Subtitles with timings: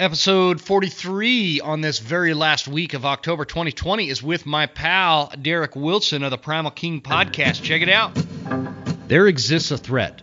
[0.00, 5.74] Episode 43 on this very last week of October 2020 is with my pal Derek
[5.74, 7.64] Wilson of the Primal King podcast.
[7.64, 8.12] Check it out.
[9.08, 10.22] There exists a threat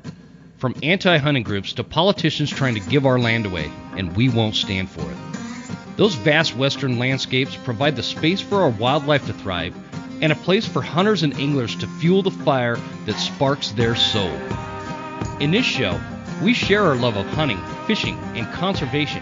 [0.60, 4.56] from anti hunting groups to politicians trying to give our land away, and we won't
[4.56, 5.98] stand for it.
[5.98, 9.76] Those vast western landscapes provide the space for our wildlife to thrive
[10.22, 14.32] and a place for hunters and anglers to fuel the fire that sparks their soul.
[15.42, 16.00] In this show,
[16.42, 19.22] we share our love of hunting, fishing, and conservation.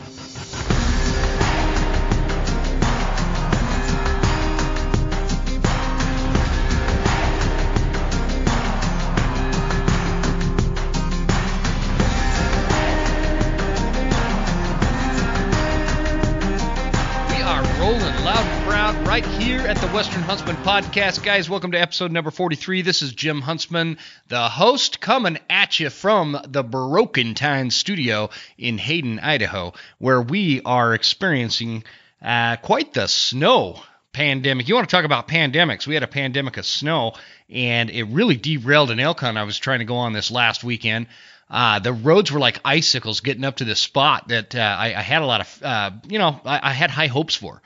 [19.11, 21.21] Right here at the Western Huntsman Podcast.
[21.21, 22.81] Guys, welcome to episode number 43.
[22.81, 23.97] This is Jim Huntsman,
[24.29, 30.61] the host, coming at you from the Broken Time studio in Hayden, Idaho, where we
[30.61, 31.83] are experiencing
[32.21, 34.69] uh, quite the snow pandemic.
[34.69, 35.85] You want to talk about pandemics?
[35.85, 37.11] We had a pandemic of snow,
[37.49, 40.63] and it really derailed an elk hunt I was trying to go on this last
[40.63, 41.07] weekend.
[41.49, 45.01] Uh, the roads were like icicles getting up to this spot that uh, I, I
[45.01, 47.61] had a lot of, uh, you know, I, I had high hopes for.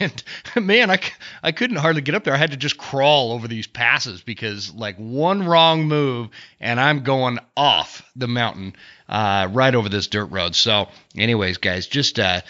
[0.00, 0.22] And
[0.56, 0.98] man, I,
[1.42, 2.34] I couldn't hardly get up there.
[2.34, 6.28] I had to just crawl over these passes because, like, one wrong move
[6.60, 8.74] and I'm going off the mountain
[9.08, 10.54] uh, right over this dirt road.
[10.54, 12.40] So, anyways, guys, just uh,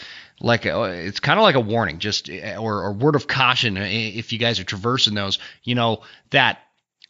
[0.41, 3.87] like a, it's kind of like a warning, just or, or word of caution uh,
[3.87, 5.39] if you guys are traversing those.
[5.65, 6.61] You know that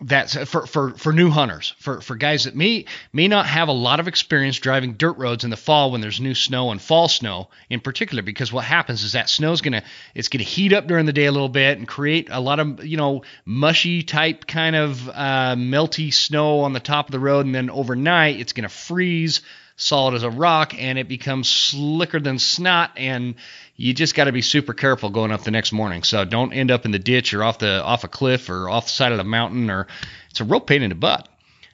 [0.00, 3.72] that's for, for, for new hunters, for, for guys that may may not have a
[3.72, 7.08] lot of experience driving dirt roads in the fall when there's new snow and fall
[7.08, 9.82] snow in particular, because what happens is that snow's gonna
[10.14, 12.84] it's gonna heat up during the day a little bit and create a lot of
[12.84, 17.44] you know mushy type kind of uh, melty snow on the top of the road,
[17.44, 19.40] and then overnight it's gonna freeze
[19.78, 22.90] solid as a rock and it becomes slicker than snot.
[22.96, 23.36] And
[23.78, 26.02] you just got to be super careful going up the next morning.
[26.02, 28.86] So don't end up in the ditch or off the off a cliff or off
[28.86, 29.86] the side of the mountain or
[30.30, 31.28] it's a real pain in the butt.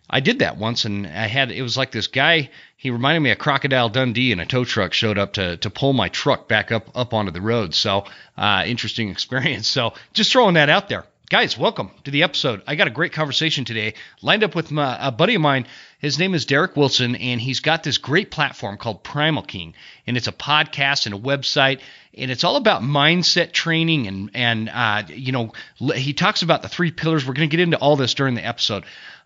[0.09, 3.31] I did that once and i had it was like this guy he reminded me
[3.31, 6.70] of crocodile dundee and a tow truck showed up to to pull my truck back
[6.70, 7.75] up up onto the road.
[7.75, 8.04] So
[8.36, 9.66] uh, interesting experience.
[9.66, 11.06] So just throwing that out there.
[11.31, 12.62] Guys welcome to the episode.
[12.66, 13.94] I got a great conversation today.
[14.21, 15.66] Lined up with my, a buddy of mine
[16.04, 19.75] his name is derek wilson and he's got this great platform called primal king.
[20.06, 21.81] And it's a podcast and a website
[22.16, 25.53] and it's all about mindset training and and uh, you know
[25.94, 27.26] he talks about the three pillars.
[27.26, 28.84] We're going to get into all this during the episode.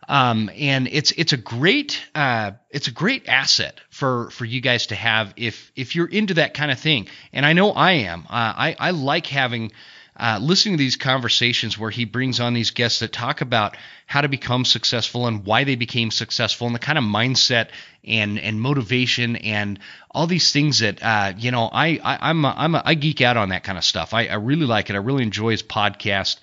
[0.09, 4.87] Um, and it's it's a great uh, it's a great asset for for you guys
[4.87, 7.09] to have if if you're into that kind of thing.
[7.33, 8.23] And i know i am.
[8.23, 9.73] Uh, i i like having
[10.19, 14.21] uh, listening to these conversations where he brings on these guests that talk about how
[14.21, 17.69] to become successful and why they became successful and the kind of mindset
[18.05, 19.79] and and motivation and
[20.11, 23.21] all these things that uh, you know I, I I'm a, I'm a, I geek
[23.21, 24.13] out on that kind of stuff.
[24.15, 24.95] I, I really like it.
[24.95, 26.39] I really enjoy his podcast.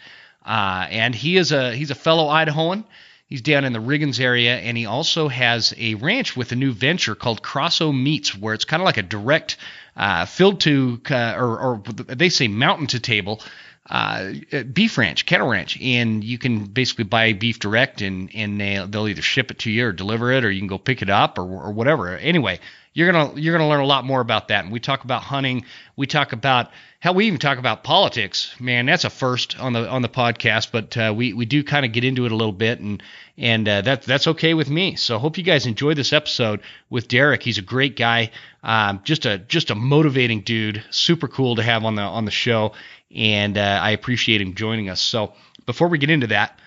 [0.46, 2.86] Uh, and he is a he's a fellow Idahoan.
[3.28, 6.72] He's down in the Riggins area, and he also has a ranch with a new
[6.72, 9.58] venture called Cross O Meats, where it's kind of like a direct
[9.96, 13.42] uh, filled to uh, or, or they say mountain to table
[13.90, 14.34] uh,
[14.74, 19.08] beef ranch, cattle ranch, and you can basically buy beef direct, and and they, they'll
[19.08, 21.38] either ship it to you or deliver it, or you can go pick it up
[21.38, 22.18] or, or whatever.
[22.18, 22.60] Anyway,
[22.96, 24.64] you're gonna you're gonna learn a lot more about that.
[24.64, 25.66] And we talk about hunting.
[25.98, 28.56] We talk about how we even talk about politics.
[28.58, 31.86] Man, that's a first on the on the podcast, but uh, we we do kind
[31.86, 33.04] of get into it a little bit, and
[33.38, 34.96] and uh, that that's okay with me.
[34.96, 37.44] So I hope you guys enjoy this episode with Derek.
[37.44, 38.32] He's a great guy,
[38.64, 40.82] um, just a just a motivating dude.
[40.90, 42.72] Super cool to have on the on the show,
[43.14, 45.02] and uh, I appreciate him joining us.
[45.02, 45.34] So
[45.66, 46.58] before we get into that,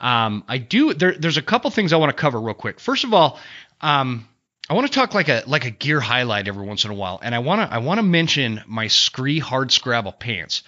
[0.00, 2.80] um, I do there, there's a couple things I want to cover real quick.
[2.80, 3.38] First of all.
[3.80, 4.26] Um,
[4.68, 7.20] I want to talk like a like a gear highlight every once in a while,
[7.22, 10.62] and I want to I want to mention my SKRE hard scrabble pants,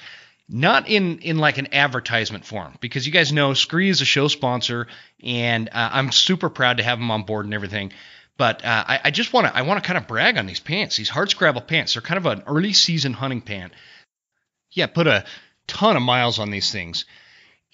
[0.48, 4.28] not in in like an advertisement form because you guys know SKRE is a show
[4.28, 4.86] sponsor,
[5.22, 7.92] and uh, I'm super proud to have them on board and everything.
[8.36, 10.60] But uh, I, I just want to I want to kind of brag on these
[10.60, 11.94] pants, these Hardscrabble pants.
[11.94, 13.72] They're kind of an early season hunting pant.
[14.70, 15.24] Yeah, put a
[15.66, 17.04] ton of miles on these things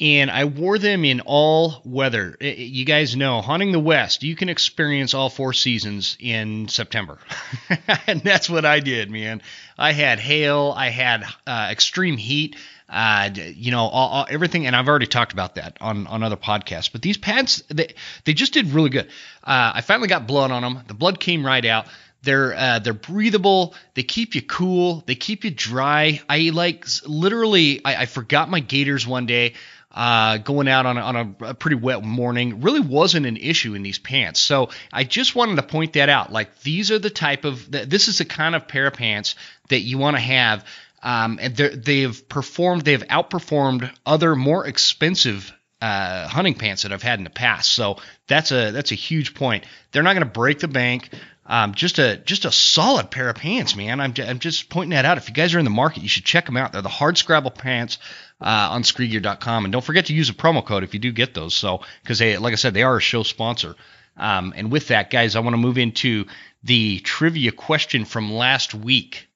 [0.00, 2.36] and I wore them in all weather.
[2.40, 7.18] You guys know, hunting the West, you can experience all four seasons in September.
[8.06, 9.40] and that's what I did, man.
[9.78, 12.56] I had hail, I had uh, extreme heat,
[12.88, 14.66] uh, you know, all, all, everything.
[14.66, 16.90] And I've already talked about that on, on other podcasts.
[16.90, 17.94] But these pants, they,
[18.24, 19.06] they just did really good.
[19.44, 20.80] Uh, I finally got blood on them.
[20.88, 21.86] The blood came right out.
[22.24, 23.74] They're uh, they're breathable.
[23.92, 25.04] They keep you cool.
[25.06, 26.20] They keep you dry.
[26.28, 27.84] I like literally.
[27.84, 29.52] I, I forgot my gaiters one day.
[29.94, 33.74] Uh, going out on, a, on a, a, pretty wet morning really wasn't an issue
[33.74, 34.40] in these pants.
[34.40, 36.32] So I just wanted to point that out.
[36.32, 39.36] Like these are the type of this is the kind of pair of pants
[39.68, 40.64] that you want to have.
[41.00, 47.20] Um, and they've performed, they've outperformed other more expensive uh, hunting pants that I've had
[47.20, 47.70] in the past.
[47.70, 49.64] So that's a that's a huge point.
[49.92, 51.10] They're not going to break the bank.
[51.46, 54.00] Um, just a just a solid pair of pants, man.
[54.00, 55.18] I'm, I'm just pointing that out.
[55.18, 56.72] If you guys are in the market, you should check them out.
[56.72, 57.98] They're the Hardscrabble pants
[58.40, 61.34] uh, on SKREGear.com, and don't forget to use a promo code if you do get
[61.34, 61.54] those.
[61.54, 63.74] So because they, like I said, they are a show sponsor.
[64.16, 66.26] Um, and with that, guys, I want to move into
[66.62, 69.28] the trivia question from last week.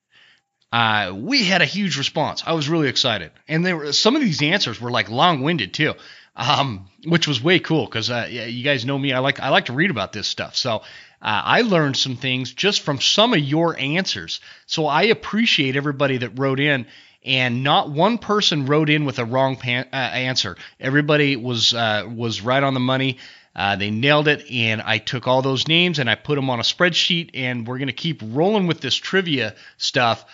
[0.72, 2.42] Uh, we had a huge response.
[2.46, 5.94] I was really excited, and there were some of these answers were like long-winded too
[6.38, 9.12] um, which was way cool because uh, you guys know me.
[9.12, 10.56] I like I like to read about this stuff.
[10.56, 10.82] So
[11.20, 14.40] uh, I learned some things just from some of your answers.
[14.66, 16.86] So I appreciate everybody that wrote in.
[17.24, 20.56] And not one person wrote in with a wrong pan- uh, answer.
[20.78, 23.18] Everybody was uh, was right on the money.
[23.56, 26.60] Uh, they nailed it, and I took all those names and I put them on
[26.60, 27.30] a spreadsheet.
[27.34, 30.24] And we're going to keep rolling with this trivia stuff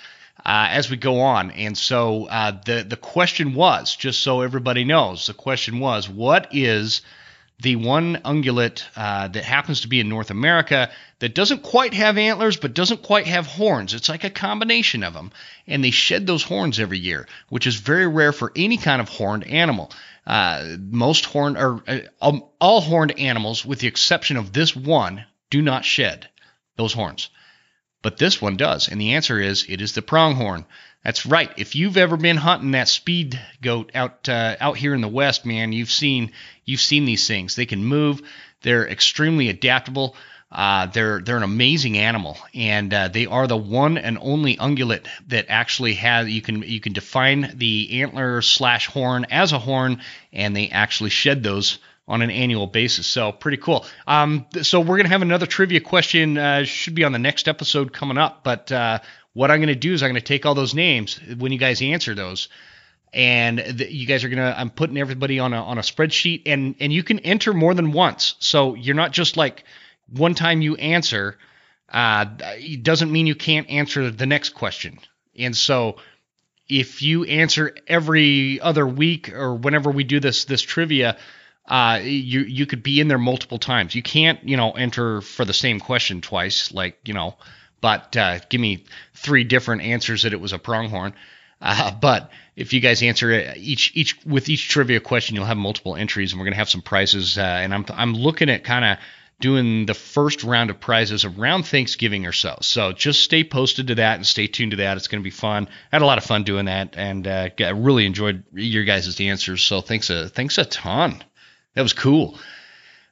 [0.45, 1.51] uh, as we go on.
[1.53, 6.49] And so uh, the the question was, just so everybody knows, the question was, what
[6.53, 7.01] is
[7.61, 10.91] the one ungulate uh, that happens to be in North America
[11.21, 13.95] that doesn't quite have antlers but doesn't quite have horns.
[13.95, 15.31] It's like a combination of them.
[15.67, 19.09] And they shed those horns every year, which is very rare for any kind of
[19.09, 19.93] horned animal.
[20.27, 25.25] Uh, most horned or uh, all, all horned animals, with the exception of this one,
[25.51, 26.29] do not shed
[26.77, 27.31] those horns
[28.05, 28.89] but this one does.
[28.89, 30.67] And the answer is it is the pronghorn.
[31.05, 31.53] That's right.
[31.59, 35.45] If you've ever been hunting that speed goat out uh, out here in the west,
[35.45, 36.33] man, you've seen
[36.65, 37.57] you've seen these things.
[37.57, 38.23] They can move.
[38.63, 40.17] They're extremely adaptable.
[40.51, 45.07] Uh, they're they're an amazing animal, and uh, they are the one and only ungulate
[45.27, 50.01] that actually has you can you can define the antler slash horn as a horn,
[50.33, 53.07] and they actually shed those on an annual basis.
[53.07, 53.85] So pretty cool.
[54.07, 56.39] Um, so we're gonna have another trivia question.
[56.39, 58.45] Uh, should be on the next episode coming up.
[58.45, 59.01] But uh,
[59.35, 62.15] what I'm gonna do is I'm gonna take all those names when you guys answer
[62.15, 62.49] those,
[63.13, 64.55] and the, you guys are gonna.
[64.57, 67.93] I'm putting everybody on a on a spreadsheet, and and you can enter more than
[67.93, 68.37] once.
[68.39, 69.65] So you're not just like
[70.09, 71.39] one time you answer.
[71.89, 74.99] Uh, it doesn't mean you can't answer the next question.
[75.39, 75.97] And so
[76.69, 81.19] if you answer every other week or whenever we do this this trivia
[81.67, 83.95] uh, you you could be in there multiple times.
[83.95, 87.37] You can't, you know, enter for the same question twice, like you know,
[87.85, 88.83] but uh, give me
[89.13, 91.13] three different answers that it was a pronghorn.
[91.61, 95.95] Uh, but if you guys answer each each with each trivia question, you'll have multiple
[95.95, 97.37] entries, and we're gonna have some prizes.
[97.37, 98.97] Uh, and I'm I'm looking at kind of
[99.39, 102.57] doing the first round of prizes around Thanksgiving or so.
[102.63, 104.97] So just stay posted to that and stay tuned to that.
[104.97, 105.69] It's to be fun.
[105.93, 109.63] I had a lot of fun doing that, and uh, really enjoyed your guys' answers.
[109.63, 111.23] So thanks a thanks a ton.
[111.75, 112.39] That was cool.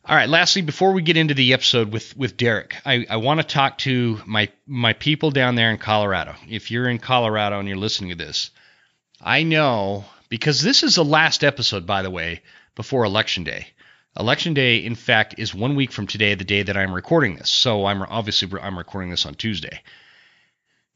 [0.04, 0.28] All right.
[0.28, 3.78] Lastly, before we get into the episode with with Derek, I, I want to talk
[3.78, 6.34] to my my people down there in Colorado.
[6.48, 8.50] If you're in Colorado and you're listening to this,
[9.20, 12.42] I know because this is the last episode, by the way,
[12.74, 13.68] before Election Day.
[14.18, 17.48] Election Day, in fact, is one week from today, the day that I'm recording this.
[17.48, 19.82] So I'm obviously I'm recording this on Tuesday.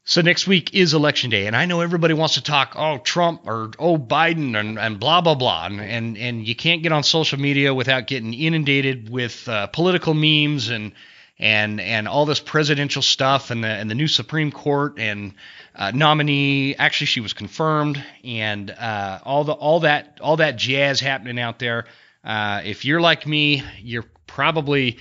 [0.09, 3.41] So next week is election day, and I know everybody wants to talk, oh Trump
[3.45, 7.03] or oh Biden and, and blah blah blah, and, and and you can't get on
[7.03, 10.93] social media without getting inundated with uh, political memes and
[11.37, 15.33] and and all this presidential stuff and the and the new Supreme Court and
[15.75, 16.73] uh, nominee.
[16.77, 21.59] Actually, she was confirmed, and uh, all the all that all that jazz happening out
[21.59, 21.83] there.
[22.23, 24.99] Uh, if you're like me, you're probably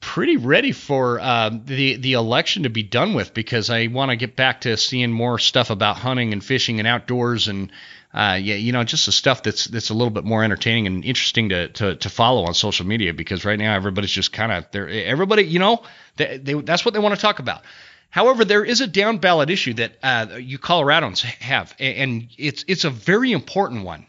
[0.00, 4.16] pretty ready for uh, the the election to be done with because I want to
[4.16, 7.70] get back to seeing more stuff about hunting and fishing and outdoors and
[8.12, 11.04] uh, yeah, you know, just the stuff that's that's a little bit more entertaining and
[11.04, 14.66] interesting to to, to follow on social media because right now everybody's just kind of
[14.72, 14.88] there.
[14.88, 15.82] Everybody, you know,
[16.16, 17.62] they, they, that's what they want to talk about.
[18.10, 22.84] However, there is a down ballot issue that uh, you Coloradans have, and it's it's
[22.84, 24.06] a very important one.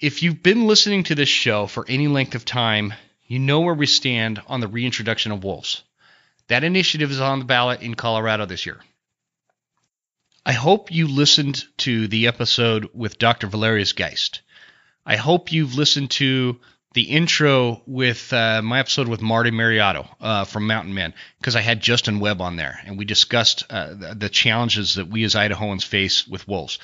[0.00, 2.94] If you've been listening to this show for any length of time,
[3.26, 5.82] you know where we stand on the reintroduction of wolves.
[6.48, 8.80] That initiative is on the ballot in Colorado this year.
[10.46, 13.46] I hope you listened to the episode with Dr.
[13.46, 14.42] Valerius Geist.
[15.06, 16.60] I hope you've listened to
[16.92, 21.60] the intro with uh, my episode with Marty Meierotto uh, from Mountain Men because I
[21.60, 25.34] had Justin Webb on there and we discussed uh, the, the challenges that we as
[25.34, 26.78] Idahoans face with wolves.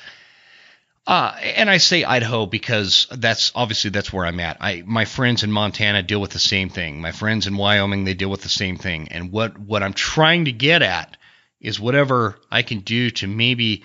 [1.07, 4.57] Uh, and I say Idaho because that's obviously that's where I'm at.
[4.61, 7.01] I my friends in Montana deal with the same thing.
[7.01, 9.07] My friends in Wyoming they deal with the same thing.
[9.09, 11.17] And what what I'm trying to get at
[11.59, 13.83] is whatever I can do to maybe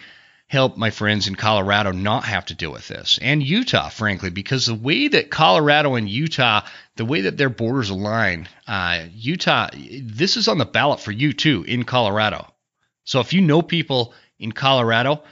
[0.48, 4.66] help my friends in Colorado not have to deal with this and Utah, frankly, because
[4.66, 6.60] the way that Colorado and Utah,
[6.96, 11.32] the way that their borders align, uh, Utah, this is on the ballot for you
[11.32, 12.46] too in Colorado.
[13.04, 15.22] So if you know people in Colorado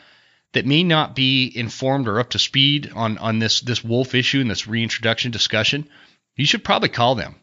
[0.55, 4.41] that may not be informed or up to speed on, on this, this wolf issue
[4.41, 5.89] and this reintroduction discussion,
[6.37, 7.35] you should probably call them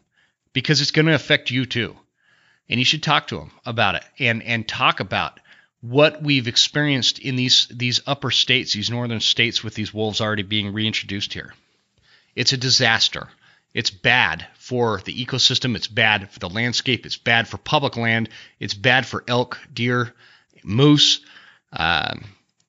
[0.52, 1.96] because it's going to affect you too.
[2.68, 5.38] And you should talk to them about it and, and talk about
[5.82, 10.44] what we've experienced in these these upper states, these northern states with these wolves already
[10.44, 11.52] being reintroduced here.
[12.34, 13.28] It's a disaster.
[13.74, 15.76] It's bad for the ecosystem.
[15.76, 17.04] It's bad for the landscape.
[17.04, 18.28] It's bad for public land.
[18.60, 20.14] It's bad for elk, deer,
[20.62, 21.20] moose.
[21.72, 22.24] Um,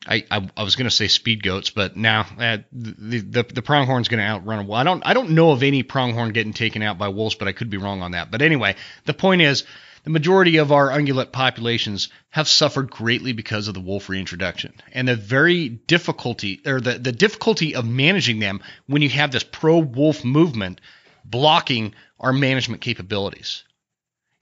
[0.07, 3.61] I, I, I, was going to say speed goats, but now uh, the, the the
[3.61, 4.77] pronghorn's going to outrun a wolf.
[4.77, 7.53] I don't I don't know of any pronghorn getting taken out by wolves, but I
[7.53, 8.29] could be wrong on that.
[8.29, 9.63] But anyway, the point is
[10.03, 15.07] the majority of our ungulate populations have suffered greatly because of the wolf reintroduction and
[15.07, 19.77] the very difficulty or the, the difficulty of managing them when you have this pro
[19.77, 20.81] wolf movement
[21.23, 23.63] blocking our management capabilities.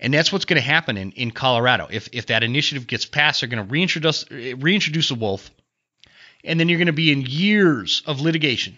[0.01, 1.87] And that's what's going to happen in, in Colorado.
[1.89, 5.51] If, if that initiative gets passed, they're going to reintroduce, reintroduce a wolf,
[6.43, 8.77] and then you're going to be in years of litigation.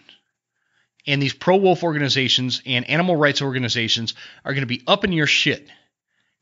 [1.06, 4.14] And these pro wolf organizations and animal rights organizations
[4.44, 5.68] are going to be up in your shit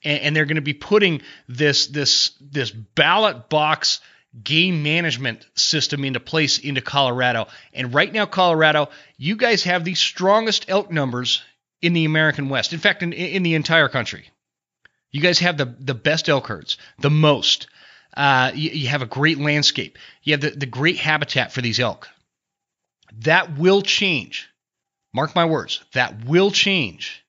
[0.05, 4.01] and, and they're going to be putting this this this ballot box
[4.43, 7.49] game management system into place into Colorado.
[7.73, 11.43] And right now, Colorado, you guys have the strongest elk numbers
[11.81, 12.73] in the American West.
[12.73, 14.29] In fact, in, in the entire country.
[15.13, 17.69] You guys have the, the best elk herds, the most.
[18.17, 19.99] Uh, you, you, have a great landscape.
[20.23, 22.09] You have the, the great habitat for these elk.
[23.21, 24.49] That will change.
[25.15, 27.23] Mark my words, that will change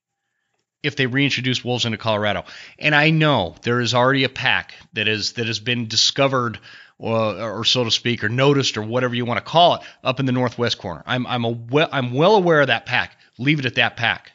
[0.82, 2.44] if they reintroduce wolves into Colorado.
[2.80, 6.60] And I know there is already a pack that is that has been discovered
[7.00, 10.20] or, or, so to speak, or noticed, or whatever you want to call it, up
[10.20, 11.04] in the northwest corner.
[11.06, 13.18] I'm I'm a well, I'm well aware of that pack.
[13.38, 14.32] Leave it at that pack.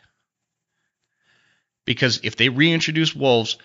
[1.88, 3.56] Because if they reintroduce wolves,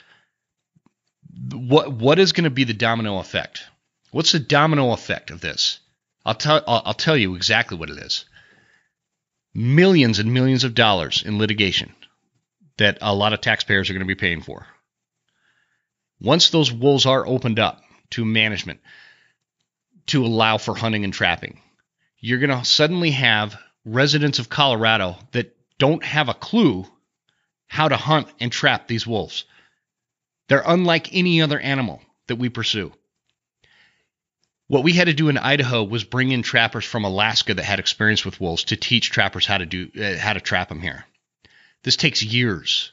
[1.52, 3.66] what what is going to be the domino effect?
[4.12, 5.82] What's the domino effect of this?
[6.24, 8.24] I'll tell I'll, I'll tell you exactly what it is.
[9.54, 11.94] Millions and millions of dollars in litigation
[12.78, 14.68] that a lot of taxpayers are going to be paying for.
[16.22, 18.80] Once those wolves are opened up to management
[20.06, 21.60] to allow for hunting and trapping,
[22.20, 26.88] you're going to suddenly have residents of Colorado that don't have a clue
[27.74, 29.46] how to hunt and trap these wolves.
[30.48, 32.94] They're unlike any other animal that we pursue.
[34.68, 37.80] What we had to do in Idaho was bring in trappers from Alaska that had
[37.80, 41.06] experience with wolves to teach trappers how to do uh, how to trap them here.
[41.82, 42.92] This takes years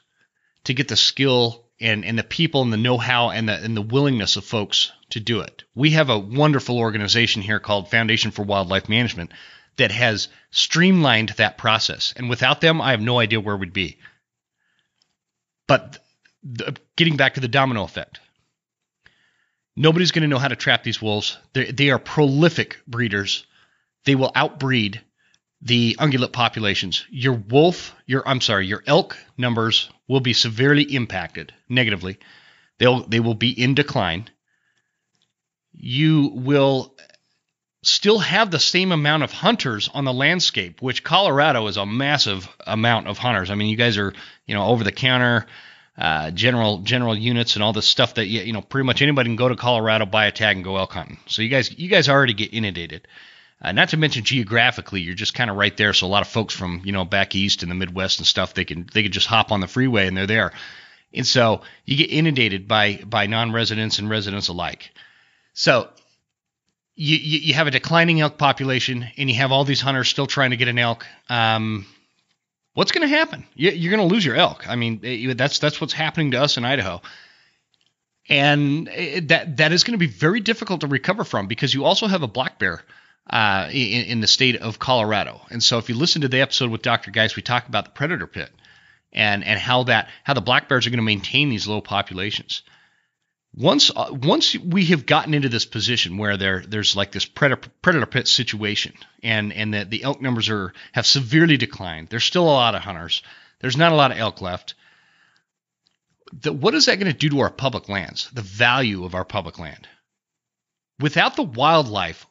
[0.64, 3.82] to get the skill and, and the people and the know-how and the and the
[3.82, 5.64] willingness of folks to do it.
[5.74, 9.32] We have a wonderful organization here called Foundation for Wildlife Management
[9.76, 12.14] that has streamlined that process.
[12.16, 13.98] And without them, I have no idea where we'd be.
[15.70, 16.00] But
[16.42, 18.18] the, getting back to the domino effect,
[19.76, 21.38] nobody's going to know how to trap these wolves.
[21.52, 23.46] They're, they are prolific breeders.
[24.04, 25.00] They will outbreed
[25.62, 31.54] the ungulate populations, your wolf, your I'm sorry, your elk numbers will be severely impacted
[31.68, 32.18] negatively.
[32.78, 34.28] They'll they will be in decline.
[35.72, 36.96] You will
[37.82, 42.48] still have the same amount of hunters on the landscape, which Colorado is a massive
[42.66, 43.50] amount of hunters.
[43.50, 44.12] I mean, you guys are,
[44.46, 45.46] you know, over the counter,
[45.96, 49.28] uh, general general units and all this stuff that you, you know, pretty much anybody
[49.28, 51.18] can go to Colorado, buy a tag, and go elk hunting.
[51.26, 53.08] So you guys you guys already get inundated.
[53.62, 55.92] Uh, not to mention geographically, you're just kind of right there.
[55.92, 58.54] So a lot of folks from you know back east in the Midwest and stuff,
[58.54, 60.52] they can they can just hop on the freeway and they're there.
[61.12, 64.92] And so you get inundated by by non-residents and residents alike.
[65.52, 65.90] So
[67.00, 70.26] you, you, you have a declining elk population, and you have all these hunters still
[70.26, 71.06] trying to get an elk.
[71.28, 71.86] Um,
[72.74, 73.44] what's going to happen?
[73.54, 74.68] You, you're going to lose your elk.
[74.68, 77.00] I mean, it, that's that's what's happening to us in Idaho
[78.30, 78.86] and
[79.22, 82.22] that that is going to be very difficult to recover from because you also have
[82.22, 82.82] a black bear
[83.28, 85.40] uh, in, in, the state of Colorado.
[85.50, 87.10] And so, if you listen to the episode with Dr.
[87.10, 88.50] Geist, we talk about the predator pit
[89.12, 92.62] and and how that how the black bears are going to maintain these low populations.
[93.54, 97.68] Once uh, once we have gotten into this position where there there's like this predator
[97.82, 102.08] predator pit situation, and and the, the elk numbers are have severely declined.
[102.08, 103.22] There's still a lot of hunters.
[103.60, 104.74] There's not a lot of elk left.
[106.32, 108.30] The, what is that going to do to our public lands?
[108.32, 109.88] The value of our public land.
[111.00, 112.26] Without the wildlife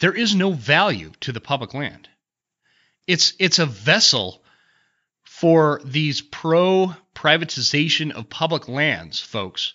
[0.00, 2.08] there is no value to the public land.
[3.06, 4.42] It's it's a vessel
[5.24, 9.74] for these pro privatization of public lands folks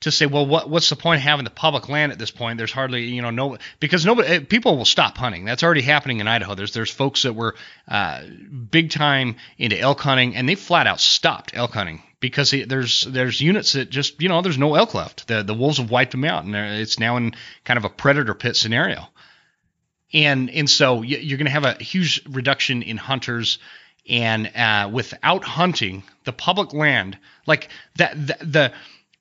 [0.00, 2.58] to say, well, what what's the point of having the public land at this point?
[2.58, 5.44] There's hardly, you know, no because nobody eh, people will stop hunting.
[5.44, 6.54] That's already happening in Idaho.
[6.54, 7.54] There's there's folks that were
[7.86, 8.22] uh,
[8.70, 13.40] big time into elk hunting, and they flat out stopped elk hunting because there's there's
[13.40, 15.28] units that just you know there's no elk left.
[15.28, 18.34] The the wolves have wiped them out, and it's now in kind of a predator
[18.34, 19.06] pit scenario.
[20.12, 23.58] And and so you're going to have a huge reduction in hunters
[24.08, 28.72] and uh, without hunting the public land like that the, the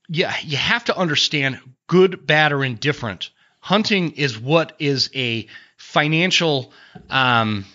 [0.09, 3.29] yeah, you have to understand good, bad, or indifferent.
[3.59, 5.47] Hunting is what is a
[5.77, 6.71] financial
[7.09, 7.65] um,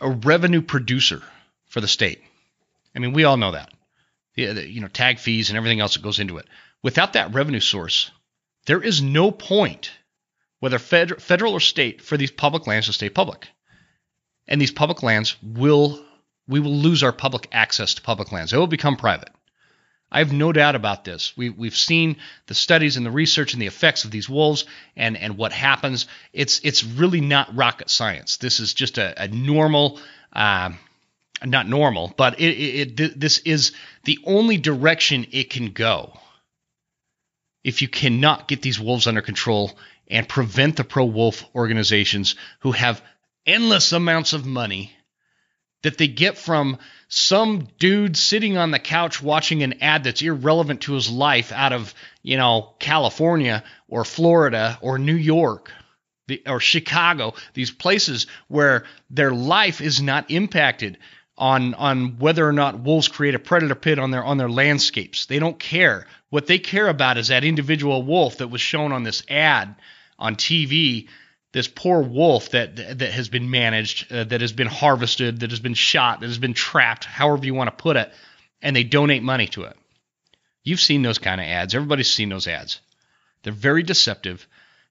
[0.00, 1.22] a revenue producer
[1.66, 2.22] for the state.
[2.94, 3.72] I mean, we all know that.
[4.34, 6.46] You know, tag fees and everything else that goes into it.
[6.82, 8.12] Without that revenue source,
[8.66, 9.90] there is no point,
[10.60, 13.48] whether fed, federal or state, for these public lands to stay public.
[14.46, 16.00] And these public lands will,
[16.46, 18.52] we will lose our public access to public lands.
[18.52, 19.30] They will become private.
[20.10, 21.36] I have no doubt about this.
[21.36, 24.64] We, we've seen the studies and the research and the effects of these wolves
[24.96, 26.06] and, and what happens.
[26.32, 28.38] It's it's really not rocket science.
[28.38, 30.00] This is just a, a normal,
[30.32, 30.70] uh,
[31.44, 33.72] not normal, but it, it, it, this is
[34.04, 36.18] the only direction it can go.
[37.62, 39.76] If you cannot get these wolves under control
[40.10, 43.02] and prevent the pro wolf organizations who have
[43.44, 44.92] endless amounts of money
[45.82, 50.82] that they get from some dude sitting on the couch watching an ad that's irrelevant
[50.82, 55.72] to his life out of, you know, California or Florida or New York
[56.46, 60.98] or Chicago, these places where their life is not impacted
[61.38, 65.26] on on whether or not wolves create a predator pit on their on their landscapes.
[65.26, 66.06] They don't care.
[66.30, 69.76] What they care about is that individual wolf that was shown on this ad
[70.18, 71.08] on TV
[71.52, 75.60] this poor wolf that that has been managed, uh, that has been harvested, that has
[75.60, 78.12] been shot, that has been trapped, however you want to put it,
[78.60, 79.76] and they donate money to it.
[80.62, 81.74] You've seen those kind of ads.
[81.74, 82.80] Everybody's seen those ads.
[83.42, 84.46] They're very deceptive.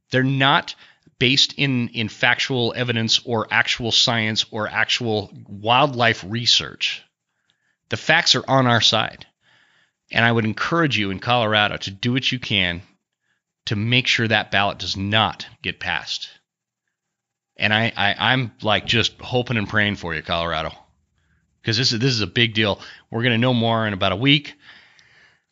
[0.09, 0.75] They're not
[1.19, 7.03] based in in factual evidence or actual science or actual wildlife research.
[7.89, 9.25] The facts are on our side.
[10.11, 12.81] And I would encourage you in Colorado to do what you can
[13.65, 16.29] to make sure that ballot does not get passed.
[17.57, 20.71] And I, I am like just hoping and praying for you, Colorado,
[21.61, 22.79] because this is this is a big deal.
[23.09, 24.53] We're gonna know more in about a week.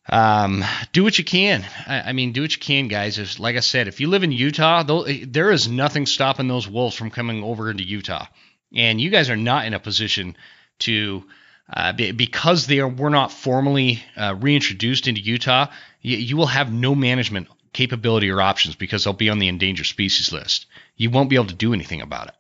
[0.08, 0.64] Um,
[0.94, 1.66] do what you can.
[1.88, 3.18] I, I mean, do what you can, guys.
[3.18, 4.84] If, like I said, if you live in Utah,
[5.26, 8.28] there is nothing stopping those wolves from coming over into Utah,
[8.76, 10.36] and you guys are not in a position
[10.80, 11.24] to.
[11.68, 15.66] Uh, because they are, were not formally uh, reintroduced into Utah,
[16.00, 20.32] you will have no management capability or options because they'll be on the endangered species
[20.32, 22.36] list you won't be able to do anything about it.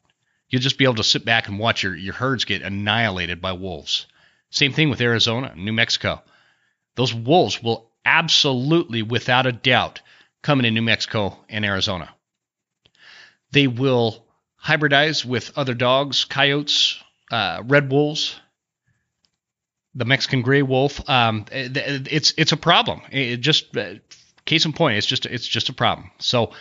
[0.49, 3.53] You'll just be able to sit back and watch your, your herds get annihilated by
[3.53, 4.05] wolves.
[4.49, 6.21] Same thing with Arizona, New Mexico.
[6.95, 10.01] Those wolves will absolutely, without a doubt,
[10.43, 12.13] come into New Mexico and Arizona.
[13.51, 14.25] They will
[14.63, 18.39] hybridize with other dogs, coyotes, uh, red wolves,
[19.95, 21.09] the Mexican gray wolf.
[21.09, 23.01] Um, it's it's a problem.
[23.11, 23.95] It just uh,
[24.45, 26.11] case in point, it's just it's just a problem.
[26.19, 26.51] So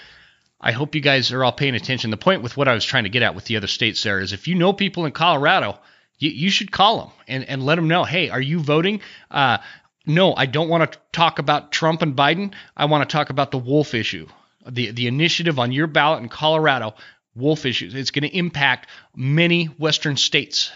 [0.64, 2.11] I hope you guys are all paying attention.
[2.11, 4.18] The point with what I was trying to get at with the other states there
[4.18, 5.79] is if you know people in Colorado,
[6.18, 9.03] you, you should call them and, and let them know, hey, are you voting?
[9.31, 9.59] Uh,
[10.07, 12.55] no, I don't want to talk about Trump and Biden.
[12.74, 14.27] I want to talk about the wolf issue.
[14.66, 16.94] The, the initiative on your ballot in Colorado,
[17.37, 17.94] wolf issues.
[17.94, 20.72] It's going to impact many Western states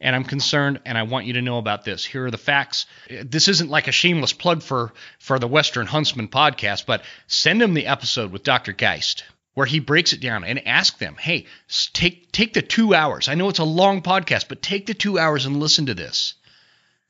[0.00, 2.04] and I'm concerned and I want you to know about this.
[2.04, 2.86] Here are the facts.
[3.08, 7.74] This isn't like a shameless plug for for the Western Huntsman podcast, but send them
[7.74, 8.72] the episode with Dr.
[8.72, 11.46] Geist where he breaks it down and ask them, "Hey,
[11.92, 13.28] take take the 2 hours.
[13.28, 16.34] I know it's a long podcast, but take the 2 hours and listen to this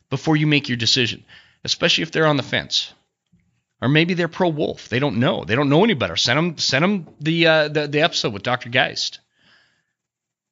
[0.08, 1.26] before you make your decision,
[1.62, 2.92] especially if they're on the fence."
[3.82, 4.88] Or maybe they're pro wolf.
[4.88, 5.44] They don't know.
[5.44, 6.16] They don't know any better.
[6.16, 8.70] Send them send them the uh, the, the episode with Dr.
[8.70, 9.20] Geist.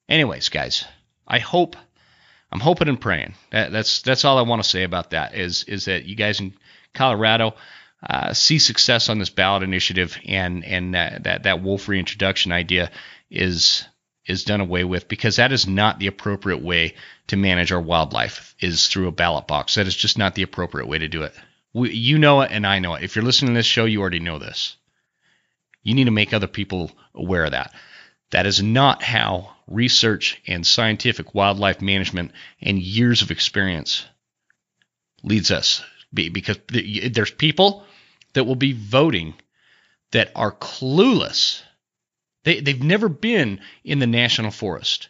[0.07, 0.85] Anyways, guys,
[1.27, 1.77] I hope
[2.52, 3.35] I'm hoping and praying.
[3.50, 5.35] That, that's that's all I want to say about that.
[5.35, 6.54] Is is that you guys in
[6.94, 7.54] Colorado
[8.02, 12.90] uh, see success on this ballot initiative, and and that that, that wolf reintroduction idea
[13.30, 13.85] is
[14.26, 16.94] is done away with because that is not the appropriate way
[17.28, 19.74] to manage our wildlife is through a ballot box.
[19.74, 21.35] That is just not the appropriate way to do it.
[21.72, 23.02] We, you know it, and I know it.
[23.04, 24.76] If you're listening to this show, you already know this.
[25.82, 27.72] You need to make other people aware of that.
[28.30, 34.04] That is not how research and scientific wildlife management and years of experience
[35.22, 35.82] leads us.
[36.12, 37.84] Because there's people
[38.32, 39.34] that will be voting
[40.12, 41.62] that are clueless
[42.44, 45.08] They, they've never been in the national forest.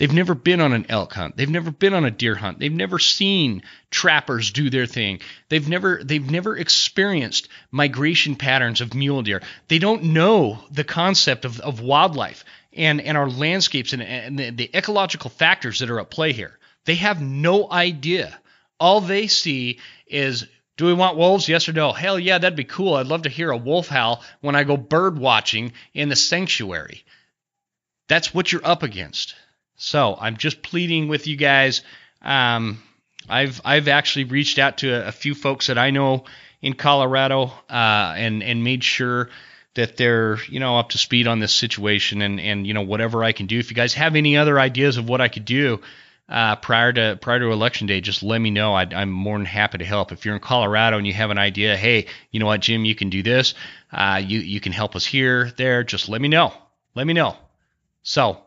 [0.00, 1.36] They've never been on an elk hunt.
[1.36, 2.58] They've never been on a deer hunt.
[2.58, 5.20] They've never seen trappers do their thing.
[5.50, 9.42] They've never they've never experienced migration patterns of mule deer.
[9.68, 14.48] They don't know the concept of, of wildlife and, and our landscapes and, and the,
[14.48, 16.58] the ecological factors that are at play here.
[16.86, 18.40] They have no idea.
[18.78, 20.46] All they see is
[20.78, 21.46] do we want wolves?
[21.46, 21.92] Yes or no?
[21.92, 22.94] Hell yeah, that'd be cool.
[22.94, 27.04] I'd love to hear a wolf howl when I go bird watching in the sanctuary.
[28.08, 29.34] That's what you're up against.
[29.82, 31.80] So I'm just pleading with you guys.
[32.20, 32.82] Um,
[33.30, 36.24] I've I've actually reached out to a, a, few folks that I know
[36.60, 39.30] in Colorado uh, and and made sure
[39.76, 43.24] that they're you know up to speed on this situation and and you know whatever
[43.24, 43.58] I can do.
[43.58, 45.80] If you guys have any other ideas of what I could do
[46.28, 48.74] uh, prior to prior to election day, just let me know.
[48.74, 50.12] I, am more than happy to help.
[50.12, 52.94] If you're in Colorado and you have an idea, hey, you know what, Jim, you
[52.94, 53.54] can do this.
[53.90, 55.84] Uh, you you can help us here, there.
[55.84, 56.52] Just let me know.
[56.94, 57.38] Let me know.
[58.02, 58.42] So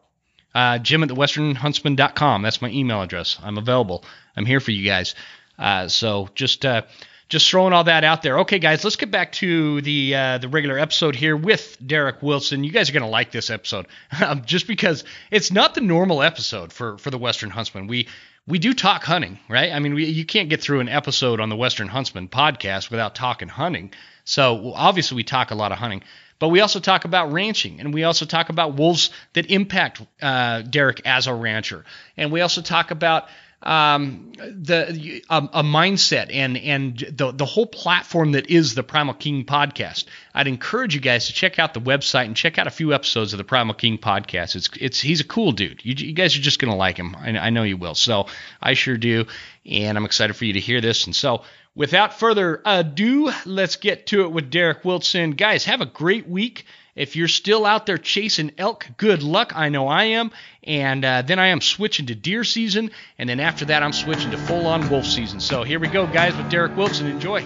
[0.53, 2.41] uh, Jim at the westernhuntsman.com.
[2.41, 3.37] That's my email address.
[3.41, 4.03] I'm available.
[4.35, 5.15] I'm here for you guys.
[5.57, 6.83] Uh, so just uh,
[7.29, 8.39] just throwing all that out there.
[8.39, 12.63] Okay, guys, let's get back to the uh, the regular episode here with Derek Wilson.
[12.63, 13.87] You guys are gonna like this episode,
[14.25, 17.87] um, just because it's not the normal episode for for the Western Huntsman.
[17.87, 18.07] We
[18.45, 19.71] we do talk hunting, right?
[19.71, 23.15] I mean, we, you can't get through an episode on the Western Huntsman podcast without
[23.15, 23.93] talking hunting.
[24.25, 26.03] So obviously, we talk a lot of hunting.
[26.39, 30.61] But we also talk about ranching, and we also talk about wolves that impact uh,
[30.61, 31.85] Derek as a rancher,
[32.17, 33.27] and we also talk about
[33.63, 39.13] um, the a, a, mindset and and the the whole platform that is the Primal
[39.13, 40.05] King podcast.
[40.33, 43.33] I'd encourage you guys to check out the website and check out a few episodes
[43.33, 44.55] of the Primal King podcast.
[44.57, 45.83] It's it's he's a cool dude.
[45.83, 47.15] You, you guys are just gonna like him.
[47.15, 47.95] I, I know you will.
[47.95, 48.27] So
[48.61, 49.25] I sure do,
[49.65, 51.05] and I'm excited for you to hear this.
[51.05, 55.31] And so without further ado, let's get to it with Derek Wilson.
[55.31, 56.65] Guys, have a great week.
[56.95, 59.53] If you're still out there chasing elk, good luck.
[59.55, 60.31] I know I am.
[60.63, 62.91] And uh, then I am switching to deer season.
[63.17, 65.39] And then after that, I'm switching to full on wolf season.
[65.39, 67.07] So here we go, guys, with Derek Wilson.
[67.07, 67.43] Enjoy.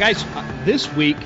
[0.00, 1.16] Right, guys, uh, this week,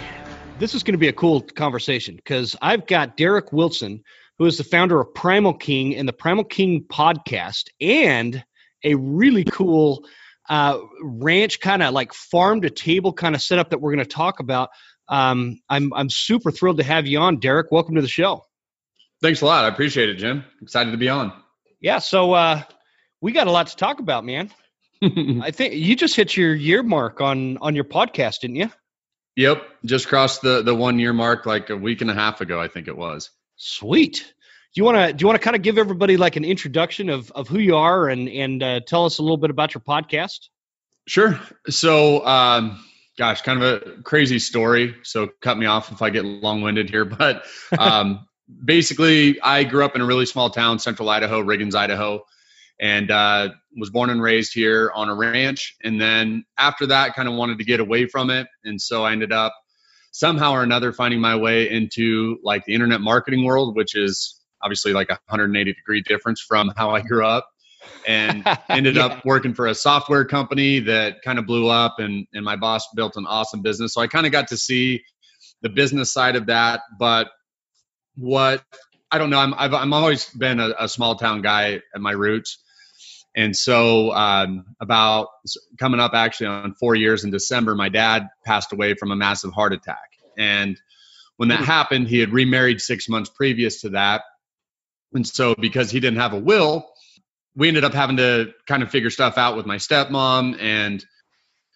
[0.60, 4.04] this is going to be a cool conversation because I've got Derek Wilson,
[4.38, 8.44] who is the founder of Primal King and the Primal King podcast, and
[8.84, 10.06] a really cool
[10.48, 14.10] uh, ranch kind of like farm to table kind of setup that we're going to
[14.10, 14.70] talk about.
[15.08, 17.72] Um, I'm I'm super thrilled to have you on, Derek.
[17.72, 18.44] Welcome to the show.
[19.20, 19.64] Thanks a lot.
[19.64, 20.44] I appreciate it, Jim.
[20.62, 21.32] Excited to be on.
[21.80, 21.98] Yeah.
[21.98, 22.62] So uh,
[23.20, 24.48] we got a lot to talk about, man.
[25.42, 28.70] I think you just hit your year mark on on your podcast, didn't you?
[29.36, 32.60] Yep, just crossed the the one year mark like a week and a half ago,
[32.60, 33.30] I think it was.
[33.56, 34.16] Sweet.
[34.16, 37.08] Do you want to do you want to kind of give everybody like an introduction
[37.08, 39.80] of of who you are and and uh, tell us a little bit about your
[39.80, 40.48] podcast?
[41.06, 41.40] Sure.
[41.68, 42.84] So, um,
[43.16, 44.96] gosh, kind of a crazy story.
[45.02, 47.44] So cut me off if I get long winded here, but
[47.76, 48.28] um,
[48.62, 52.26] basically, I grew up in a really small town, Central Idaho, Riggins, Idaho
[52.80, 55.76] and uh, was born and raised here on a ranch.
[55.84, 58.46] And then after that, kind of wanted to get away from it.
[58.64, 59.52] And so I ended up
[60.12, 64.94] somehow or another finding my way into like the internet marketing world, which is obviously
[64.94, 67.46] like a 180 degree difference from how I grew up.
[68.08, 69.06] And ended yeah.
[69.06, 72.88] up working for a software company that kind of blew up, and, and my boss
[72.94, 73.94] built an awesome business.
[73.94, 75.02] So I kind of got to see
[75.62, 76.80] the business side of that.
[76.98, 77.28] But
[78.16, 78.62] what
[79.10, 82.12] I don't know, I'm, I've, I'm always been a, a small town guy at my
[82.12, 82.58] roots
[83.36, 85.28] and so, um, about
[85.78, 89.52] coming up actually on four years in December, my dad passed away from a massive
[89.52, 90.18] heart attack.
[90.36, 90.80] And
[91.36, 91.64] when that hmm.
[91.64, 94.22] happened, he had remarried six months previous to that.
[95.12, 96.88] And so, because he didn't have a will,
[97.54, 101.04] we ended up having to kind of figure stuff out with my stepmom and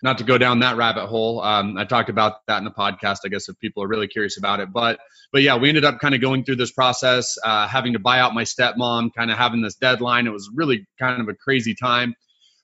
[0.04, 1.40] not to go down that rabbit hole.
[1.40, 4.36] Um, I talked about that in the podcast, I guess, if people are really curious
[4.36, 4.70] about it.
[4.70, 5.00] But
[5.32, 8.20] but yeah, we ended up kind of going through this process, uh, having to buy
[8.20, 10.26] out my stepmom, kind of having this deadline.
[10.26, 12.14] It was really kind of a crazy time.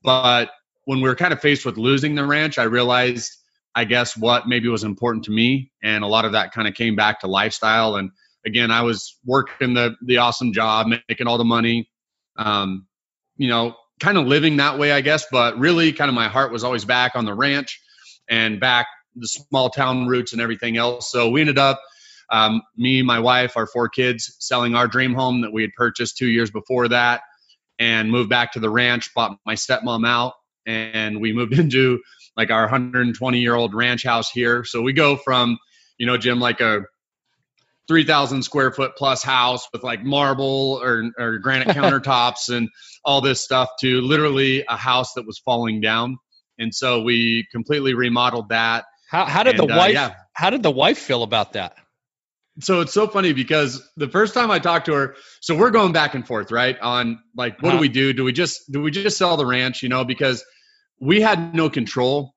[0.04, 0.50] But
[0.84, 3.32] when we were kind of faced with losing the ranch, I realized,
[3.74, 6.74] I guess, what maybe was important to me, and a lot of that kind of
[6.74, 7.96] came back to lifestyle.
[7.96, 8.10] And
[8.44, 11.88] again, I was working the the awesome job, making all the money.
[12.36, 12.86] Um,
[13.38, 15.26] you know, kind of living that way, I guess.
[15.30, 17.80] But really, kind of my heart was always back on the ranch
[18.28, 21.10] and back the small town roots and everything else.
[21.10, 21.80] So we ended up,
[22.30, 26.16] um, me, my wife, our four kids, selling our dream home that we had purchased
[26.16, 27.22] two years before that,
[27.78, 29.12] and moved back to the ranch.
[29.14, 30.34] Bought my stepmom out,
[30.66, 32.00] and we moved into
[32.36, 34.64] like our 120 year old ranch house here.
[34.64, 35.58] So we go from,
[35.98, 36.82] you know, Jim, like a
[37.90, 42.68] 3,000 square foot plus house with like marble or, or granite countertops and
[43.04, 46.16] all this stuff to literally a house that was falling down.
[46.56, 48.84] And so we completely remodeled that.
[49.08, 50.14] How, how did and, the uh, wife, yeah.
[50.32, 51.74] how did the wife feel about that?
[52.60, 55.90] So it's so funny because the first time I talked to her, so we're going
[55.90, 56.78] back and forth, right?
[56.78, 57.78] On like, what uh-huh.
[57.78, 58.12] do we do?
[58.12, 60.44] Do we just, do we just sell the ranch, you know, because
[61.00, 62.36] we had no control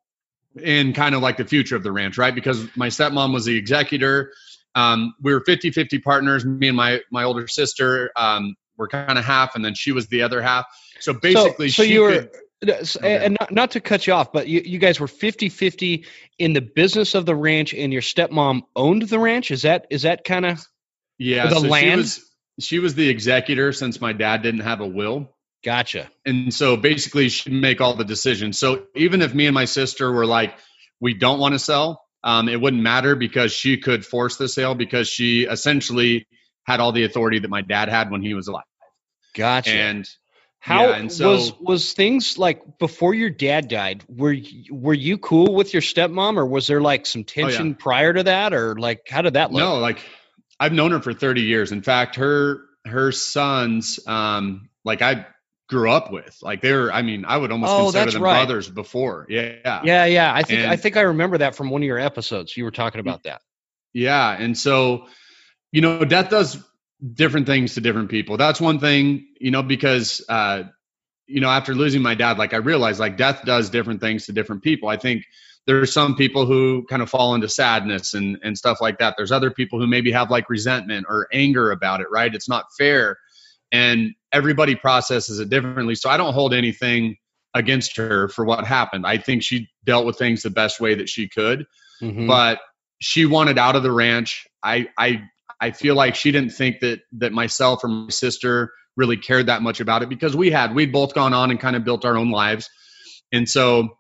[0.60, 2.34] in kind of like the future of the ranch, right?
[2.34, 4.32] Because my stepmom was the executor.
[4.76, 6.46] Um, we were 50 50 partners.
[6.46, 10.08] Me and my, my older sister um, were kind of half, and then she was
[10.08, 10.66] the other half.
[11.00, 12.12] So basically, so, so you were.
[12.12, 12.30] Could,
[13.04, 16.06] and not, not to cut you off, but you, you guys were 50 50
[16.40, 19.52] in the business of the ranch, and your stepmom owned the ranch.
[19.52, 20.66] Is that is that kind of
[21.18, 21.92] yeah the so land?
[21.92, 25.36] She was, she was the executor since my dad didn't have a will.
[25.64, 26.10] Gotcha.
[26.26, 28.60] And so basically, she make all the decisions.
[28.60, 30.54] So even if me and my sister were like,
[31.00, 34.76] we don't want to sell, um, it wouldn't matter because she could force the sale
[34.76, 36.28] because she essentially
[36.66, 38.64] had all the authority that my dad had when he was alive.
[39.36, 39.72] Gotcha.
[39.72, 40.10] And
[40.60, 44.06] how yeah, and so, was was things like before your dad died?
[44.08, 47.70] Were you, were you cool with your stepmom, or was there like some tension oh
[47.72, 47.76] yeah.
[47.78, 49.60] prior to that, or like how did that look?
[49.60, 50.00] No, like
[50.62, 51.74] I've known her for thirty years.
[51.74, 55.26] In fact, her her sons, um, like I
[55.74, 56.38] grew up with.
[56.42, 58.46] Like they were, I mean, I would almost oh, consider them right.
[58.46, 59.26] brothers before.
[59.28, 59.82] Yeah.
[59.84, 60.06] Yeah.
[60.06, 60.34] Yeah.
[60.34, 62.56] I think, and, I think I remember that from one of your episodes.
[62.56, 63.42] You were talking about that.
[63.92, 64.32] Yeah.
[64.32, 65.08] And so,
[65.72, 66.64] you know, death does
[67.14, 68.38] different things to different people.
[68.38, 70.64] That's one thing, you know, because, uh,
[71.26, 74.34] you know, after losing my dad, like I realized like death does different things to
[74.34, 74.90] different people.
[74.90, 75.24] I think
[75.66, 79.16] there are some people who kind of fall into sadness and, and stuff like that.
[79.18, 82.34] There's other people who maybe have like resentment or anger about it, right?
[82.34, 83.18] It's not fair
[83.74, 85.96] and everybody processes it differently.
[85.96, 87.18] So I don't hold anything
[87.56, 89.06] against her for what happened.
[89.06, 91.66] I think she dealt with things the best way that she could,
[92.02, 92.28] mm-hmm.
[92.28, 92.60] but
[93.02, 94.48] she wanted out of the ranch.
[94.64, 95.24] I I
[95.60, 99.64] I feel like she didn't think that that myself or my sister really cared that
[99.64, 102.16] much about it because we had we'd both gone on and kind of built our
[102.16, 102.70] own lives.
[103.32, 103.98] And so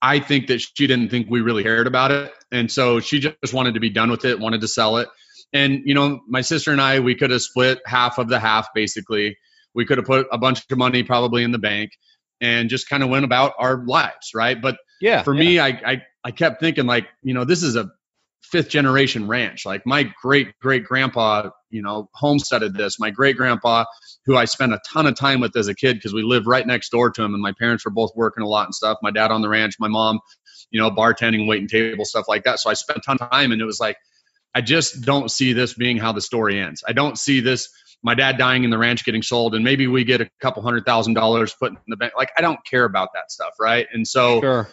[0.00, 2.32] I think that she didn't think we really cared about it.
[2.50, 5.08] And so she just wanted to be done with it, wanted to sell it.
[5.52, 8.68] And you know, my sister and I, we could have split half of the half
[8.74, 9.36] basically.
[9.74, 11.92] We could have put a bunch of money probably in the bank
[12.40, 14.60] and just kind of went about our lives, right?
[14.60, 15.40] But yeah, for yeah.
[15.40, 17.90] me, I, I I kept thinking like, you know, this is a
[18.42, 19.66] fifth generation ranch.
[19.66, 22.98] Like my great great grandpa, you know, homesteaded this.
[22.98, 23.84] My great grandpa,
[24.24, 26.66] who I spent a ton of time with as a kid because we lived right
[26.66, 28.98] next door to him, and my parents were both working a lot and stuff.
[29.02, 30.20] My dad on the ranch, my mom,
[30.70, 32.60] you know, bartending, waiting table, stuff like that.
[32.60, 33.96] So I spent a ton of time, and it was like
[34.56, 36.82] I just don't see this being how the story ends.
[36.88, 37.68] I don't see this
[38.02, 40.86] my dad dying in the ranch getting sold and maybe we get a couple hundred
[40.86, 42.14] thousand dollars put in the bank.
[42.16, 43.86] Like I don't care about that stuff, right?
[43.92, 44.68] And so sure.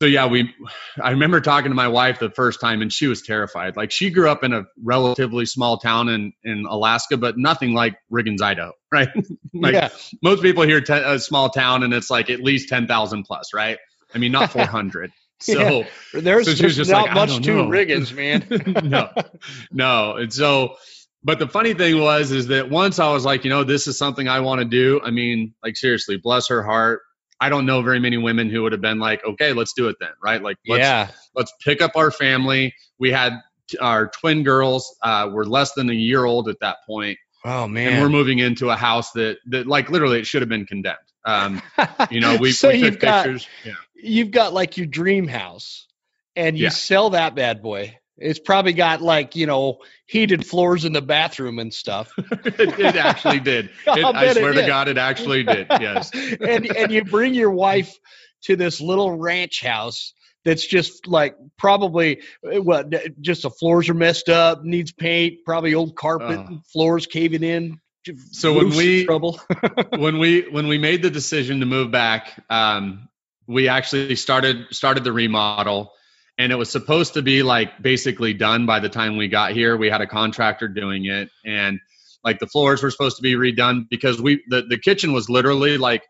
[0.00, 0.54] So yeah, we
[1.02, 3.76] I remember talking to my wife the first time and she was terrified.
[3.76, 7.96] Like she grew up in a relatively small town in in Alaska, but nothing like
[8.12, 9.08] Riggins, Idaho, right?
[9.52, 9.88] like yeah.
[10.22, 13.78] most people hear te- a small town and it's like at least 10,000 plus, right?
[14.14, 15.10] I mean, not 400.
[15.52, 15.80] So
[16.14, 16.20] yeah.
[16.20, 18.88] there's, so there's not like, much to Riggins, man.
[18.88, 19.10] no,
[19.72, 20.16] no.
[20.16, 20.76] And so,
[21.24, 23.98] but the funny thing was, is that once I was like, you know, this is
[23.98, 25.00] something I want to do.
[25.02, 27.00] I mean, like seriously, bless her heart.
[27.40, 29.96] I don't know very many women who would have been like, okay, let's do it
[29.98, 30.40] then, right?
[30.40, 32.72] Like, let's, yeah, let's pick up our family.
[33.00, 33.40] We had
[33.80, 37.18] our twin girls uh, were less than a year old at that point.
[37.44, 37.94] Oh man!
[37.94, 40.98] And we're moving into a house that that like literally it should have been condemned.
[41.24, 41.60] Um,
[42.10, 43.48] you know, we, so we took pictures.
[43.64, 45.86] Got, yeah you've got like your dream house
[46.36, 46.70] and you yeah.
[46.70, 47.96] sell that bad boy.
[48.18, 52.12] It's probably got like, you know, heated floors in the bathroom and stuff.
[52.18, 53.70] it, it, actually did.
[53.86, 55.66] It, I swear to God, it actually did.
[55.70, 56.10] Yes.
[56.40, 57.96] and and you bring your wife
[58.42, 64.28] to this little ranch house that's just like probably what just the floors are messed
[64.28, 67.80] up, needs paint, probably old carpet, uh, floors caving in.
[68.32, 69.40] So when we trouble
[69.96, 73.08] when we when we made the decision to move back, um,
[73.46, 75.92] we actually started started the remodel.
[76.38, 79.76] And it was supposed to be like basically done by the time we got here.
[79.76, 81.28] We had a contractor doing it.
[81.44, 81.78] And
[82.24, 85.76] like the floors were supposed to be redone because we the, the kitchen was literally
[85.76, 86.02] like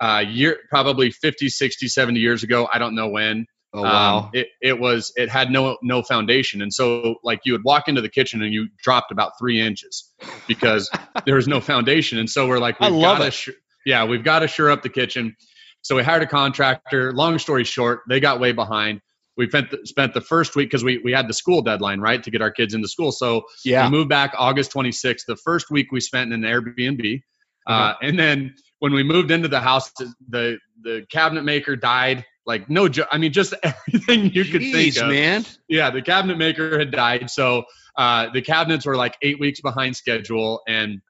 [0.00, 2.68] uh year probably 50 60 70 years ago.
[2.72, 3.46] I don't know when.
[3.74, 4.18] Oh wow.
[4.18, 6.62] Um, it, it was it had no no foundation.
[6.62, 10.10] And so like you would walk into the kitchen and you dropped about three inches
[10.46, 10.88] because
[11.26, 12.18] there was no foundation.
[12.18, 13.32] And so we're like we've I love it.
[13.32, 13.50] Sh-
[13.84, 15.34] yeah we've got to shore up the kitchen
[15.82, 17.12] so we hired a contractor.
[17.12, 19.00] Long story short, they got way behind.
[19.36, 22.22] We spent the, spent the first week because we, we had the school deadline, right,
[22.22, 23.12] to get our kids into school.
[23.12, 23.84] So yeah.
[23.84, 25.26] we moved back August 26th.
[25.26, 27.22] The first week we spent in an Airbnb.
[27.66, 29.92] Uh, and then when we moved into the house,
[30.28, 32.24] the the cabinet maker died.
[32.46, 35.08] Like no, jo- I mean just everything you could think of.
[35.08, 35.44] man.
[35.68, 37.64] Yeah, the cabinet maker had died, so
[37.96, 41.02] uh, the cabinets were like eight weeks behind schedule, and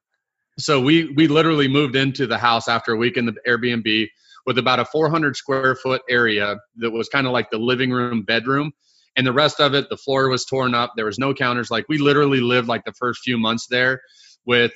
[0.59, 4.09] so we we literally moved into the house after a week in the Airbnb
[4.49, 8.23] with about a 400 square foot area that was kind of like the living room
[8.23, 8.73] bedroom.
[9.15, 10.95] And the rest of it the floor was torn up.
[10.97, 11.71] There was no counters.
[11.71, 14.01] Like we literally lived like the first few months there
[14.47, 14.73] with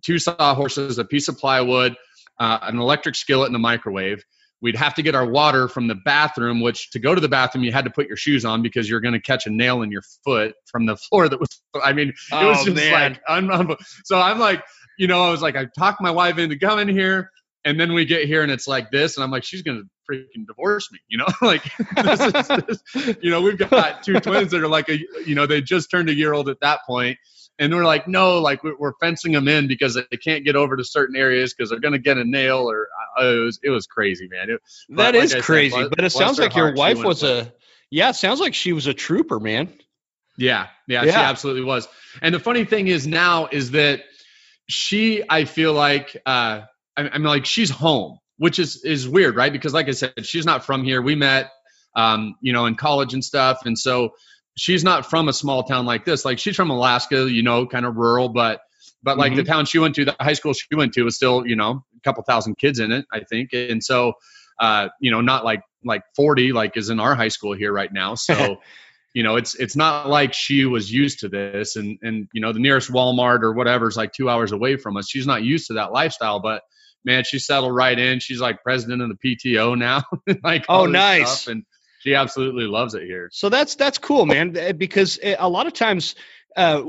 [0.00, 1.96] two sawhorses a piece of plywood
[2.38, 4.24] uh, an electric skillet and a microwave.
[4.62, 7.62] We'd have to get our water from the bathroom which to go to the bathroom
[7.62, 9.92] you had to put your shoes on because you're going to catch a nail in
[9.92, 13.18] your foot from the floor that was i mean it was Oh, just man.
[13.28, 14.62] like so i'm like
[14.98, 17.30] you know i was like i talked my wife into coming here
[17.64, 20.46] and then we get here and it's like this and i'm like she's gonna freaking
[20.46, 21.62] divorce me you know like
[21.96, 25.46] this is this, you know we've got two twins that are like a you know
[25.46, 27.18] they just turned a year old at that point
[27.58, 30.84] and we're like no like we're, fencing them in because they can't get over to
[30.84, 34.28] certain areas because they're gonna get a nail or uh, it was it was crazy
[34.28, 35.88] man it, That But like is I said, crazy.
[35.88, 37.52] but it sounds like your wife was a
[37.90, 39.68] yeah, it sounds like she was a trooper, man.
[40.36, 41.88] Yeah, yeah, she absolutely was.
[42.22, 44.02] And the funny thing is now is that
[44.68, 46.62] she, I feel like, uh,
[46.96, 49.52] I'm like she's home, which is is weird, right?
[49.52, 51.00] Because like I said, she's not from here.
[51.00, 51.50] We met,
[51.94, 54.10] um, you know, in college and stuff, and so
[54.56, 56.24] she's not from a small town like this.
[56.24, 58.60] Like she's from Alaska, you know, kind of rural, but
[59.02, 61.46] but like the town she went to, the high school she went to was still,
[61.46, 64.14] you know, a couple thousand kids in it, I think, and so,
[64.58, 67.92] uh, you know, not like like 40 like is in our high school here right
[67.92, 68.58] now, so
[69.14, 72.52] you know it's it's not like she was used to this and and you know
[72.52, 75.66] the nearest walmart or whatever is like two hours away from us she's not used
[75.66, 76.62] to that lifestyle but
[77.04, 80.02] man she settled right in she's like president of the pto now
[80.44, 81.46] like Oh, nice.
[81.46, 81.64] and
[82.00, 84.56] she absolutely loves it here So that's that's cool, man.
[84.56, 86.14] eh, Because eh, a lot of times
[86.56, 86.82] uh,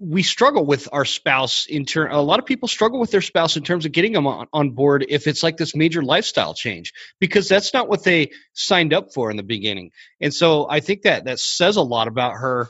[0.00, 2.10] we struggle with our spouse in turn.
[2.10, 4.70] A lot of people struggle with their spouse in terms of getting them on, on
[4.70, 9.12] board if it's like this major lifestyle change because that's not what they signed up
[9.14, 9.90] for in the beginning.
[10.20, 12.68] And so I think that that says a lot about her.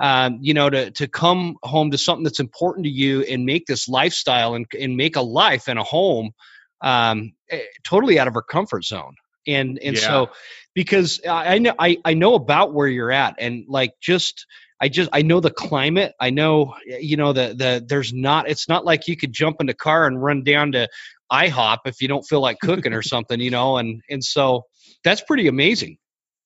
[0.00, 3.66] Um, you know, to to come home to something that's important to you and make
[3.66, 6.32] this lifestyle and and make a life and a home
[6.80, 9.14] um, eh, totally out of her comfort zone.
[9.46, 10.06] And and Yeah.
[10.06, 10.28] so
[10.74, 14.46] because I I know I, I know about where you're at and like just
[14.80, 16.14] I just I know the climate.
[16.18, 19.66] I know you know the the there's not it's not like you could jump in
[19.66, 20.88] the car and run down to
[21.30, 24.64] IHOP if you don't feel like cooking or something, you know, and and so
[25.04, 25.98] that's pretty amazing.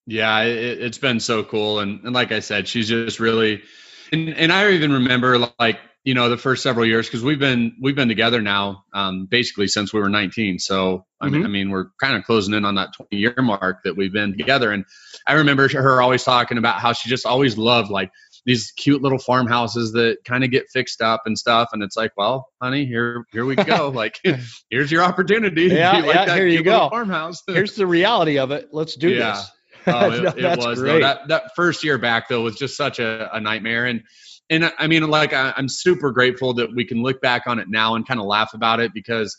[0.07, 3.63] Yeah, it, it's been so cool, and, and like I said, she's just really,
[4.13, 7.77] and and I even remember like you know the first several years because we've been
[7.81, 10.59] we've been together now um, basically since we were 19.
[10.59, 11.45] So I mean Mhm.
[11.45, 14.37] I mean we're kind of closing in on that 20 year mark that we've been
[14.37, 14.85] together, and
[15.27, 18.11] I remember her always talking about how she just always loved like
[18.47, 22.13] these cute little farmhouses that kind of get fixed up and stuff, and it's like,
[22.19, 24.21] well, honey, here here we go, like
[24.69, 25.63] here's your opportunity.
[25.69, 26.91] Yeah, You like yeah, that here you go.
[26.91, 27.43] Farmhouse.
[27.47, 28.69] Here's the reality of it.
[28.73, 29.33] Let's do Yeah.
[29.33, 29.51] this.
[29.95, 30.99] Oh, it, No, it was though.
[31.01, 33.87] that that first year back though was just such a, a nightmare.
[33.87, 34.03] And
[34.51, 37.69] and I mean like I, I'm super grateful that we can look back on it
[37.69, 39.37] now and kind of laugh about it because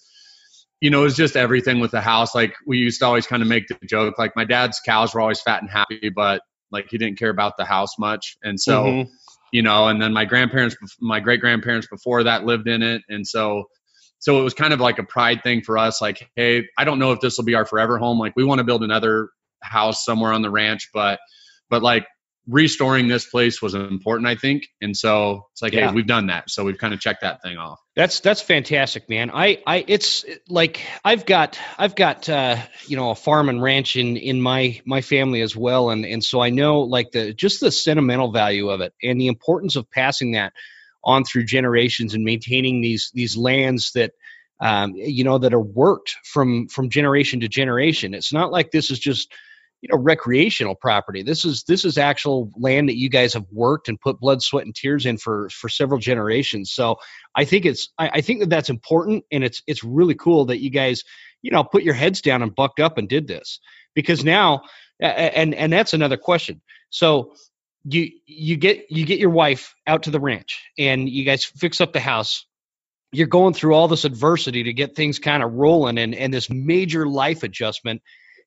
[0.81, 2.35] you know it's just everything with the house.
[2.35, 5.21] Like we used to always kind of make the joke like my dad's cows were
[5.21, 8.37] always fat and happy but like he didn't care about the house much.
[8.43, 9.09] And so Mhm.
[9.51, 13.01] you know and then my grandparents my great grandparents before that lived in it.
[13.09, 13.65] And so
[14.19, 16.97] so it was kind of like a pride thing for us like hey i don't
[16.99, 18.17] know if this will be our forever home.
[18.19, 19.29] Like we want to build another
[19.65, 21.19] house somewhere on the ranch but
[21.69, 22.05] but like
[22.47, 25.89] restoring this place was important i think and so it's like Yeah.
[25.89, 29.09] hey we've done that so we've kind of checked that thing off That's that's fantastic,
[29.09, 29.31] man.
[29.33, 33.95] I I it's like I've got I've got uh, you know a farm and ranch
[33.95, 37.61] in in my my family as well, and and so I know like the just
[37.61, 40.51] the sentimental value of it and the importance of passing that
[41.05, 44.11] on through generations and maintaining these these lands that
[44.59, 48.13] um, you know that are worked from from generation to generation.
[48.13, 49.33] It's not like this is just
[49.81, 51.23] you know recreational property.
[51.23, 54.65] This is this is actual land that you guys have worked and put blood, sweat,
[54.65, 56.71] and tears in for for several generations.
[56.71, 56.97] So
[57.35, 60.61] I think it's I, I think that that's important, and it's it's really cool that
[60.61, 61.03] you guys
[61.41, 63.59] you know put your heads down and bucked up and did this
[63.93, 64.63] because now
[64.99, 66.61] and and that's another question.
[66.89, 67.33] So
[67.85, 71.81] you you get you get your wife out to the ranch and you guys fix
[71.81, 72.45] up the house.
[73.11, 76.49] You're going through all this adversity to get things kind of rolling and and this
[76.49, 78.01] major life adjustment,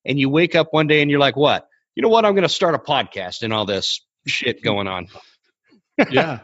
[0.08, 1.68] and you wake up one day and you're like, what?
[1.94, 2.24] You know what?
[2.24, 5.08] I'm going to start a podcast and all this shit going on.
[6.10, 6.40] yeah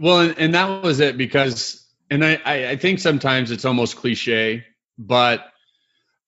[0.00, 3.96] well and, and that was it because and I, I i think sometimes it's almost
[3.96, 4.64] cliche
[4.98, 5.44] but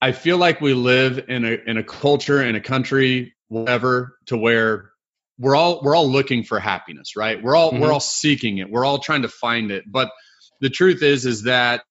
[0.01, 4.37] i feel like we live in a in a culture in a country whatever to
[4.37, 4.91] where
[5.41, 7.81] we're all we're all looking for happiness right we're all Mhm.
[7.81, 10.11] we're all seeking it we're all trying to find it but
[10.61, 11.83] the truth is is that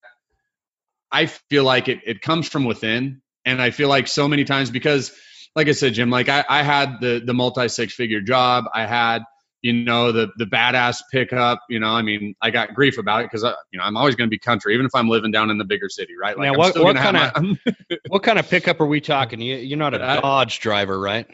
[1.12, 3.22] I feel like it, it comes from within.
[3.46, 5.12] And I feel like so many times because,
[5.56, 8.66] like I said, Jim, like I, I had the, the multi six figure job.
[8.74, 9.24] I had,
[9.62, 13.32] you know, the, the badass pickup, you know, I mean, I got grief about it
[13.32, 15.58] because, you know, I'm always going to be country, even if I'm living down in
[15.58, 16.38] the bigger city, right?
[16.38, 17.58] Like, now, what, what kind of,
[18.08, 19.40] what kind of pickup are we talking?
[19.42, 21.28] You, you're not a Dodge driver, right?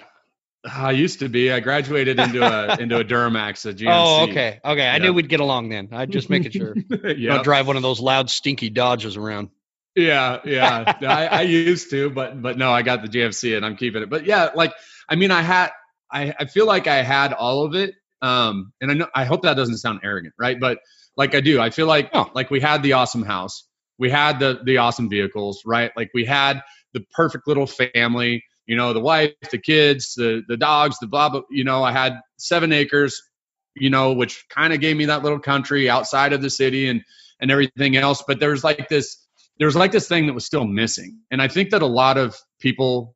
[0.65, 1.51] Ah, I used to be.
[1.51, 3.87] I graduated into a into a Duramax, a GMC.
[3.89, 4.87] Oh, okay, okay.
[4.87, 5.89] I knew we'd get along then.
[5.91, 6.75] I just making sure.
[7.05, 7.35] yeah.
[7.35, 9.49] Don't drive one of those loud, stinky Dodges around.
[9.97, 10.93] Yeah, yeah.
[11.01, 14.09] I, I, used to, but but no, I got the GMC and I'm keeping it.
[14.09, 14.73] But yeah, like
[15.09, 15.71] I mean, I had,
[16.11, 17.95] I, I feel like I had all of it.
[18.21, 20.59] Um, and I know, I hope that doesn't sound arrogant, right?
[20.59, 20.79] But
[21.15, 22.29] like I do, I feel like oh.
[22.33, 23.67] like we had the awesome house,
[23.97, 25.91] we had the the awesome vehicles, right?
[25.97, 26.61] Like we had
[26.93, 31.29] the perfect little family you know, the wife, the kids, the the dogs, the blah
[31.29, 31.41] blah.
[31.49, 33.23] You know, I had seven acres,
[33.75, 37.01] you know, which kind of gave me that little country outside of the city and
[37.39, 38.23] and everything else.
[38.27, 39.17] But there's like this,
[39.59, 42.35] there's like this thing that was still missing, and I think that a lot of
[42.59, 43.15] people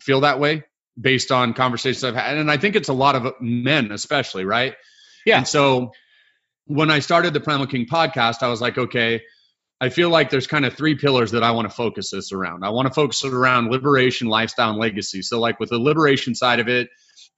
[0.00, 0.64] feel that way
[1.00, 4.74] based on conversations I've had, and I think it's a lot of men, especially, right?
[5.24, 5.38] Yeah.
[5.38, 5.92] And so
[6.66, 9.22] when I started the Primal King podcast, I was like, okay
[9.80, 12.64] I feel like there's kind of three pillars that I want to focus this around.
[12.64, 15.22] I want to focus it around liberation, lifestyle, and legacy.
[15.22, 16.88] So, like with the liberation side of it,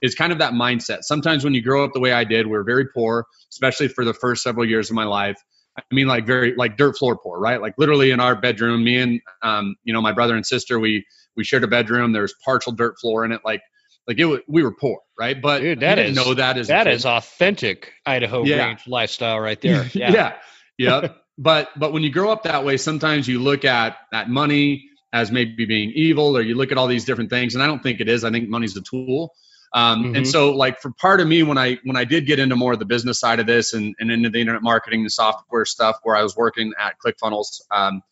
[0.00, 1.02] it, is kind of that mindset.
[1.02, 4.04] Sometimes when you grow up the way I did, we are very poor, especially for
[4.04, 5.40] the first several years of my life.
[5.76, 7.60] I mean, like very like dirt floor poor, right?
[7.60, 11.06] Like literally in our bedroom, me and um, you know my brother and sister, we
[11.36, 12.12] we shared a bedroom.
[12.12, 13.62] There's partial dirt floor in it, like
[14.06, 15.40] like it was, we were poor, right?
[15.40, 18.66] But Dude, that is know that is that is authentic Idaho yeah.
[18.66, 19.88] range lifestyle right there.
[19.94, 20.32] Yeah, yeah,
[20.76, 24.88] yep but but when you grow up that way, sometimes you look at at money
[25.12, 27.54] as maybe being evil, or you look at all these different things.
[27.54, 28.24] And I don't think it is.
[28.24, 29.34] I think money's a tool.
[29.74, 30.16] Um, mm-hmm.
[30.16, 32.72] And so, like for part of me, when I when I did get into more
[32.72, 35.96] of the business side of this and, and into the internet marketing and software stuff,
[36.02, 38.02] where I was working at ClickFunnels, um,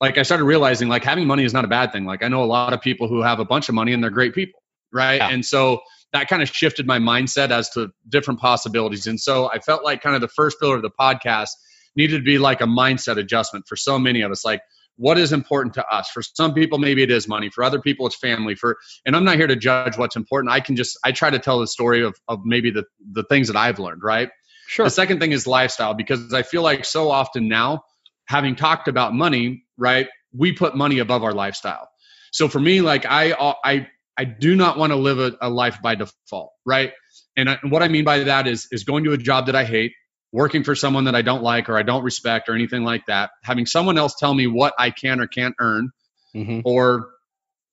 [0.00, 2.04] like I started realizing like having money is not a bad thing.
[2.04, 4.10] Like I know a lot of people who have a bunch of money and they're
[4.10, 4.62] great people,
[4.92, 5.16] right?
[5.16, 5.28] Yeah.
[5.28, 5.80] And so
[6.12, 9.06] that kind of shifted my mindset as to different possibilities.
[9.06, 11.50] And so I felt like kind of the first pillar of the podcast
[11.96, 14.44] needed to be like a mindset adjustment for so many of us.
[14.44, 14.60] Like,
[14.96, 16.10] what is important to us?
[16.10, 17.50] For some people, maybe it is money.
[17.50, 18.54] For other people, it's family.
[18.54, 18.76] For
[19.06, 20.52] and I'm not here to judge what's important.
[20.52, 23.48] I can just I try to tell the story of of maybe the the things
[23.48, 24.02] that I've learned.
[24.02, 24.30] Right.
[24.66, 24.84] Sure.
[24.84, 27.84] The second thing is lifestyle because I feel like so often now,
[28.26, 31.88] having talked about money, right, we put money above our lifestyle.
[32.30, 33.32] So for me, like I
[33.64, 36.92] I I do not want to live a, a life by default, right?
[37.36, 39.56] And, I, and what I mean by that is is going to a job that
[39.56, 39.92] I hate,
[40.32, 43.30] working for someone that I don't like or I don't respect or anything like that,
[43.44, 45.90] having someone else tell me what I can or can't earn,
[46.34, 46.60] mm-hmm.
[46.64, 47.10] or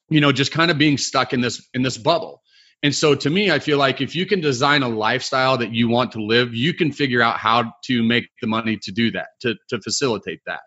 [0.10, 2.42] you know, just kind of being stuck in this in this bubble.
[2.82, 5.90] And so to me, I feel like if you can design a lifestyle that you
[5.90, 9.28] want to live, you can figure out how to make the money to do that,
[9.42, 10.62] to to facilitate that.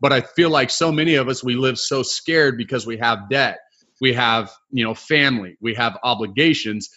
[0.00, 3.28] But I feel like so many of us we live so scared because we have
[3.28, 3.58] debt,
[4.00, 6.88] we have, you know, family, we have obligations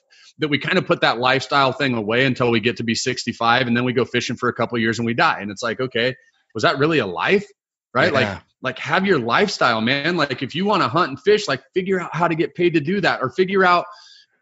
[0.41, 3.67] that we kind of put that lifestyle thing away until we get to be 65
[3.67, 5.39] and then we go fishing for a couple years and we die.
[5.39, 6.15] And it's like okay
[6.53, 7.47] was that really a life?
[7.93, 8.11] Right?
[8.11, 8.19] Yeah.
[8.19, 10.17] like like have your lifestyle man.
[10.17, 12.73] Like if you want to hunt and fish like figure out how to get paid
[12.73, 13.85] to do that or figure out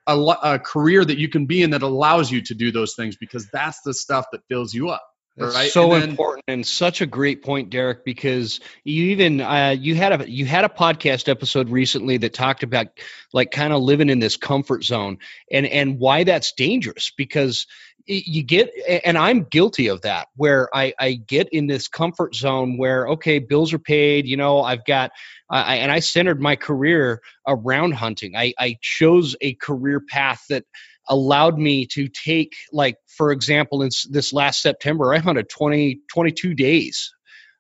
[0.08, 3.16] a, a career that you can be in that allows you to do those things
[3.16, 5.04] because that's the stuff that fills you up
[5.40, 5.72] that's right?
[5.72, 8.04] so and then, important and such a great point, Derek.
[8.04, 12.64] Because you even uh, you had a you had a podcast episode recently that talked
[12.64, 12.88] about
[13.34, 15.20] like kind of living in this comfort zone
[15.52, 17.12] and and why that's dangerous.
[17.16, 17.68] Because
[18.06, 18.72] you get
[19.06, 23.40] and I'm guilty of that where I I get in this comfort zone where okay
[23.40, 24.26] bills are paid.
[24.26, 25.12] You know I've got
[25.50, 28.36] I, and I centered my career around hunting.
[28.36, 30.66] I, I chose a career path that
[31.10, 36.54] allowed me to take like for example in this last september i hunted 20 22
[36.54, 37.14] days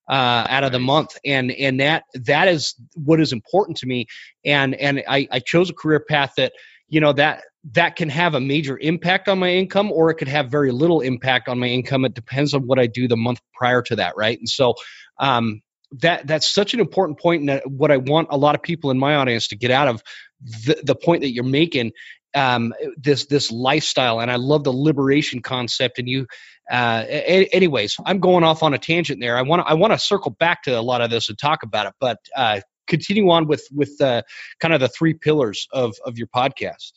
[0.09, 1.17] uh, out of the month.
[1.23, 4.07] And and that that is what is important to me.
[4.43, 6.53] And and I, I chose a career path that
[6.87, 7.43] you know that
[7.73, 11.01] that can have a major impact on my income or it could have very little
[11.01, 12.05] impact on my income.
[12.05, 14.39] It depends on what i do the month prior to that right?
[14.39, 14.73] And so
[15.19, 15.61] um,
[16.01, 18.99] that that's such an important point and what i want a lot of people in
[18.99, 20.03] my audience to get out of
[20.39, 21.91] the, the point that you're making
[22.35, 25.99] um, this this lifestyle, and I love the liberation concept.
[25.99, 26.27] And you,
[26.71, 29.37] uh, a- anyways, I'm going off on a tangent there.
[29.37, 31.87] I want I want to circle back to a lot of this and talk about
[31.87, 34.21] it, but uh, continue on with with uh,
[34.59, 36.93] kind of the three pillars of of your podcast.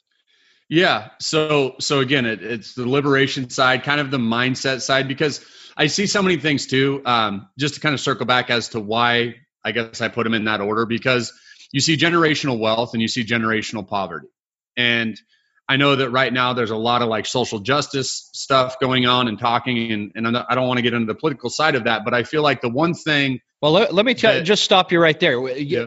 [0.68, 1.10] Yeah.
[1.20, 5.44] So so again, it, it's the liberation side, kind of the mindset side, because
[5.76, 7.02] I see so many things too.
[7.04, 10.34] Um, just to kind of circle back as to why I guess I put them
[10.34, 11.32] in that order, because
[11.72, 14.28] you see generational wealth and you see generational poverty.
[14.76, 15.20] And
[15.68, 19.28] I know that right now there's a lot of like social justice stuff going on
[19.28, 22.04] and talking, and, and I don't want to get into the political side of that,
[22.04, 24.92] but I feel like the one thing Well, let, let me tell you, just stop
[24.92, 25.48] you right there.
[25.56, 25.86] Yeah.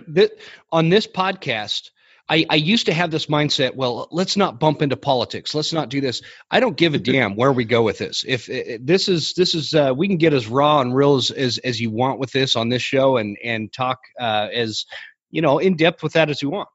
[0.71, 1.91] on this podcast,
[2.27, 3.75] I, I used to have this mindset.
[3.75, 5.53] Well, let's not bump into politics.
[5.53, 6.23] Let's not do this.
[6.49, 8.25] I don't give a damn where we go with this.
[8.27, 11.29] If, if this is this is uh, we can get as raw and real as,
[11.29, 14.86] as, as you want with this on this show, and and talk uh, as
[15.29, 16.69] you know in depth with that as you want.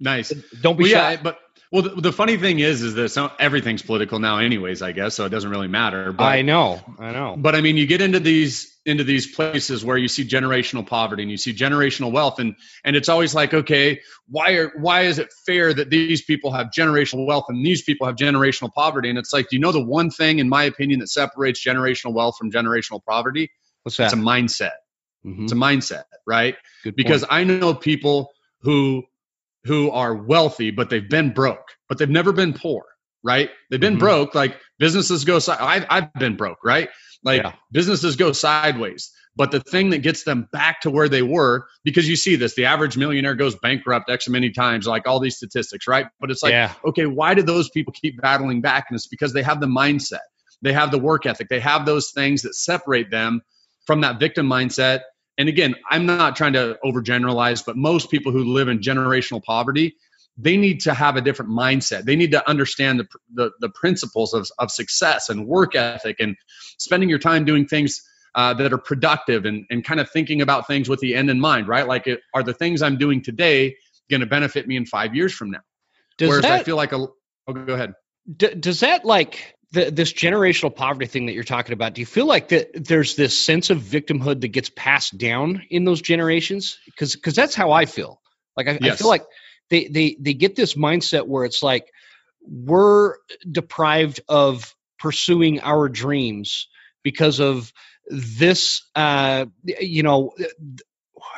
[0.00, 0.30] Nice.
[0.62, 1.12] Don't be well, shy.
[1.12, 1.38] Yeah, but
[1.72, 4.82] well, the, the, funny thing is, is that some, everything's political now, anyways.
[4.82, 5.26] I guess so.
[5.26, 6.12] It doesn't really matter.
[6.12, 7.36] But, I know, I know.
[7.38, 11.22] But I mean, you get into these into these places where you see generational poverty
[11.22, 15.20] and you see generational wealth, and and it's always like, okay, why are why is
[15.20, 19.08] it fair that these people have generational wealth and these people have generational poverty?
[19.08, 22.12] And it's like, do you know the one thing, in my opinion, that separates generational
[22.12, 23.48] wealth from generational poverty?
[23.84, 24.06] What's that?
[24.06, 24.72] It's a mindset.
[25.24, 25.44] Mm-hmm.
[25.44, 26.56] It's a mindset, right?
[26.82, 28.30] Good because I know people
[28.62, 29.04] who
[29.64, 32.84] who are wealthy, but they've been broke, but they've never been poor,
[33.22, 33.50] right?
[33.70, 34.00] They've been mm-hmm.
[34.00, 34.34] broke.
[34.34, 36.88] Like businesses go, si- I've, I've been broke, right?
[37.22, 37.52] Like yeah.
[37.70, 39.12] businesses go sideways.
[39.36, 42.54] But the thing that gets them back to where they were, because you see this,
[42.54, 46.06] the average millionaire goes bankrupt X many times, like all these statistics, right?
[46.20, 46.74] But it's like, yeah.
[46.84, 48.86] okay, why do those people keep battling back?
[48.88, 50.18] And it's because they have the mindset,
[50.62, 53.40] they have the work ethic, they have those things that separate them
[53.86, 55.00] from that victim mindset
[55.40, 59.96] and again, I'm not trying to overgeneralize, but most people who live in generational poverty,
[60.36, 62.04] they need to have a different mindset.
[62.04, 66.36] They need to understand the, the, the principles of, of success and work ethic and
[66.76, 68.02] spending your time doing things
[68.34, 71.40] uh, that are productive and, and kind of thinking about things with the end in
[71.40, 71.88] mind, right?
[71.88, 73.76] Like, it, are the things I'm doing today
[74.10, 75.62] going to benefit me in five years from now?
[76.18, 77.94] Does Whereas that, I feel like a, oh, go ahead.
[78.36, 82.06] D- does that like the, this generational poverty thing that you're talking about, do you
[82.06, 86.78] feel like that there's this sense of victimhood that gets passed down in those generations?
[86.86, 88.20] Because because that's how I feel.
[88.56, 88.94] Like I, yes.
[88.94, 89.24] I feel like
[89.68, 91.86] they they they get this mindset where it's like
[92.42, 93.16] we're
[93.48, 96.68] deprived of pursuing our dreams
[97.02, 97.72] because of
[98.08, 100.32] this uh you know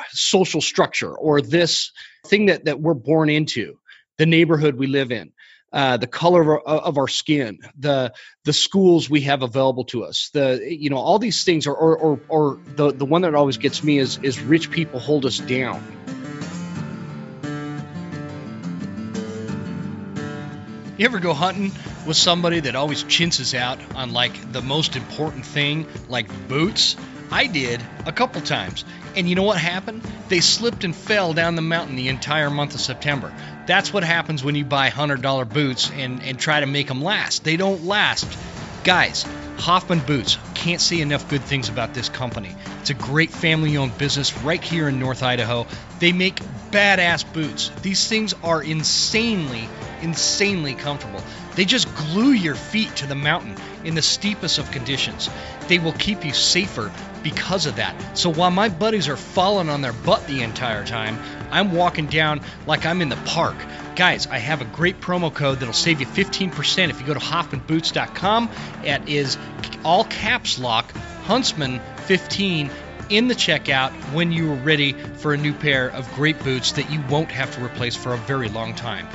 [0.09, 1.91] social structure or this
[2.25, 3.77] thing that that we're born into
[4.17, 5.31] the neighborhood we live in
[5.73, 8.13] uh, the color of our, of our, skin, the
[8.45, 11.97] the schools we have available to us, the you know all these things are or
[11.97, 15.39] or, or the the one that always gets me is is rich people hold us
[15.39, 15.83] down.
[20.95, 21.71] You ever go hunting
[22.05, 26.95] with somebody that always chintzes out on like the most important thing, like boots?
[27.31, 28.85] I did a couple times.
[29.15, 30.01] And you know what happened?
[30.27, 33.33] They slipped and fell down the mountain the entire month of September.
[33.65, 37.43] That's what happens when you buy $100 boots and, and try to make them last.
[37.43, 38.27] They don't last.
[38.83, 39.25] Guys,
[39.57, 40.37] Hoffman Boots.
[40.55, 42.55] Can't say enough good things about this company.
[42.81, 45.67] It's a great family owned business right here in North Idaho.
[45.99, 47.71] They make badass boots.
[47.81, 49.69] These things are insanely,
[50.01, 51.21] insanely comfortable.
[51.55, 55.29] They just glue your feet to the mountain in the steepest of conditions.
[55.67, 56.91] They will keep you safer
[57.21, 58.17] because of that.
[58.17, 61.17] So while my buddies are falling on their butt the entire time,
[61.51, 63.55] I'm walking down like I'm in the park.
[63.95, 67.19] Guys, I have a great promo code that'll save you 15% if you go to
[67.19, 68.49] hoffmanboots.com.
[68.83, 69.37] It is
[69.85, 70.91] all caps lock
[71.25, 72.71] Huntsman 15
[73.09, 76.91] in the checkout when you are ready for a new pair of great boots that
[76.91, 79.07] you won't have to replace for a very long time.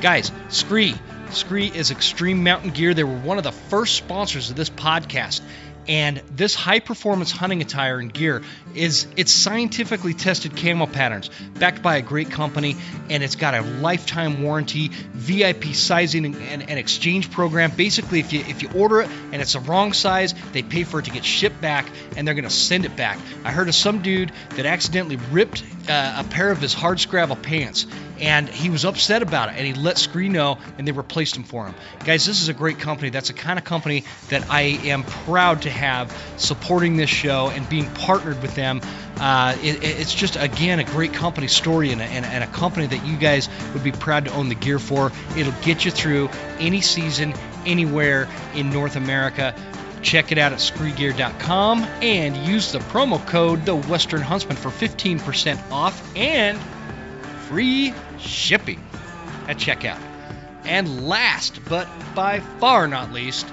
[0.00, 0.98] Guys, SKRE.
[1.28, 2.94] SKRE is extreme mountain gear.
[2.94, 5.40] They were one of the first sponsors of this podcast.
[5.88, 8.42] And this high performance hunting attire and gear
[8.74, 12.76] is it's scientifically tested camo patterns backed by a great company
[13.08, 17.70] and it's got a lifetime warranty, VIP sizing and, and, and, exchange program.
[17.70, 20.98] Basically if you if you order it and it's the wrong size, they pay for
[20.98, 23.18] it to get shipped back and they're gonna send it back.
[23.44, 27.86] I heard of some dude that accidentally ripped uh, a pair of his Hardscrabble pants
[28.20, 31.44] and he was upset about it and he let SKRE know and they replaced him
[31.44, 31.74] for him.
[32.04, 33.10] Guys, this is a great company.
[33.10, 37.68] That's the kind of company that I am proud to have supporting this show and
[37.68, 38.80] being partnered with them.
[39.18, 42.86] Uh, it, it's just, again, a great company story and a, and, and a company
[42.86, 45.12] that you guys would be proud to own the gear for.
[45.36, 49.54] It'll get you through any season, anywhere in North America.
[50.02, 55.70] Check it out at SKREGear.com and use the promo code The Western Huntsman for 15%
[55.70, 56.58] off and
[57.48, 58.82] free shipping
[59.48, 60.00] at checkout.
[60.64, 63.46] And last but by far not least,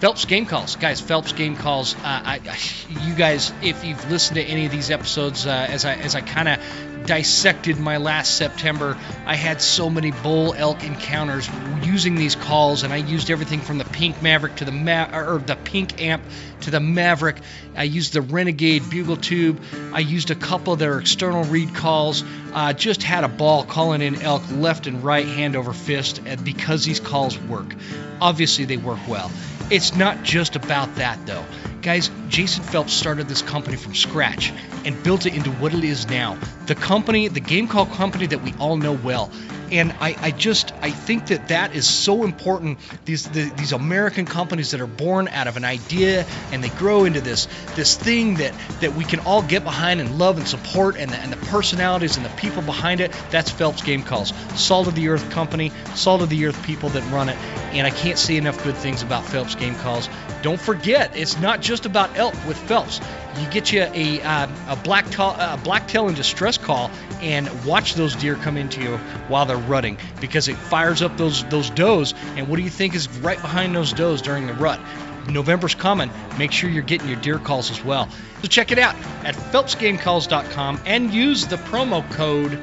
[0.00, 0.98] Phelps game calls, guys.
[1.00, 1.94] Phelps game calls.
[1.94, 2.40] Uh, I,
[2.88, 6.22] you guys, if you've listened to any of these episodes, uh, as I as I
[6.22, 6.58] kind of
[7.06, 8.96] dissected my last September,
[9.26, 11.48] I had so many bull elk encounters
[11.82, 15.38] using these calls, and I used everything from the Pink Maverick to the Ma- or
[15.38, 16.22] the Pink Amp
[16.62, 17.36] to the Maverick.
[17.76, 19.60] I used the Renegade Bugle Tube.
[19.92, 22.24] I used a couple of their external reed calls.
[22.52, 26.84] Uh, just had a ball calling in elk left and right, hand over fist, because
[26.84, 27.74] these calls work.
[28.20, 29.30] Obviously, they work well.
[29.70, 31.44] It's not just about that, though.
[31.82, 34.52] Guys, Jason Phelps started this company from scratch
[34.84, 36.36] and built it into what it is now.
[36.66, 39.30] The company, the game call company that we all know well
[39.70, 42.78] and I, I just I think that that is so important.
[43.04, 47.04] These the, these American companies that are born out of an idea and they grow
[47.04, 50.96] into this this thing that that we can all get behind and love and support,
[50.96, 53.12] and the, and the personalities and the people behind it.
[53.30, 57.02] That's Phelps Game Calls, salt of the earth company, salt of the earth people that
[57.12, 57.36] run it,
[57.72, 60.08] and I can't say enough good things about Phelps Game Calls.
[60.42, 63.00] Don't forget, it's not just about elk with Phelps
[63.38, 66.90] you get you a, uh, a black ta- a blacktail and distress call
[67.20, 68.96] and watch those deer come into you
[69.28, 72.94] while they're rutting because it fires up those those does and what do you think
[72.94, 74.80] is right behind those does during the rut
[75.28, 76.10] November's coming.
[76.38, 78.08] Make sure you're getting your deer calls as well.
[78.42, 78.94] So check it out
[79.24, 82.58] at phelpsgamecalls.com and use the promo code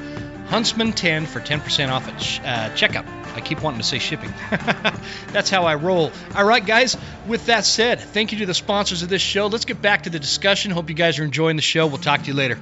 [0.48, 3.06] Huntsman10 for 10% off at sh- uh, checkout.
[3.34, 4.32] I keep wanting to say shipping.
[5.32, 6.10] That's how I roll.
[6.34, 6.96] All right, guys.
[7.26, 9.46] With that said, thank you to the sponsors of this show.
[9.46, 10.70] Let's get back to the discussion.
[10.70, 11.86] Hope you guys are enjoying the show.
[11.86, 12.58] We'll talk to you later.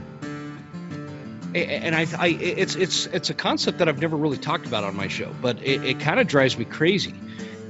[1.57, 4.95] And I, I it's it's it's a concept that I've never really talked about on
[4.95, 7.15] my show, but it, it kind of drives me crazy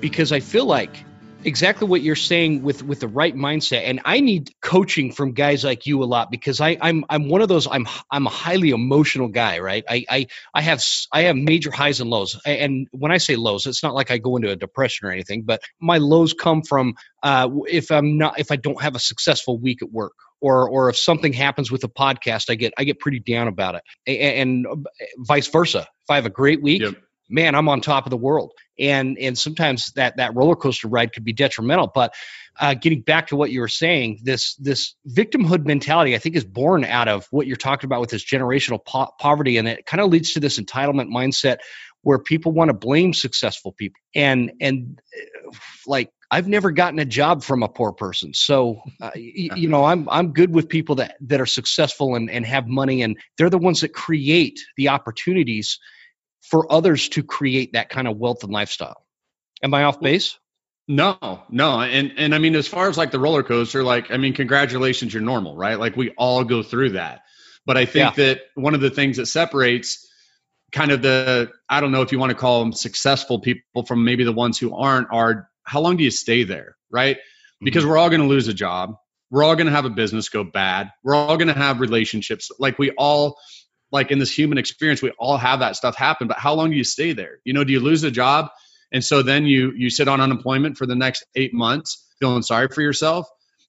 [0.00, 1.04] because I feel like
[1.44, 3.82] exactly what you're saying with with the right mindset.
[3.84, 7.40] And i need coaching from guys like you a lot because i i'm i'm one
[7.40, 9.84] of those i'm i'm a highly emotional guy right?
[9.88, 10.82] I i i have
[11.12, 12.40] i have major highs and lows.
[12.44, 15.42] And when i say lows it's not like i go into a depression or anything
[15.42, 19.58] but my lows come from uh if i'm not if i don't have a successful
[19.58, 22.98] week at work or or if something happens with a podcast i get i get
[22.98, 23.82] pretty down about it.
[24.06, 24.86] And, and
[25.18, 25.80] vice versa.
[25.80, 26.94] If i have a great week yep.
[27.28, 28.52] man, I'm on top of the world.
[28.78, 31.90] And and sometimes that that roller coaster ride could be detrimental.
[31.94, 32.14] But
[32.58, 36.44] uh, getting back to what you were saying, this this victimhood mentality, I think, is
[36.44, 40.00] born out of what you're talking about with this generational po- poverty, and it kind
[40.00, 41.58] of leads to this entitlement mindset
[42.02, 44.00] where people want to blame successful people.
[44.14, 45.56] And and uh,
[45.86, 49.84] like I've never gotten a job from a poor person, so uh, you, you know
[49.84, 53.50] I'm I'm good with people that that are successful and and have money, and they're
[53.50, 55.78] the ones that create the opportunities
[56.50, 59.04] for others to create that kind of wealth and lifestyle.
[59.62, 60.38] Am I off base?
[60.88, 61.80] No, no.
[61.80, 65.12] And and I mean as far as like the roller coaster, like I mean, congratulations,
[65.12, 65.78] you're normal, right?
[65.78, 67.22] Like we all go through that.
[67.64, 68.24] But I think yeah.
[68.24, 70.08] that one of the things that separates
[70.70, 74.04] kind of the I don't know if you want to call them successful people from
[74.04, 77.18] maybe the ones who aren't are how long do you stay there, right?
[77.60, 77.90] Because mm-hmm.
[77.90, 78.94] we're all going to lose a job.
[79.30, 80.92] We're all going to have a business go bad.
[81.02, 82.52] We're all going to have relationships.
[82.60, 83.38] Like we all
[83.92, 86.76] like in this human experience we all have that stuff happen but how long do
[86.76, 87.38] you stay there?
[87.44, 88.50] You know do you lose a job
[88.92, 92.68] and so then you you sit on unemployment for the next eight months feeling sorry
[92.68, 93.28] for yourself?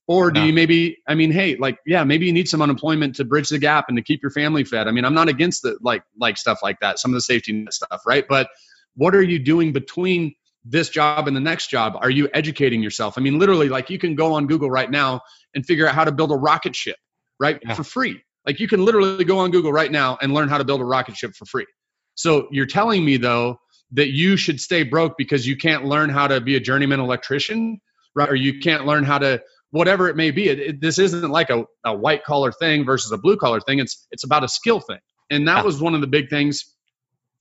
[0.09, 0.45] Or do no.
[0.45, 3.59] you maybe i mean hey like yeah maybe you need some unemployment to bridge the
[3.59, 4.87] gap and to keep your family fed.
[4.87, 7.51] I mean i'm not against the like like stuff like that some of the safety
[7.51, 8.25] net stuff right?
[8.27, 8.47] But
[8.95, 11.97] what are you doing between this job and the next job?
[12.01, 13.17] Are you educating yourself?
[13.17, 15.21] I mean literally like you can go on google right now
[15.53, 16.97] and figure out how to build a rocket ship
[17.39, 17.73] right yeah.
[17.73, 20.63] for free like you can literally go on Google right now and learn how to
[20.63, 21.67] build a rocket ship for free.
[22.15, 23.59] So you're telling me though
[23.91, 27.79] that you should stay broke because you can't learn how to be a journeyman electrician,
[28.15, 28.29] right?
[28.29, 30.47] Or you can't learn how to whatever it may be.
[30.47, 33.79] It, it, this isn't like a, a white collar thing versus a blue collar thing.
[33.79, 34.99] It's it's about a skill thing.
[35.29, 36.73] And that was one of the big things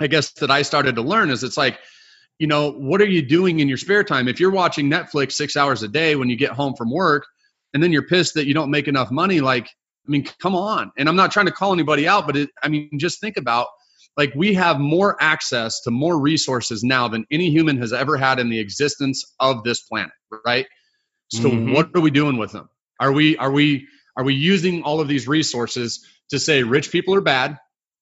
[0.00, 1.78] I guess that I started to learn is it's like,
[2.38, 4.28] you know, what are you doing in your spare time?
[4.28, 7.26] If you're watching Netflix 6 hours a day when you get home from work
[7.72, 9.70] and then you're pissed that you don't make enough money like
[10.06, 10.92] I mean, come on.
[10.96, 13.68] And I'm not trying to call anybody out, but it, I mean, just think about
[14.16, 18.38] like we have more access to more resources now than any human has ever had
[18.38, 20.12] in the existence of this planet,
[20.44, 20.66] right?
[21.28, 21.72] So mm-hmm.
[21.72, 22.68] what are we doing with them?
[22.98, 27.14] Are we are we are we using all of these resources to say rich people
[27.14, 27.58] are bad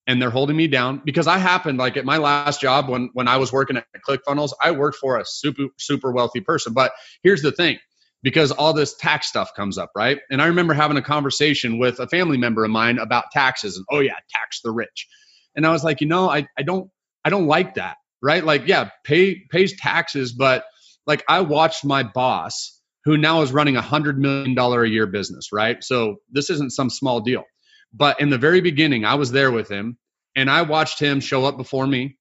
[0.07, 1.03] and they're holding me down?
[1.05, 4.53] Because I happened like at my last job when when I was working at ClickFunnels,
[4.63, 6.75] I worked for a super super wealthy person.
[6.75, 6.93] But
[7.23, 7.79] here's the thing
[8.25, 10.19] because all this tax stuff comes up, right?
[10.31, 13.85] And I remember having a conversation with a family member of mine about taxes and
[13.91, 15.07] oh yeah, tax the rich.
[15.55, 16.91] And I was like, you know, I, I don't
[17.23, 18.43] I don't like that, right?
[18.43, 20.65] Like, yeah, pay pays taxes, but
[21.07, 25.07] like I watched my boss who now is running a hundred million dollar a year
[25.07, 25.85] business, right?
[25.85, 27.45] So this isn't some small deal.
[27.93, 29.99] But in the very beginning, I was there with him
[30.35, 32.17] and I watched him show up before me.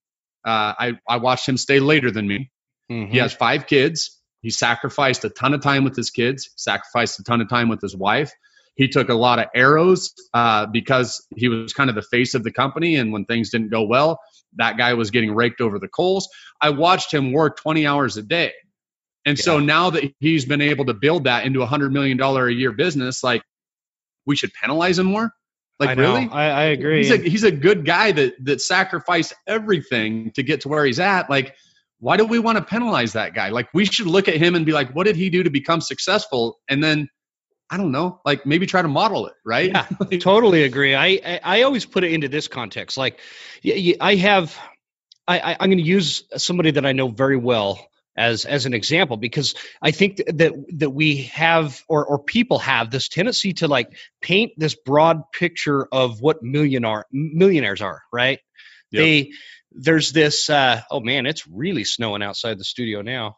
[0.45, 2.51] Uh, I, I watched him stay later than me.
[2.91, 3.13] Mm-hmm.
[3.13, 7.23] He has five kids he sacrificed a ton of time with his kids, sacrificed a
[7.23, 8.33] ton of time with his wife.
[8.75, 12.43] He took a lot of arrows uh, because he was kind of the face of
[12.43, 12.97] the company.
[12.97, 14.19] And when things didn't go well,
[14.57, 16.27] that guy was getting raked over the coals.
[16.59, 18.51] I watched him work 20 hours a day.
[19.25, 19.43] And yeah.
[19.43, 22.73] so now that he's been able to build that into a $100 million a year
[22.73, 23.43] business, like
[24.25, 25.31] we should penalize him more.
[25.79, 26.97] Like I really, I, I agree.
[26.97, 30.99] He's a, he's a good guy that that sacrificed everything to get to where he's
[30.99, 31.29] at.
[31.29, 31.55] Like
[32.03, 33.47] why do we want to penalize that guy?
[33.47, 35.79] Like we should look at him and be like, what did he do to become
[35.79, 36.59] successful?
[36.67, 37.07] And then
[37.69, 39.69] I don't know, like maybe try to model it, right?
[39.69, 40.95] Yeah, totally agree.
[40.95, 42.97] I, I, I always put it into this context.
[42.97, 43.21] Like,
[43.65, 44.59] I have,
[45.29, 47.79] I, I I'm going to use somebody that I know very well
[48.17, 52.91] as as an example because I think that that we have or or people have
[52.91, 53.87] this tendency to like
[54.21, 58.39] paint this broad picture of what millionaire millionaires are, right?
[58.91, 59.01] Yep.
[59.01, 59.31] They
[59.75, 63.37] there's this uh, oh man, it's really snowing outside the studio now.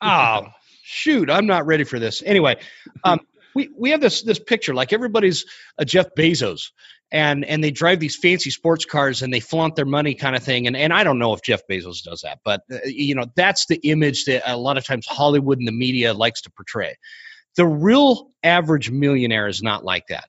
[0.00, 0.46] Oh
[0.82, 2.22] shoot, I'm not ready for this.
[2.24, 2.56] Anyway,
[3.04, 3.20] um,
[3.54, 5.44] we we have this this picture like everybody's
[5.78, 6.70] a Jeff Bezos
[7.10, 10.42] and and they drive these fancy sports cars and they flaunt their money kind of
[10.42, 13.26] thing and and I don't know if Jeff Bezos does that but uh, you know
[13.36, 16.96] that's the image that a lot of times Hollywood and the media likes to portray.
[17.56, 20.24] The real average millionaire is not like that.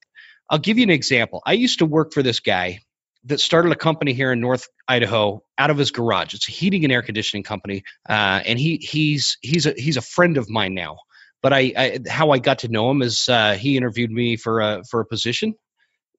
[0.49, 1.41] I'll give you an example.
[1.45, 2.79] I used to work for this guy
[3.25, 6.33] that started a company here in North Idaho out of his garage.
[6.33, 10.01] It's a heating and air conditioning company, uh, and he he's he's a he's a
[10.01, 10.97] friend of mine now
[11.43, 14.61] but I, I, how I got to know him is uh, he interviewed me for
[14.61, 15.55] a for a position,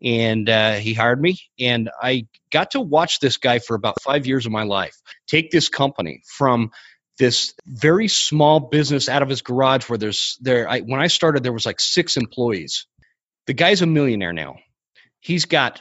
[0.03, 4.27] and uh, he hired me, and I got to watch this guy for about five
[4.27, 4.97] years of my life
[5.27, 6.71] take this company from
[7.19, 11.43] this very small business out of his garage where there's there I, when I started
[11.43, 12.87] there was like six employees.
[13.47, 14.57] The guy's a millionaire now.
[15.21, 15.81] He's got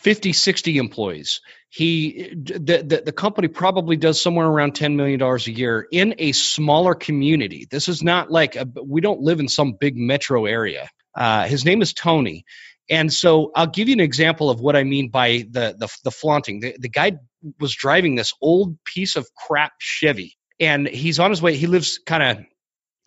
[0.00, 1.40] 50 60 employees.
[1.68, 6.14] He the, the, the, company probably does somewhere around 10 million dollars a year in
[6.18, 7.66] a smaller community.
[7.70, 10.88] This is not like a, we don't live in some big metro area.
[11.14, 12.44] Uh, his name is tony.
[12.88, 16.10] And so i'll give you an example of what i mean by the the, the
[16.10, 16.60] flaunting.
[16.60, 17.18] The, the guy
[17.58, 21.56] was driving this old piece of crap chevy and he's on his way.
[21.56, 22.44] He lives kind of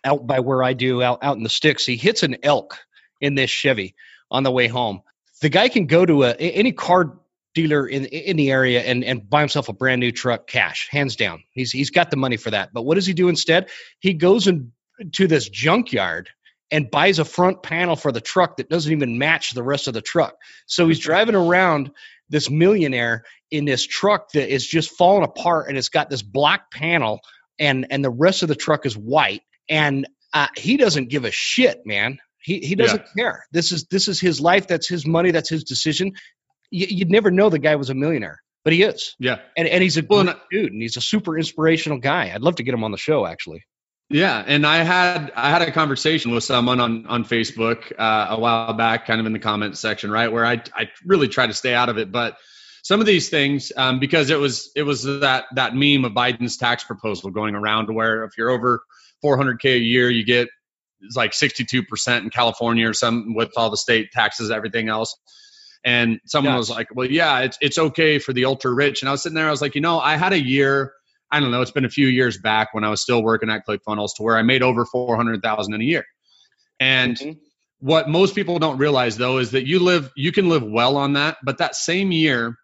[0.04, 1.84] out by where i do out, out in the sticks.
[1.84, 2.78] He hits an elk
[3.20, 3.96] in this chevy
[4.30, 5.02] on the way home
[5.44, 7.18] the guy can go to a, any car
[7.54, 11.16] dealer in in the area and and buy himself a brand new truck cash hands
[11.16, 11.44] down.
[11.50, 12.72] He's he's got the money for that.
[12.72, 13.68] But what does he do instead?
[14.00, 14.72] He goes in,
[15.12, 16.30] to this junkyard
[16.70, 19.92] and buys a front panel for the truck that doesn't even match the rest of
[19.92, 20.34] the truck.
[20.64, 21.90] So he's driving around
[22.30, 26.70] this millionaire in this truck that is just falling apart and it's got this black
[26.70, 27.20] panel
[27.58, 29.42] and and the rest of the truck is white.
[29.68, 33.22] And uh, he doesn't give a shit man he he doesn't yeah.
[33.22, 33.46] care.
[33.52, 34.66] This is this is his life.
[34.66, 35.30] That's his money.
[35.30, 36.12] That's his decision.
[36.70, 39.16] You, would never know the guy was a millionaire, but he is.
[39.18, 42.32] Yeah, and and he's a well, good dude, and he's a super inspirational guy.
[42.34, 43.64] I'd love to get him on the show, actually.
[44.10, 48.38] Yeah, and I had I had a conversation with someone on on Facebook uh, a
[48.38, 51.54] while back, kind of in the comments section, right, where I I really try to
[51.54, 52.36] stay out of it, but
[52.82, 56.58] some of these things um, because it was it was that that meme of Biden's
[56.58, 58.82] tax proposal going around where if you're over
[59.24, 60.48] 400k a year, you get
[61.04, 65.16] it's like 62% in California or some with all the state taxes, everything else.
[65.84, 69.02] And someone was like, well, yeah, it's, it's okay for the ultra rich.
[69.02, 70.92] And I was sitting there, I was like, you know, I had a year,
[71.30, 73.66] I don't know, it's been a few years back when I was still working at
[73.66, 76.06] ClickFunnels to where I made over 400,000 in a year.
[76.80, 77.32] And mm-hmm.
[77.80, 81.12] what most people don't realize though, is that you live, you can live well on
[81.14, 81.36] that.
[81.44, 82.56] But that same year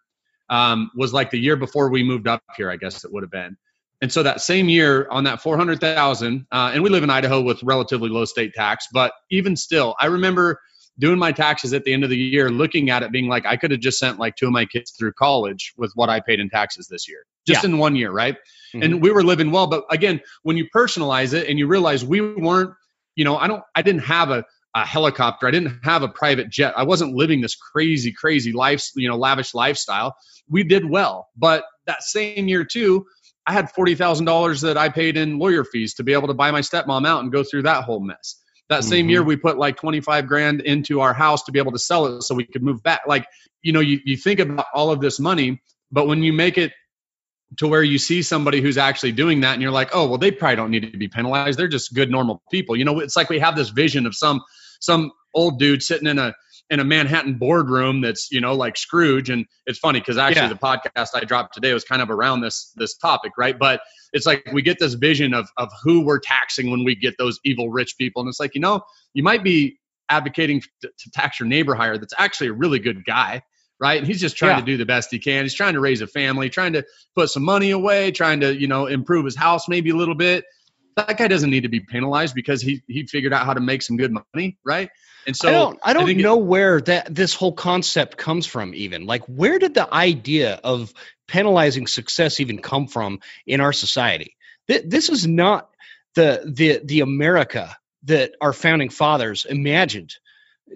[0.49, 3.31] um, was like the year before we moved up here, I guess it would have
[3.31, 3.55] been.
[4.01, 7.61] And so that same year on that 400,000, uh, and we live in Idaho with
[7.61, 10.59] relatively low state tax, but even still, I remember
[10.97, 13.57] doing my taxes at the end of the year, looking at it being like, I
[13.57, 16.39] could have just sent like two of my kids through college with what I paid
[16.39, 17.69] in taxes this year, just yeah.
[17.69, 18.35] in one year, right?
[18.73, 18.83] Mm-hmm.
[18.83, 19.67] And we were living well.
[19.67, 22.71] But again, when you personalize it and you realize we weren't,
[23.15, 24.45] you know, I don't, I didn't have a,
[24.75, 25.47] a helicopter.
[25.47, 26.73] I didn't have a private jet.
[26.77, 30.15] I wasn't living this crazy, crazy life, you know, lavish lifestyle.
[30.49, 31.29] We did well.
[31.35, 33.05] But that same year, too,
[33.45, 36.33] I had forty thousand dollars that I paid in lawyer fees to be able to
[36.33, 38.35] buy my stepmom out and go through that whole mess.
[38.69, 39.09] That same mm-hmm.
[39.09, 42.05] year, we put like twenty five grand into our house to be able to sell
[42.05, 43.01] it so we could move back.
[43.07, 43.25] Like
[43.61, 45.61] you know, you you think about all of this money,
[45.91, 46.71] but when you make it
[47.57, 50.31] to where you see somebody who's actually doing that and you're like, oh well, they
[50.31, 51.59] probably don't need to be penalized.
[51.59, 52.75] They're just good normal people.
[52.75, 54.41] You know, it's like we have this vision of some
[54.79, 56.33] some old dude sitting in a
[56.71, 59.29] in a Manhattan boardroom that's you know like Scrooge.
[59.29, 60.53] And it's funny because actually yeah.
[60.53, 63.59] the podcast I dropped today was kind of around this this topic, right?
[63.59, 63.81] But
[64.13, 67.39] it's like we get this vision of of who we're taxing when we get those
[67.43, 68.81] evil rich people, and it's like you know
[69.13, 69.77] you might be
[70.09, 73.43] advocating to, to tax your neighbor higher that's actually a really good guy
[73.79, 73.97] right?
[73.97, 74.59] And he's just trying yeah.
[74.59, 75.43] to do the best he can.
[75.43, 78.67] He's trying to raise a family, trying to put some money away, trying to, you
[78.67, 80.45] know, improve his house maybe a little bit.
[80.95, 83.81] That guy doesn't need to be penalized because he he figured out how to make
[83.81, 84.89] some good money, right?
[85.27, 88.45] And so I don't, I don't I know it, where that this whole concept comes
[88.45, 88.73] from.
[88.73, 90.93] Even like, where did the idea of
[91.27, 94.35] penalizing success even come from in our society?
[94.67, 95.69] Th- this is not
[96.15, 100.13] the the the America that our founding fathers imagined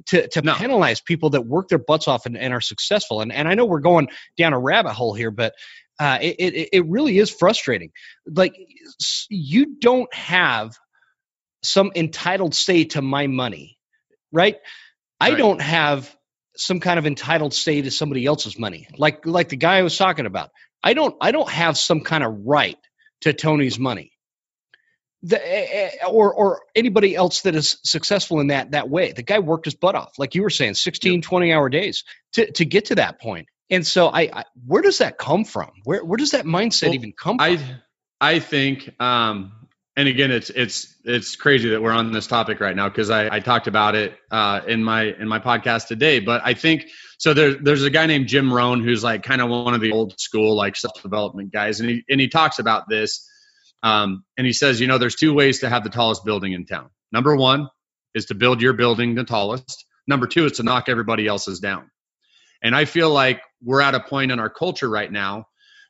[0.08, 0.56] to, to no.
[0.56, 3.22] penalize people that work their butts off and, and, are successful.
[3.22, 5.54] And, and I know we're going down a rabbit hole here, but
[6.00, 7.92] uh, it, it, it really is frustrating.
[8.28, 8.56] Like
[9.30, 10.76] you don't have
[11.64, 13.74] some entitled say to my money
[14.34, 14.58] right?
[15.20, 15.40] I Right.
[15.40, 16.16] don't have
[16.58, 18.88] some kind of entitled say to somebody else's money.
[18.98, 20.52] Like like the guy I was talking about.
[20.84, 22.78] I don't I don't have some kind of right
[23.22, 24.12] to Tony's money.
[25.24, 29.14] The, eh, eh, or or anybody else that is successful in that that way.
[29.14, 32.52] The guy worked his butt off, like you were saying, 16, 20 hour days to,
[32.54, 33.48] to get to that point.
[33.72, 35.72] And so I, I where does that come from?
[35.86, 37.58] Where where does that mindset Well, even come from?
[37.58, 37.78] I
[38.20, 39.52] I think um
[39.96, 43.36] and again it's it's it's crazy that we're on this topic right now because I,
[43.36, 46.20] I talked about it uh in my in my podcast today.
[46.20, 46.86] But I think
[47.18, 49.92] so there there's a guy named Jim Rohn who's like kind of one of the
[49.92, 53.30] old school like self development guys and he and he talks about this.
[53.84, 56.66] Um and he says, you know, there's two ways to have the tallest building in
[56.66, 56.90] town.
[57.12, 57.70] Number one
[58.14, 59.86] is to build your building the tallest.
[60.08, 61.90] Number two is to knock everybody else's down.
[62.62, 65.46] And I feel like we're at a point in our culture right now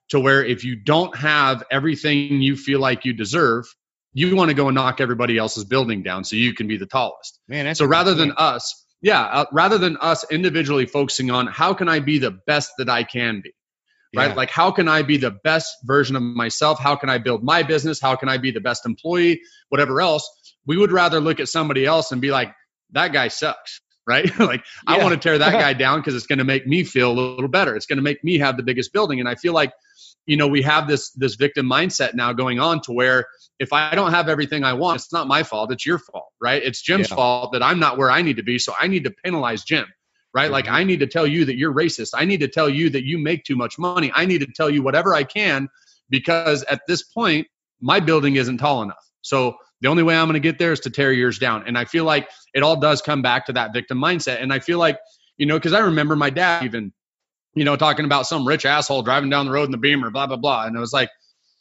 [0.09, 3.65] to where if you don't have everything you feel like you deserve,
[4.13, 6.85] you want to go and knock everybody else's building down so you can be the
[6.85, 7.39] tallest.
[7.47, 11.89] Man, So rather than us, yeah, uh, rather than us individually focusing on how can
[11.89, 13.53] I be the best that I can be,
[14.15, 14.29] right?
[14.29, 14.35] Yeah.
[14.35, 16.79] Like how can I be the best version of myself?
[16.79, 17.99] How can I build my business?
[17.99, 19.41] How can I be the best employee?
[19.69, 20.29] Whatever else,
[20.65, 22.53] we would rather look at somebody else and be like,
[22.91, 24.31] that guy sucks, right?
[24.39, 27.11] like I want to tear that guy down because it's going to make me feel
[27.11, 27.75] a little better.
[27.75, 29.73] It's going to make me have the biggest building, and I feel like
[30.25, 33.25] you know we have this this victim mindset now going on to where
[33.59, 36.61] if i don't have everything i want it's not my fault it's your fault right?
[36.63, 37.15] It's jim's Yeah.
[37.15, 39.85] fault that i'm not where i need to be so i need to penalize jim
[40.33, 40.51] right?
[40.51, 40.71] Like Mhm.
[40.73, 42.09] i need to tell you that you're racist.
[42.13, 44.11] I need to tell you that you make too much money.
[44.13, 45.69] I need to tell you whatever i can
[46.09, 47.47] because at this point
[47.81, 49.05] my building isn't tall enough.
[49.21, 51.63] So the only way i'm going to get there is to tear yours down.
[51.67, 54.41] And i feel like it all does come back to that victim mindset.
[54.41, 54.97] And i feel like
[55.37, 56.91] you know because i remember my dad even
[57.55, 60.27] you know, talking about some rich asshole driving down the road in the Beamer, blah
[60.27, 60.65] blah blah.
[60.65, 61.09] And it was like,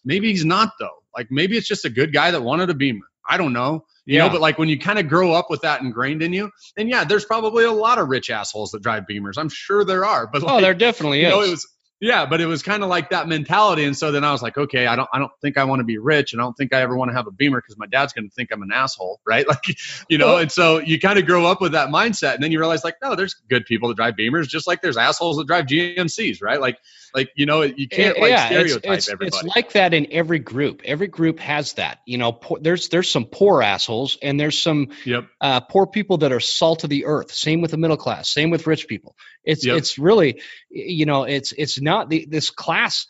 [0.04, 0.88] maybe he's not though.
[1.16, 3.06] Like maybe it's just a good guy that wanted a Beamer.
[3.28, 3.84] I don't know.
[4.06, 4.26] You Yeah.
[4.26, 6.90] know, but like when you kind of grow up with that ingrained in you, and
[6.90, 9.38] yeah, there's probably a lot of rich assholes that drive Beamers.
[9.38, 10.26] I'm sure there are.
[10.26, 11.32] But Oh, there definitely you is.
[11.32, 11.66] know, it was
[12.00, 13.84] yeah, but it was kind of like that mentality.
[13.84, 15.84] And so then I was like, okay, I don't I don't think I want to
[15.84, 17.86] be rich and I don't think I ever want to have a Beamer because my
[17.86, 19.46] dad's gonna think I'm an asshole, right?
[19.46, 19.64] Like,
[20.08, 22.58] you know, and so you kind of grow up with that mindset and then you
[22.58, 25.66] realize like, no, there's good people that drive Beamers, just like there's assholes that drive
[25.66, 26.60] GMCs, right?
[26.60, 26.78] Like
[27.14, 29.46] like you know, you can't like yeah, it's, stereotype it's, everybody.
[29.46, 30.82] it's like that in every group.
[30.84, 32.00] Every group has that.
[32.06, 35.28] You know, poor, there's there's some poor assholes and there's some yep.
[35.40, 37.32] uh, poor people that are salt of the earth.
[37.32, 38.28] Same with the middle class.
[38.28, 39.16] Same with rich people.
[39.44, 39.78] It's Yep.
[39.78, 43.06] it's really, you know, it's it's not the this class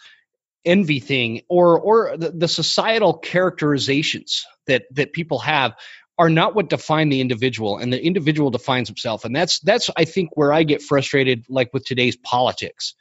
[0.66, 5.74] envy thing or or the, the societal characterizations that that people have
[6.18, 10.04] are not what define the individual and the individual defines himself and that's that's i
[10.04, 12.94] think where i get frustrated like with today's politics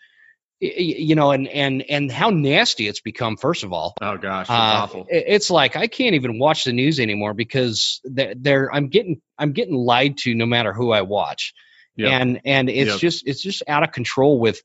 [0.60, 4.52] you know and and and how nasty it's become first of all Oh gosh, it's
[4.52, 5.06] uh, awful.
[5.10, 9.52] It's like I can't even watch the news anymore because they're, they're I'm getting I'm
[9.52, 11.54] getting lied to no matter who I watch,
[11.98, 12.12] Yep.
[12.12, 13.00] and and it's Yep.
[13.00, 14.62] just it's just out of control with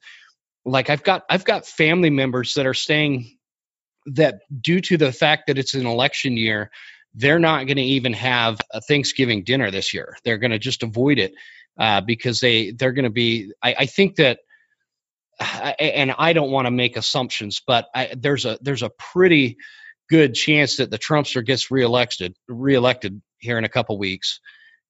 [0.64, 3.36] like I've got I've got family members that are saying
[4.06, 6.70] that due to the fact that it's an election year,
[7.14, 10.16] they're not going to even have a Thanksgiving dinner this year.
[10.24, 11.32] They're going to just avoid it
[11.78, 13.52] uh, because they they're going to be.
[13.62, 14.40] I, I think that,
[15.40, 19.56] and I don't want to make assumptions, but I, there's a there's a pretty
[20.10, 24.40] good chance that the Trumpster gets reelected reelected here in a couple weeks,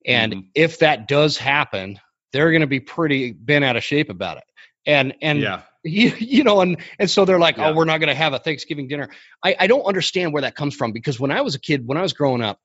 [0.07, 0.43] and Mhm.
[0.55, 1.99] if that does happen,
[2.33, 4.45] they're going to be pretty bent out of shape about it.
[4.87, 5.63] And and yeah.
[5.85, 7.71] you, you know, and and so they're like, Yeah.
[7.71, 9.11] oh, we're not going to have a Thanksgiving dinner.
[9.45, 11.99] I, I don't understand where that comes from because when I was a kid, when
[11.99, 12.59] I was growing up,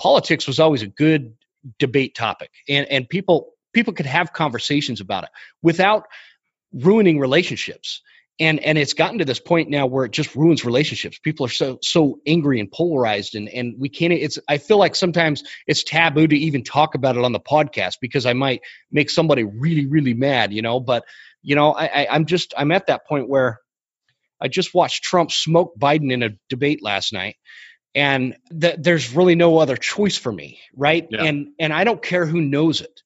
[0.00, 1.34] politics was always a good
[1.78, 5.30] debate topic, and and people people could have conversations about it
[5.62, 6.04] without
[6.72, 8.02] ruining relationships.
[8.40, 11.18] And and it's gotten to this point now where it just ruins relationships.
[11.18, 14.12] People are so so angry and polarized, and and we can't.
[14.12, 17.94] It's I feel like sometimes it's taboo to even talk about it on the podcast
[18.00, 18.60] because I might
[18.92, 20.78] make somebody really really mad, you know.
[20.78, 21.04] But
[21.42, 23.58] you know, I, I I'm just I'm at that point where
[24.40, 27.36] I just watched Trump smoke Biden in a debate last night,
[27.94, 31.06] and that there's really no other choice for me, right?
[31.10, 31.24] Yeah.
[31.24, 33.02] And and I don't care who knows it.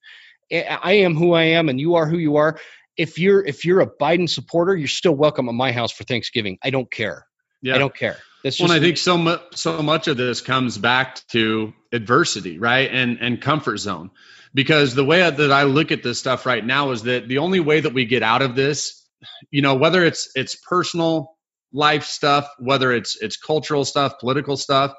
[0.53, 2.59] I am who I am, and you are who you are.
[2.97, 6.59] If you're if you're a Biden supporter, you're still welcome at my house for Thanksgiving.
[6.63, 7.27] I don't care.
[7.63, 7.77] Yeah.
[7.77, 8.19] I don't care.
[8.43, 11.73] That's Well, just and I think so much so much of this comes back to
[11.93, 14.11] adversity, right, and and comfort zone,
[14.53, 17.61] because the way that I look at this stuff right now is that the only
[17.61, 19.07] way that we get out of this,
[19.51, 21.37] you know, whether it's it's personal
[21.73, 24.93] life stuff, whether it's it's cultural stuff, political stuff,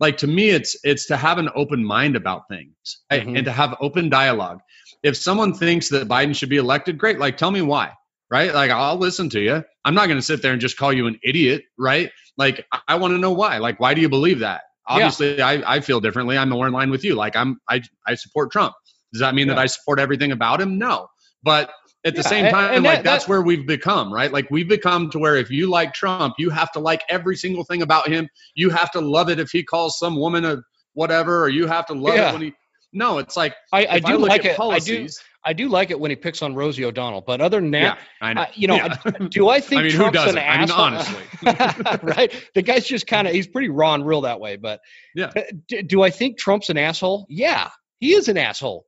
[0.00, 2.72] like to me, it's it's to have an open mind about things
[3.10, 3.26] right?
[3.26, 3.36] Mhm.
[3.36, 4.60] and to have open dialogue.
[5.06, 7.18] If someone thinks that Biden should be elected, great.
[7.18, 7.92] Like, tell me why,
[8.30, 8.52] right?
[8.52, 9.62] Like, I'll listen to you.
[9.84, 12.10] I'm not going to sit there and just call you an idiot, right?
[12.36, 13.58] Like, I, I want to know why.
[13.58, 14.62] Like, why do you believe that?
[14.88, 16.36] Obviously, I, I feel differently.
[16.38, 17.14] I'm more in line with you.
[17.14, 18.74] Like, I'm I I support Trump.
[19.12, 19.54] Does that mean Yeah.
[19.54, 20.78] that I support everything about him?
[20.78, 21.08] No.
[21.42, 21.70] But
[22.04, 24.32] at the Yeah, same and- time, and like that- that's that- where we've become, right?
[24.32, 27.64] Like we've become to where if you like Trump, you have to like every single
[27.64, 28.28] thing about him.
[28.54, 30.62] You have to love it if he calls some woman a
[30.94, 32.30] whatever, or you have to love Yeah.
[32.30, 32.52] it when he.
[32.96, 34.58] No, it's like I, I do look like it.
[34.58, 35.06] I do.
[35.44, 37.20] I do like it when he picks on Rosie O'Donnell.
[37.20, 38.40] But other than Yeah, that, I know.
[38.42, 38.96] I- you know, Yeah.
[39.30, 40.80] do I think I mean, Trump's an I mean, asshole?
[40.80, 41.22] honestly.
[42.02, 42.50] right?
[42.54, 44.56] The guy's just kind of he's pretty raw and real that way.
[44.56, 44.80] But
[45.14, 45.30] Yeah.
[45.36, 47.26] uh, do, do I think Trump's an asshole?
[47.28, 47.70] Yeah,
[48.00, 48.86] he is an asshole.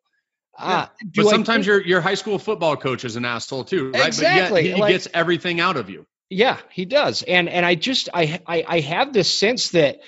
[0.59, 3.63] Uh, do but I sometimes think- your your high school football coach is an asshole
[3.63, 4.07] too, right?
[4.09, 6.07] Exactly, But yet he like- gets everything out of you.
[6.31, 10.01] Yeah, he does, and and I just I I, I have this sense that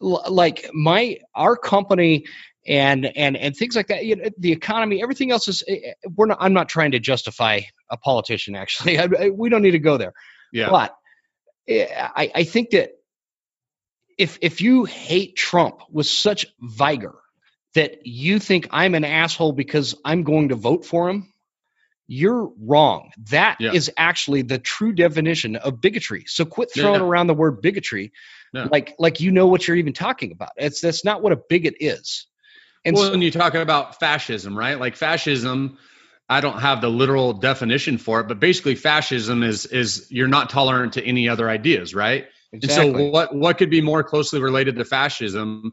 [0.00, 2.24] like my our company
[2.66, 5.92] and and and things like that, you know, the economy, everything else is eh, eh,
[6.16, 6.38] we're not.
[6.40, 7.60] I'm not trying to justify
[7.90, 8.54] a politician.
[8.54, 10.12] Actually, I, I- we don't need to go there.
[10.52, 10.70] Yeah.
[10.70, 10.94] But
[11.68, 12.90] eh, I I think that
[14.18, 17.14] if if you hate Trump with such vigor
[17.74, 21.32] that you think I'm an asshole because I'm going to vote for him,
[22.06, 23.10] you're wrong.
[23.30, 23.94] That is Yeah.
[23.96, 26.24] actually the true definition of bigotry.
[26.26, 27.06] So quit throwing yeah.
[27.06, 28.12] around the word bigotry
[28.52, 30.50] like like you know what you're even talking about.
[30.56, 32.26] It's that's not what a bigot is.
[32.84, 34.78] And well, so, when you talk about fascism, right?
[34.78, 35.78] Like fascism,
[36.28, 40.50] I don't have the literal definition for it, but basically fascism is is you're not
[40.50, 42.26] tolerant to any other ideas, right?
[42.52, 42.88] exactly.
[42.88, 45.72] And so what what could be more closely related to fascism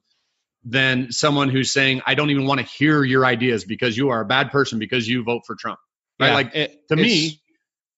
[0.63, 4.21] than someone who's saying I don't even want to hear your ideas because you are
[4.21, 5.79] a bad person because you vote for Trump.
[6.19, 6.27] Right?
[6.27, 7.41] Yeah, like it- to me,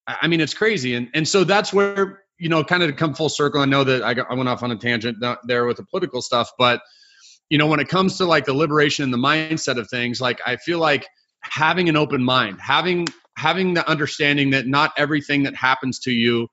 [0.07, 2.95] I I mean, it's crazy, and and so that's where you know, kind of to
[2.95, 3.61] come full circle.
[3.61, 6.23] I know that I, got, I went off on a tangent there with the political
[6.23, 6.81] stuff, but
[7.51, 10.39] you know, when it comes to like the liberation and the mindset of things, like
[10.45, 11.05] I feel like
[11.41, 16.47] having an open mind, having having the understanding that not everything that happens to you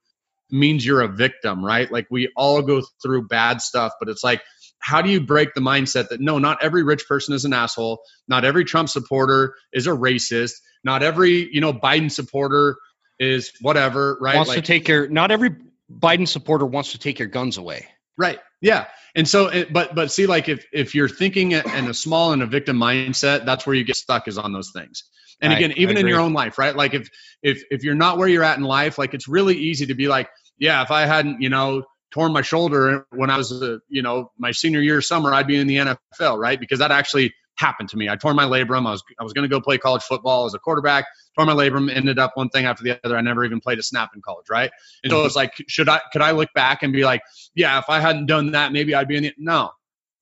[0.51, 1.90] means you're a victim, right?
[1.90, 4.42] Like we all go through bad stuff, but it's like
[4.80, 8.01] how do you break the mindset that no, not every rich person is an asshole,
[8.26, 12.76] not every Trump supporter is a racist, not every, you know, Biden supporter
[13.20, 14.34] is whatever, right?
[14.34, 15.51] wants like, to take your not every
[15.88, 17.86] Biden supporter wants to take your guns away.
[18.16, 18.40] Right.
[18.61, 18.86] Yeah.
[19.14, 22.42] And so, it, but but see, like if if you're thinking in a small and
[22.42, 25.04] a victim mindset, that's where you get stuck is on those things.
[25.40, 26.74] And again, I even in your own life, right?
[26.74, 27.09] Like if
[27.42, 30.09] if if you're not where you're at in life, like it's really easy to be
[30.09, 30.28] like,
[30.59, 34.32] yeah, if I hadn't, you know, torn my shoulder when I was, uh, you know,
[34.38, 36.59] my senior year summer, I'd be in the NFL, right?
[36.59, 38.09] Because that actually happened to me.
[38.09, 38.86] I tore my labrum.
[38.86, 41.06] I was I was going to go play college football as a quarterback.
[41.36, 41.94] Tore my labrum.
[41.94, 43.16] Ended up one thing after the other.
[43.16, 44.70] I never even played a snap in college, right?
[45.02, 47.22] And so it's like, should I could I look back and be like,
[47.54, 49.70] yeah, if I hadn't done that, maybe I'd be in the no,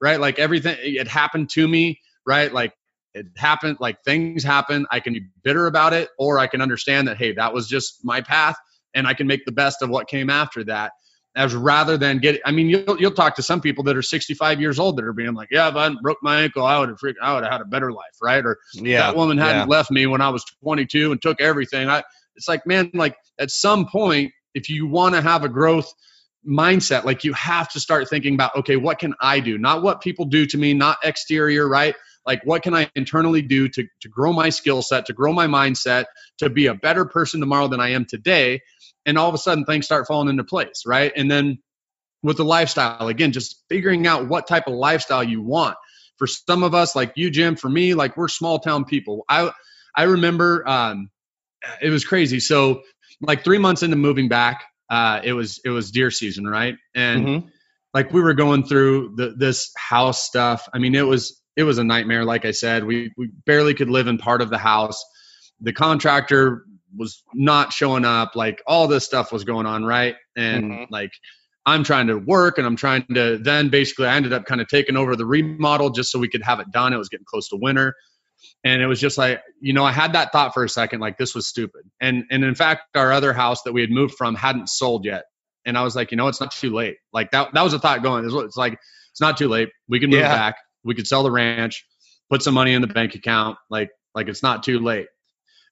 [0.00, 0.18] right?
[0.18, 2.52] Like everything, it happened to me, right?
[2.52, 2.72] Like
[3.14, 4.86] it happened, like things happen.
[4.90, 8.04] I can be bitter about it, or I can understand that, hey, that was just
[8.04, 8.56] my path,
[8.94, 10.92] and I can make the best of what came after that.
[11.36, 14.58] As rather than get, I mean, you'll you'll talk to some people that are 65
[14.58, 16.88] years old that are being like, yeah, if I hadn't broke my ankle, I would
[16.88, 18.44] have, freak, I would have had a better life, right?
[18.44, 19.76] Or Yeah, that woman hadn't yeah.
[19.76, 21.90] left me when I was 22 and took everything.
[21.90, 22.02] I,
[22.36, 25.92] it's like, man, like at some point, if you want to have a growth
[26.46, 29.58] mindset, like you have to start thinking about, okay, what can I do?
[29.58, 31.94] Not what people do to me, not exterior, right?
[32.24, 35.46] Like what can I internally do to, to grow my skill set, to grow my
[35.46, 36.06] mindset,
[36.38, 38.62] to be a better person tomorrow than I am today?
[39.06, 41.12] And all of a sudden things start falling into place, right?
[41.16, 41.58] And then
[42.22, 45.76] with the lifestyle, again, just figuring out what type of lifestyle you want.
[46.18, 49.24] For some of us, like you, Jim, for me, like we're small town people.
[49.28, 49.52] I
[49.96, 51.10] I remember um,
[51.80, 52.40] it was crazy.
[52.40, 52.82] So
[53.20, 56.76] like three months into moving back, uh, it was it was deer season, right?
[56.94, 57.50] And Mhm.
[57.94, 60.68] like we were going through the, this house stuff.
[60.74, 62.24] I mean, it was it was a nightmare.
[62.24, 65.04] Like I said, we we barely could live in part of the house.
[65.60, 66.64] The contractor
[66.96, 68.36] was not showing up.
[68.36, 70.16] Like all this stuff was going on, right?
[70.36, 70.86] And Mhm.
[70.90, 71.12] like
[71.64, 74.68] I'm trying to work and I'm trying to then basically I ended up kind of
[74.68, 76.92] taking over the remodel just so we could have it done.
[76.92, 77.94] It was getting close to winter.
[78.64, 81.18] And it was just like, you know, I had that thought for a second, like
[81.18, 81.82] this was stupid.
[82.00, 85.24] And and in fact, our other house that we had moved from hadn't sold yet.
[85.64, 86.96] And I was like, you know, it's not too late.
[87.12, 88.24] Like that that was a thought going.
[88.24, 88.78] It's it's like,
[89.10, 89.70] it's not too late.
[89.88, 90.34] We can move Yeah.
[90.34, 90.56] back.
[90.84, 91.84] We could sell the ranch,
[92.30, 93.58] put some money in the bank account.
[93.70, 95.08] Like like it's not too late.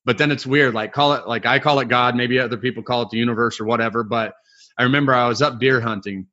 [0.04, 0.74] But then it's weird.
[0.74, 3.60] Like call it like I call it God, maybe other people call it the universe
[3.60, 4.04] or whatever.
[4.04, 4.34] But
[4.78, 6.26] I remember I was up deer hunting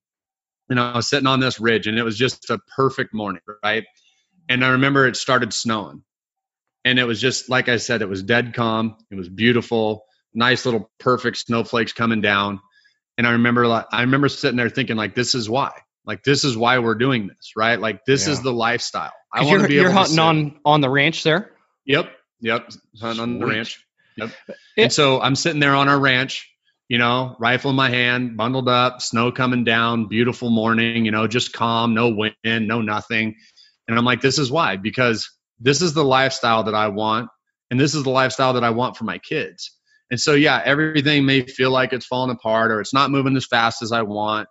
[0.69, 3.86] and I was sitting on this ridge and it was just a perfect morning, right?
[4.49, 6.03] And I remember it started snowing.
[6.84, 8.97] And it was just like I said, it was dead calm.
[9.11, 12.59] It was beautiful, nice little perfect snowflakes coming down.
[13.17, 15.72] And I remember like I remember sitting there thinking like this is why.
[16.05, 17.80] Like this is why we're doing this, right?
[17.80, 19.13] Like this is the lifestyle.
[19.32, 21.51] I want you're, to be you're hunting on on the ranch there.
[21.86, 22.11] Yep.
[22.42, 22.70] Yep.
[23.02, 23.86] On the ranch.
[24.18, 24.32] Yep.
[24.78, 26.50] And so I'm sitting there on our ranch,
[26.89, 31.28] you know, rifle in my hand, bundled up, snow coming down, beautiful morning, you know,
[31.28, 33.36] just calm, no wind, no nothing.
[33.88, 35.30] And I'm like, this is why, because
[35.60, 37.30] this is the lifestyle that I want,
[37.70, 39.78] and this is the lifestyle that I want for my kids.
[40.10, 43.46] And so, yeah, everything may feel like it's falling apart or it's not moving as
[43.46, 44.50] fast as I want.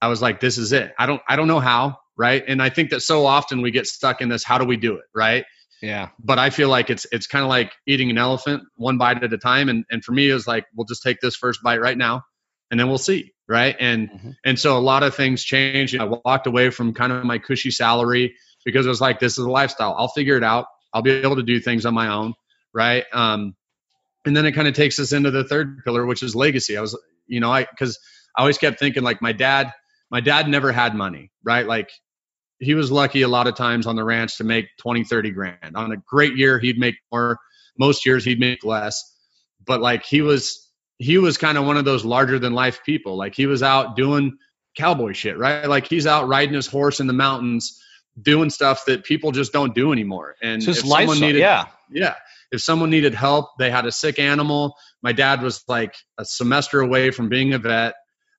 [0.00, 0.94] I was like, this is it.
[0.98, 2.42] I don't, I don't know how, right?
[2.48, 4.42] And I think that so often we get stuck in this.
[4.42, 5.44] How do we do it, right?
[5.82, 6.10] Yeah.
[6.22, 9.32] But I feel like it's it's kind of like eating an elephant one bite at
[9.32, 9.68] a time.
[9.68, 12.22] And and for me, it was like, we'll just take this first bite right now,
[12.70, 13.76] and then we'll see, right?
[13.78, 14.30] And mm-hmm.
[14.44, 15.96] and so a lot of things changed.
[15.98, 19.44] I walked away from kind of my cushy salary because it was like, this is
[19.44, 19.94] a lifestyle.
[19.96, 20.66] I'll figure it out.
[20.92, 22.34] I'll be able to do things on my own,
[22.74, 23.04] right?
[23.12, 23.54] Um,
[24.26, 26.76] and then it kind of takes us into the third pillar, which is legacy.
[26.76, 27.98] I was, you know, I because
[28.36, 29.72] I always kept thinking like my dad,
[30.10, 31.66] my dad never had money, right?
[31.66, 31.90] Like
[32.60, 35.76] he was lucky a lot of times on the ranch to make 20, 30 grand.
[35.76, 37.38] On a great year, he'd make more.
[37.78, 39.16] Most years he'd make less.
[39.64, 43.16] But like he was he was kind of one of those larger than life people.
[43.16, 44.36] Like he was out doing
[44.76, 45.66] cowboy shit, right?
[45.66, 47.82] Like he's out riding his horse in the mountains,
[48.20, 50.36] doing stuff that people just don't do anymore.
[50.42, 52.16] And if someone needed, yeah, yeah,
[52.52, 54.76] if someone needed help, they had a sick animal.
[55.02, 57.94] My dad was like a semester away from being a vet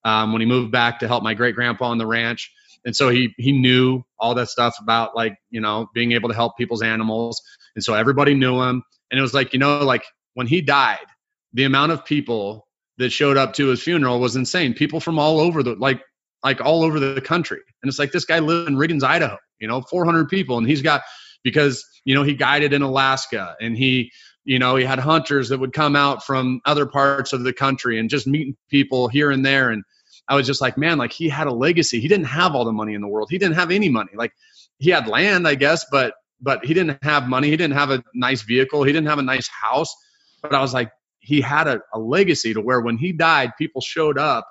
[0.05, 2.51] um, when he moved back to help my great grandpa on the ranch
[2.85, 6.35] and so he he knew all that stuff about like you know being able to
[6.35, 7.41] help people's animals.
[7.75, 8.83] And so everybody knew him.
[9.09, 10.03] And it was like you know like
[10.33, 11.05] when he died
[11.53, 12.67] the amount of people
[12.97, 14.73] that showed up to his funeral was insane.
[14.73, 16.01] People from all over the like
[16.43, 17.61] like all over the country.
[17.81, 20.57] And it's like this guy lived in riggins idaho you know 400 people.
[20.57, 21.01] And he's got
[21.43, 24.11] because you know he guided in alaska and he
[24.43, 27.99] you know he had hunters that would come out from other parts of the country
[27.99, 29.69] and just meeting people here and there.
[29.69, 29.83] And
[30.27, 31.99] I was just like, man, like he had a legacy.
[31.99, 33.29] He didn't have all the money in the world.
[33.29, 34.11] He didn't have any money.
[34.15, 34.33] Like
[34.79, 37.49] he had land, I guess, but but he didn't have money.
[37.49, 38.83] He didn't have a nice vehicle.
[38.83, 39.95] He didn't have a nice house.
[40.41, 43.81] But I was like, he had a, a legacy to where when he died, people
[43.81, 44.47] showed up,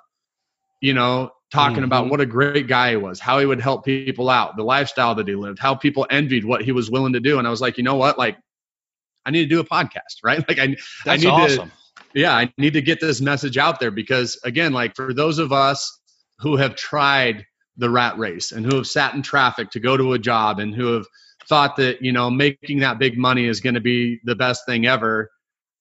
[0.79, 1.85] you know, talking mm-hmm.
[1.85, 5.15] about what a great guy he was, how he would help people out, the lifestyle
[5.15, 7.39] that he lived, how people envied what he was willing to do.
[7.39, 8.17] And I was like, you know what?
[8.17, 8.37] Like,
[9.25, 10.39] I need to do a podcast, right?
[10.47, 10.67] Like I,
[11.05, 11.69] That's I need awesome.
[11.69, 11.75] to
[12.13, 15.51] yeah, I need to get this message out there because again, like for those of
[15.51, 15.99] us
[16.39, 17.45] who have tried
[17.77, 20.73] the rat race and who have sat in traffic to go to a job and
[20.75, 21.05] who have
[21.47, 24.85] thought that, you know, making that big money is going to be the best thing
[24.85, 25.29] ever.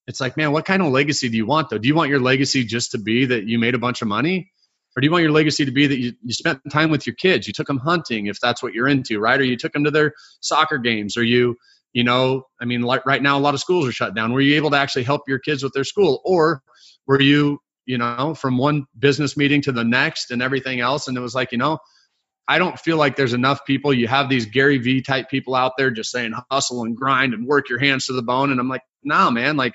[0.07, 1.79] It's like, man, what kind of legacy do you want though?
[1.79, 4.51] Do you want your legacy just to be that you made a bunch of money?
[4.97, 7.15] Or do you want your legacy to be that you, you spent time with your
[7.15, 7.47] kids?
[7.47, 9.39] You took them hunting if that's what you're into, right?
[9.39, 11.57] Or you took them to their soccer games or you
[11.93, 14.41] you know i mean like right now a lot of schools are shut down were
[14.41, 16.63] you able to actually help your kids with their school or
[17.07, 21.17] were you you know from one business meeting to the next and everything else and
[21.17, 21.79] it was like you know
[22.49, 25.73] i don't feel like there's enough people you have these gary vee type people out
[25.77, 28.69] there just saying hustle and grind and work your hands to the bone and i'm
[28.69, 29.75] like nah man like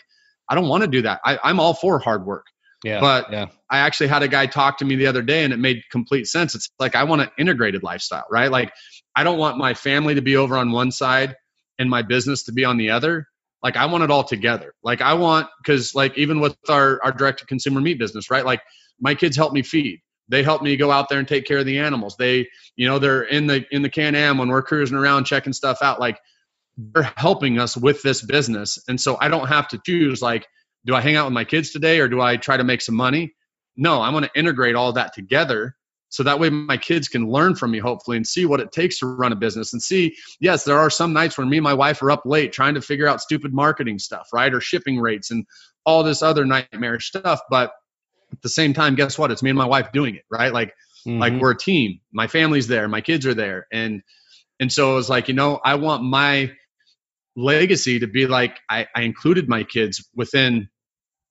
[0.50, 2.46] i don't want to do that I, i'm all for hard work
[2.84, 3.48] yeah, but yeah.
[3.68, 6.28] I actually had a guy talk to me the other day and it made complete
[6.28, 6.54] sense.
[6.54, 8.52] It's like I want an integrated lifestyle, right?
[8.52, 8.72] Like
[9.16, 11.36] I don't want my family to be over on one side
[11.80, 13.28] and my business to be on the other
[13.64, 14.74] like i want it all together.
[14.84, 18.46] Like i want because like even with our our direct to consumer meat business right?
[18.46, 18.62] Like
[19.00, 20.02] my kids help me feed.
[20.30, 22.16] They help me go out there and take care of the animals.
[22.18, 25.54] They you know they're in the in the can am when we're cruising around checking
[25.54, 26.00] stuff out.
[26.00, 26.20] Like
[26.78, 28.80] they're helping us with this business.
[28.88, 30.48] And so i don't have to choose like
[30.86, 32.96] do i hang out with my kids today or do i try to make some
[32.96, 33.34] money?
[33.78, 35.76] No i'm going to integrate all that together
[36.16, 39.00] so that way my kids can learn from me hopefully and see what it takes
[39.00, 41.74] to run a business and see yes there are some nights when me and my
[41.74, 45.32] wife are up late trying to figure out stupid marketing stuff right or shipping rates
[45.32, 45.46] and
[45.86, 47.74] all this other nightmare stuff but
[48.32, 49.32] at the same time guess what?
[49.32, 50.54] It's me and my wife doing it right?
[50.54, 50.74] Like
[51.08, 51.20] mm-hmm.
[51.20, 52.00] like we're a team.
[52.12, 52.88] My family's there.
[52.88, 53.68] My kids are there.
[53.72, 54.02] And
[54.60, 56.52] and so it was like you know i want my
[57.36, 60.70] legacy to be like i, I included my kids within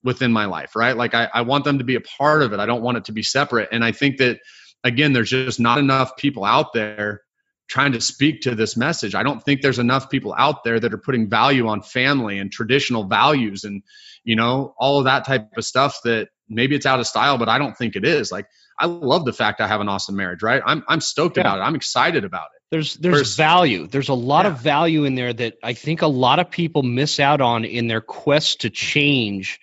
[0.02, 0.94] within my life right?
[0.94, 2.60] Like I, I want them to be a part of it.
[2.60, 3.70] I don't want it to be separate.
[3.72, 4.40] And i think that
[4.84, 7.22] again, there's just not enough people out there
[7.66, 9.14] trying to speak to this message.
[9.14, 12.52] I don't think there's enough people out there that are putting value on family and
[12.52, 13.82] traditional values and,
[14.22, 17.48] you know, all of that type of stuff that maybe it's out of style, but
[17.48, 18.30] I don't think it is.
[18.30, 18.46] Like,
[18.78, 20.62] I love the fact I have an awesome marriage, right?
[20.64, 21.42] I'm, I'm stoked yeah.
[21.42, 21.62] about it.
[21.62, 22.62] I'm excited about it.
[22.70, 23.86] There's there's First, value.
[23.86, 24.52] There's a lot yeah.
[24.52, 27.86] of value in there that I think a lot of people miss out on in
[27.86, 29.60] their quest to change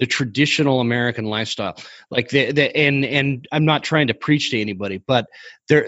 [0.00, 1.76] the traditional American lifestyle.
[2.10, 5.26] Like the, the and and I'm not trying to preach to anybody, but
[5.68, 5.86] there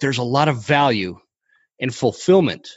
[0.00, 1.18] there's a lot of value
[1.80, 2.68] and fulfillment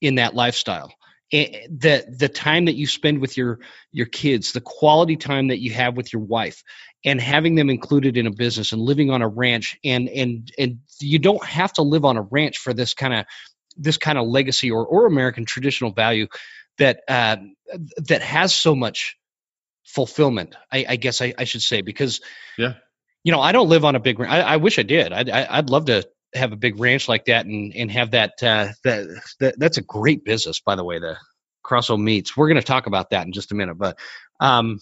[0.00, 0.92] in that lifestyle.
[1.30, 3.60] the the time that you spend with your
[3.90, 6.62] your kids, the quality time that you have with your wife,
[7.02, 10.80] and having them included in a business and living on a ranch, and and and
[11.00, 13.24] you don't have to live on a ranch for this kind of
[13.78, 16.26] this kind of legacy or or American traditional value
[16.76, 17.36] that uh,
[17.96, 19.16] that has so much
[19.84, 20.56] fulfillment.
[20.70, 22.20] I, I guess I, I, should say because
[22.56, 22.74] yeah,
[23.24, 24.20] you know I don't live on a big.
[24.20, 25.12] I, I wish I did.
[25.12, 28.68] I'd, I'd love to have a big ranch like that and and have that uh,
[28.84, 31.16] that, that that's a great business by the way the
[31.62, 32.36] Cross O Meats.
[32.36, 33.98] We're going to talk about that in just a minute, but
[34.40, 34.80] um,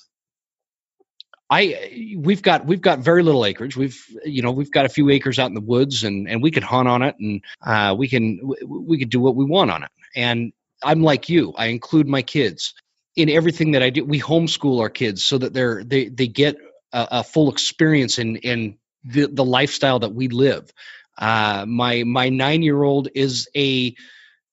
[1.51, 3.77] I we've got we've got very little acreage.
[3.77, 6.53] We've you know we've got a few acres out in the woods and and we
[6.53, 9.83] can hunt on it and uh, we can we could do what we want on
[9.83, 9.91] it.
[10.15, 10.53] And
[10.83, 11.53] I'm like you.
[11.57, 12.75] I include my kids
[13.17, 14.05] in everything that I do.
[14.05, 16.57] We homeschool our kids so that they're they they get
[16.93, 20.73] a, a full experience in in the the lifestyle that we live.
[21.17, 23.95] Uh, my my nine year old is a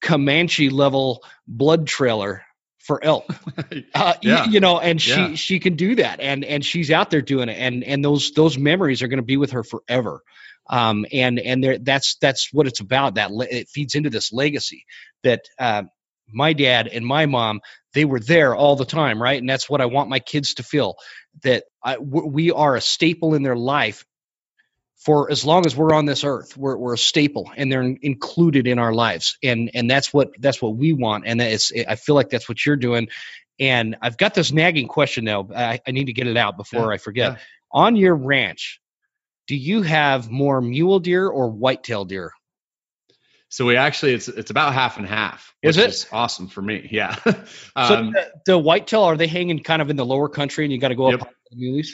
[0.01, 2.43] Comanche level blood trailer
[2.79, 3.25] for elk.
[3.93, 4.45] Uh, yeah.
[4.45, 5.35] you, you, know, and she yeah.
[5.35, 8.57] she can do that, and and she's out there doing it, and and those those
[8.57, 10.21] memories are going to be with her forever.
[10.69, 13.15] Um, and and there that's that's what it's about.
[13.15, 14.85] That le- it feeds into this legacy
[15.23, 15.83] that uh,
[16.31, 17.61] my dad and my mom
[17.97, 19.39] they were there all the time, right?
[19.39, 20.97] And that's what I want my kids to feel
[21.41, 24.05] that I, we are a staple in their life
[24.97, 26.55] for as long as we're on this earth.
[26.55, 29.39] We're, we're a staple and they're included in our lives.
[29.41, 31.23] And and that's what that's what we want.
[31.25, 33.07] And it's i feel like that's what you're doing.
[33.59, 36.89] And i've got this nagging question now i, I need to get it out before
[36.89, 37.31] yeah, i forget.
[37.31, 37.37] yeah.
[37.71, 38.79] on your ranch
[39.47, 42.33] do you have more mule deer or whitetail deer
[43.49, 45.53] so we actually it's it's about half and half.
[45.61, 45.89] Is it?
[45.89, 46.87] Is awesome for me.
[46.91, 47.15] Yeah.
[47.25, 50.71] um, so the, the whitetail are they hanging kind of in the lower country and
[50.71, 51.21] you got to go yep.
[51.21, 51.89] up the muleys?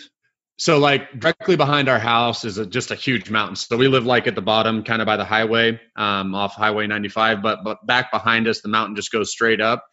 [0.58, 3.56] So like directly behind our house is a, just a huge mountain.
[3.56, 6.88] So we live like at the bottom, kind of by the highway, um, off Highway
[6.88, 7.42] 95.
[7.42, 9.86] But but back behind us, the mountain just goes straight up,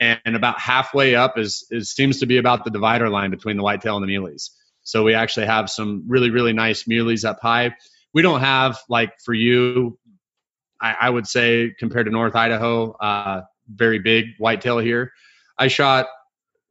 [0.00, 3.56] and, and about halfway up is is seems to be about the divider line between
[3.56, 4.50] the whitetail and the muleys.
[4.82, 7.76] So we actually have some really really nice muleys up high.
[8.14, 9.98] We don't have like for you,
[10.80, 15.12] I, I would say compared to North Idaho, uh, very big whitetail here.
[15.58, 16.06] I shot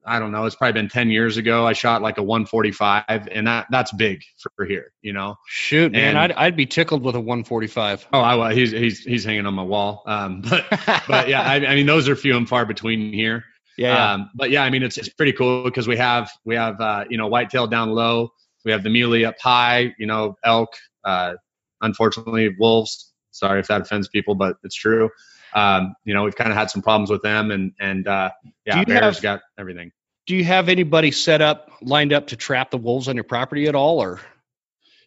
[0.06, 1.68] I don't know, it's probably been 10 years ago.
[1.68, 5.36] I shot like a 145 and that that's big for here, you know.
[5.48, 8.08] Shoot, man, and, I'd, I'd be tickled with a 145.
[8.14, 10.04] Oh, I was, he's he's he's hanging on my wall.
[10.08, 10.66] Um, but
[11.08, 13.44] but yeah, I, I, mean those are few and far between here.
[13.78, 14.14] Yeah.
[14.14, 17.06] Um, but yeah, I mean it's it's pretty cool because we have we have uh,
[17.10, 18.30] you know whitetail down low,
[18.66, 20.70] we have the muley up high, you know elk,
[21.04, 21.34] uh,
[21.82, 23.09] unfortunately wolves.
[23.40, 25.10] Sorry if that offends people, but it's true.
[25.54, 28.32] Um, you know, we've kind of had some problems with them, and and uh,
[28.66, 29.92] yeah, bears have, got everything.
[30.28, 33.68] do you have anybody set up lined up to trap the wolves on your property
[33.68, 34.20] at all or?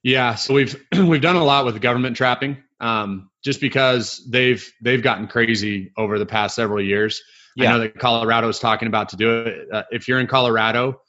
[0.02, 5.02] Yeah so we've we've done a lot with government trapping um, just because they've they've
[5.02, 7.22] gotten crazy over the past several years.
[7.54, 7.68] Yeah.
[7.68, 9.68] i know that colorado is talking about to do it.
[9.70, 11.00] Uh, if you're in colorado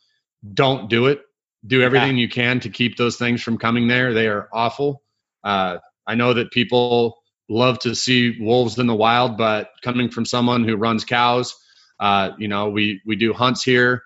[0.52, 1.22] don't do it.
[1.66, 2.24] Do everything yeah.
[2.24, 4.14] you can to keep those things from coming there.
[4.14, 5.02] They are awful.
[5.44, 5.78] Uh,
[6.08, 7.18] i know that people
[7.50, 11.56] love to see wolves in the wild but coming from someone who runs cows
[12.00, 14.04] uh, you know, we we do hunts here.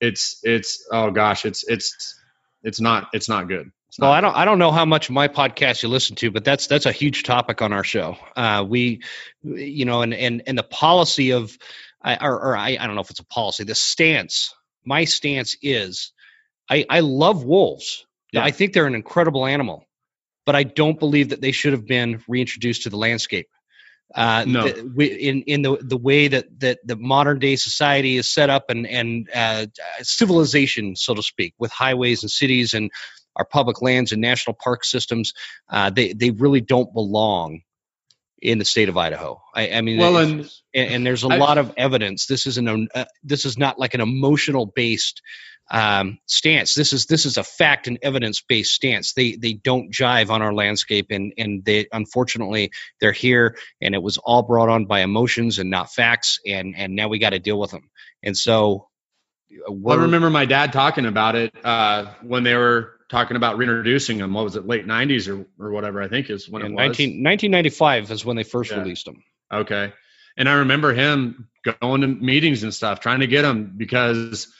[0.00, 2.18] It's it's oh gosh, it's it's
[2.62, 3.70] it's not it's not good.
[3.88, 6.30] It's well, I don't I don't know how much of my podcast you listen to,
[6.30, 8.16] but that's that's a huge topic on our show.
[8.36, 9.02] Uh, we,
[9.42, 11.56] you know, and and and the policy of,
[12.02, 13.64] or, or I I don't know if it's a policy.
[13.64, 16.12] The stance, my stance is,
[16.70, 18.06] I I love wolves.
[18.32, 18.44] Yeah.
[18.44, 19.86] I think they're an incredible animal,
[20.48, 23.50] but I don't believe that they should have been reintroduced to the landscape.
[24.14, 24.66] Uh, no.
[24.66, 28.48] The, we, in in the the way that that the modern day society is set
[28.48, 29.66] up and and uh,
[30.00, 32.90] civilization, so to speak, with highways and cities and
[33.36, 35.34] our public lands and national park systems,
[35.68, 37.60] uh, they they really don't belong
[38.40, 39.42] in the state of Idaho.
[39.54, 42.24] I, I mean, well, and, and, there's a I, lot of evidence.
[42.24, 45.20] This is an uh, this is not like an emotional based
[45.70, 46.74] um, stance.
[46.74, 49.12] This is this is a fact and evidence based stance.
[49.12, 54.02] They they don't jive on our landscape, and and they unfortunately they're here, and it
[54.02, 57.38] was all brought on by emotions and not facts, and and now we got to
[57.38, 57.90] deal with them.
[58.22, 58.88] And so,
[59.50, 64.32] I remember my dad talking about it uh, when they were talking about reintroducing them.
[64.32, 66.02] What was it, late '90s or or whatever?
[66.02, 66.76] I think is when it was.
[66.76, 68.78] 19, 1995 is when they first yeah.
[68.78, 69.22] released them.
[69.52, 69.92] Okay,
[70.38, 71.48] and I remember him
[71.80, 74.50] going to meetings and stuff, trying to get them because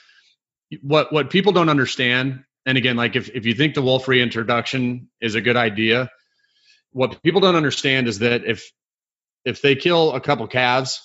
[0.81, 5.09] what what people don't understand and again like if, if you think the wolf reintroduction
[5.21, 6.09] is a good idea
[6.91, 8.71] what people don't understand is that if
[9.45, 11.01] if they kill a couple calves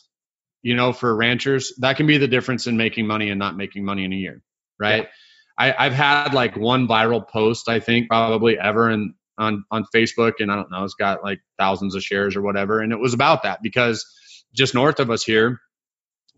[0.62, 3.85] you know for ranchers that can be the difference in making money and not making
[3.85, 4.43] money in a year
[4.78, 5.05] right
[5.59, 5.73] yeah.
[5.74, 10.35] I, i've had like one viral post i think probably ever in on on facebook
[10.41, 13.15] and i don't know it's got like thousands of shares or whatever and it was
[13.15, 14.05] about that because
[14.55, 15.61] just north of us here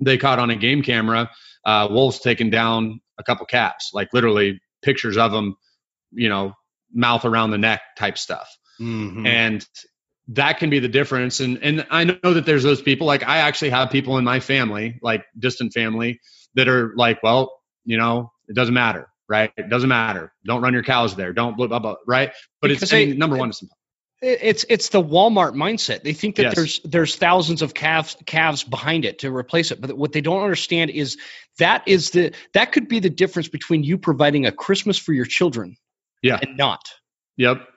[0.01, 1.31] they caught on a game camera
[1.65, 5.56] uh, wolves taking down a couple caps, like literally pictures of them,
[6.12, 6.52] you know,
[6.93, 8.48] mouth around the neck type stuff.
[8.80, 9.26] Mm-hmm.
[9.26, 9.66] And
[10.28, 11.40] that can be the difference.
[11.40, 13.06] And and I know that there's those people.
[13.06, 16.20] Like I actually have people in my family, like distant family,
[16.55, 17.52] that are like, well,
[17.84, 19.52] you know, it doesn't matter, right?
[19.56, 20.32] It doesn't matter.
[20.44, 21.32] Don't run your cows there.
[21.32, 22.32] Don't blah blah blah, right?
[22.60, 23.51] But because it's I mean, number one.
[23.51, 23.62] It's
[24.22, 26.02] It's it's the Walmart mindset.
[26.02, 26.55] They think that Yes.
[26.55, 29.80] there's there's thousands of calves calves behind it to replace it.
[29.80, 31.18] But what they don't understand is
[31.59, 35.26] that is the that could be the difference between you providing a Christmas for your
[35.26, 35.76] children
[36.22, 36.38] Yeah.
[36.40, 36.80] and not.
[37.36, 37.68] Yep.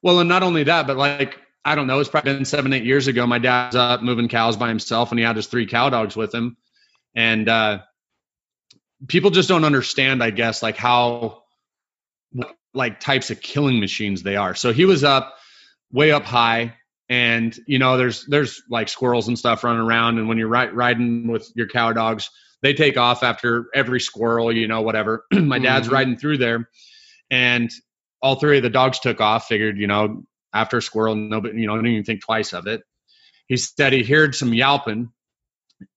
[0.00, 2.84] Well, and not only that, but like I don't know, it's probably been seven, eight
[2.84, 3.26] years ago.
[3.26, 6.34] My dad's up moving cows by himself, and he had his three cow dogs with
[6.34, 6.56] him.
[7.14, 7.82] And uh,
[9.06, 11.42] people just don't understand, I guess, like how
[12.74, 14.54] like types of killing machines they are.
[14.54, 15.34] So he was up
[15.92, 16.74] way up high,
[17.08, 20.72] and you know, there's there's like squirrels and stuff running around, and when you're ri-
[20.72, 22.30] riding with your cow dogs,
[22.62, 25.24] they take off after every squirrel, you know, whatever.
[25.32, 25.92] My dad's Mhm.
[25.92, 26.68] riding through there,
[27.30, 27.70] and
[28.22, 29.46] all three of the dogs took off.
[29.48, 30.22] Figured, you know,
[30.54, 32.82] after a squirrel, nobody, you know, didn't even think twice of it.
[33.48, 35.10] He said he heard some yelping,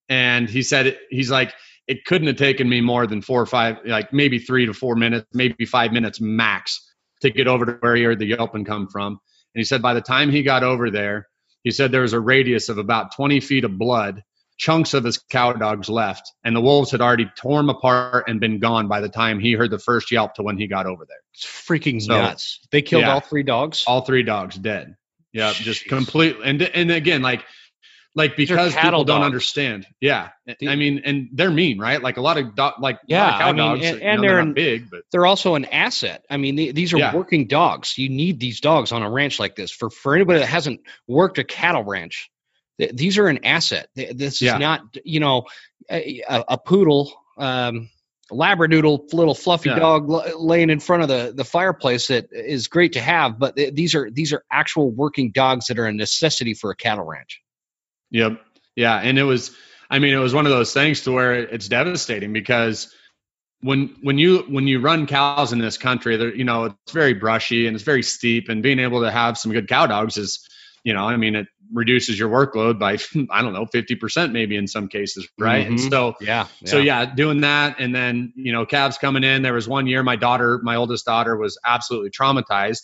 [0.09, 1.53] and he said it, he's like,
[1.87, 4.95] it couldn't have taken me more than four or five, like maybe three to four
[4.95, 6.81] minutes, maybe five minutes max
[7.21, 9.19] to get over to where he heard the yelping come from.
[9.55, 11.27] And he said by the time he got over there,
[11.63, 14.21] he said there was a radius of about 20 feet of blood,
[14.57, 18.59] chunks of his cow dogs left, and the wolves had already torn apart and been
[18.59, 21.17] gone by the time he heard the first yelp to when he got over there.
[21.33, 22.59] It's freaking So, nuts.
[22.71, 23.13] They killed yeah.
[23.13, 23.85] all three dogs.
[23.87, 24.95] All three dogs dead.
[25.31, 26.45] Yeah, just completely.
[26.45, 27.43] And and again, like
[28.15, 29.85] like because cattle people don't understand.
[29.99, 32.01] Yeah, The- I mean, and they're mean, right?
[32.01, 34.21] Like a lot of dog, like Yeah, of cow I mean, dogs, and- you know,
[34.21, 36.23] they're they're big, but They're also an asset.
[36.29, 37.13] I mean, the- these are Yeah.
[37.13, 37.97] working dogs.
[37.97, 39.71] You need these dogs on a ranch like this.
[39.71, 42.29] For for anybody that hasn't worked a cattle ranch,
[42.79, 43.89] th- these are an asset.
[43.95, 44.57] Th- This is Yeah.
[44.59, 45.43] not, you know,
[45.91, 47.89] a, a, a poodle, um,
[48.31, 49.77] labradoodle, little fluffy Yeah.
[49.79, 53.37] dog l- laying in front of the, the fireplace that is great to have.
[53.37, 56.75] But th- these are these are actual working dogs that are a necessity for a
[56.75, 57.41] cattle ranch.
[58.11, 58.41] Yep.
[58.75, 59.51] Yeah, and it was
[59.89, 62.93] I mean it was one of those things to where it's devastating because
[63.61, 67.67] when when you when you run cows in this country, you know, it's very brushy
[67.67, 70.47] and it's very steep and being able to have some good cow dogs is
[70.83, 72.93] you know, I mean it reduces your workload by
[73.31, 75.65] I don't know, 50% maybe in some cases, right?
[75.65, 75.89] And Mhm.
[75.89, 76.47] so Yeah.
[76.63, 79.41] so yeah, doing that, and then you know, calves coming in.
[79.41, 82.81] There was one year, my daughter, my oldest daughter, was absolutely traumatized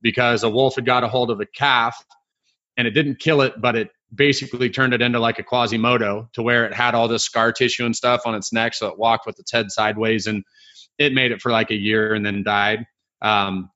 [0.00, 2.02] because a wolf had got a hold of a calf,
[2.76, 6.42] and it didn't kill it, but it basically turned it into like a quasimodo to
[6.42, 9.26] where it had all this scar tissue and stuff on its neck, so it walked
[9.26, 10.44] with its head sideways, and
[10.98, 12.86] it made it for like a year and then died.
[13.22, 13.70] Um,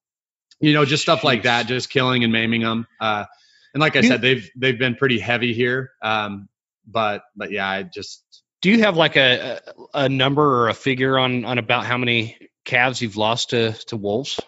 [0.61, 2.87] you know, just stuff like that, just killing and maiming them.
[3.01, 3.25] Uh,
[3.75, 5.91] and like I You- said, they've they've been pretty heavy here.
[6.03, 6.49] Um,
[6.87, 8.23] but but yeah, I just
[8.63, 9.61] Do you have like a,
[9.95, 13.73] a a number or a figure on on about how many calves you've lost to
[13.89, 14.41] to wolves?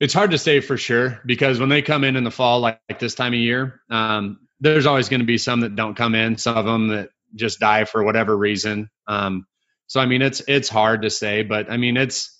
[0.00, 2.80] It's hard to say for sure because when they come in in the fall, like,
[2.88, 6.14] like this time of year, um, there's always going to be some that don't come
[6.14, 6.36] in.
[6.36, 8.90] Some of them that just die for whatever reason.
[9.06, 9.46] Um,
[9.86, 12.36] so I mean, it's it's hard to say, but I mean, it's.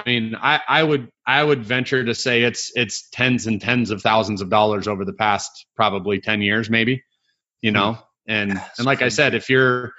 [0.00, 3.90] I mean, I, I would I would venture to say it's it's tens and tens
[3.90, 7.02] of thousands of dollars over the past probably ten years, maybe.
[7.62, 7.98] You know,
[8.28, 9.92] and That's and like I said, if you're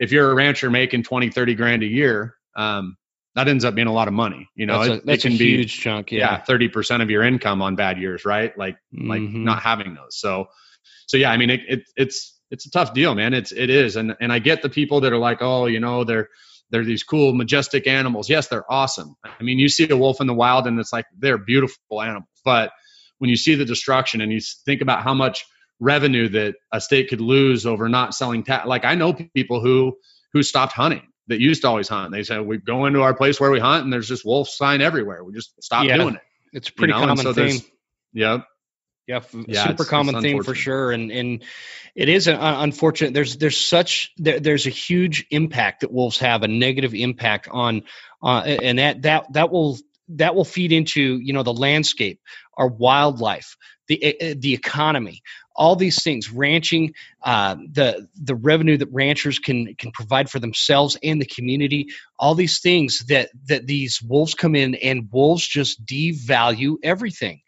[0.00, 2.96] if you're a rancher making 20, 30 grand a year, um,
[3.36, 4.48] that ends up being a lot of money.
[4.56, 6.10] You know, that's it, a, that's it can a be huge chunk.
[6.10, 6.42] yeah Yeah.
[6.42, 8.56] thirty percent of your income on bad years, right?
[8.58, 9.44] Like like Mhm.
[9.44, 10.18] not having those.
[10.18, 10.48] So
[11.06, 13.34] so yeah, I mean it, it it's it's a tough deal, man.
[13.34, 16.04] It's it is, and and I get the people that are like, oh, you know,
[16.04, 16.28] they're
[16.70, 18.28] they're these cool, majestic animals.
[18.28, 19.16] Yes, they're awesome.
[19.24, 22.28] I mean, you see a wolf in the wild, and it's like they're beautiful animals.
[22.44, 22.72] But
[23.18, 25.44] when you see the destruction, and you think about how much
[25.80, 29.96] revenue that a state could lose over not selling, ta- like I know people who
[30.32, 32.12] who stopped hunting that used to always hunt.
[32.12, 34.80] They said we go into our place where we hunt, and there's just wolf sign
[34.82, 35.24] everywhere.
[35.24, 35.96] We just stop Yeah.
[35.98, 36.20] doing it.
[36.52, 37.06] It's a pretty you know?
[37.06, 37.32] Common so.
[37.42, 37.62] Yep.
[38.12, 38.38] Yeah,
[39.16, 41.44] f- Yeah, super common theme for sure, and and
[41.94, 43.14] it is an un- unfortunate.
[43.14, 47.82] There's there's such there, there's a huge impact that wolves have a negative impact on,
[48.22, 49.78] uh, and that that that will
[50.10, 52.20] that will feed into you know the landscape,
[52.56, 53.56] our wildlife,
[53.86, 55.22] the the economy,
[55.54, 60.98] all these things, ranching, uh, the the revenue that ranchers can can provide for themselves
[61.02, 61.86] and the community,
[62.18, 67.40] all these things that that these wolves come in and wolves just devalue everything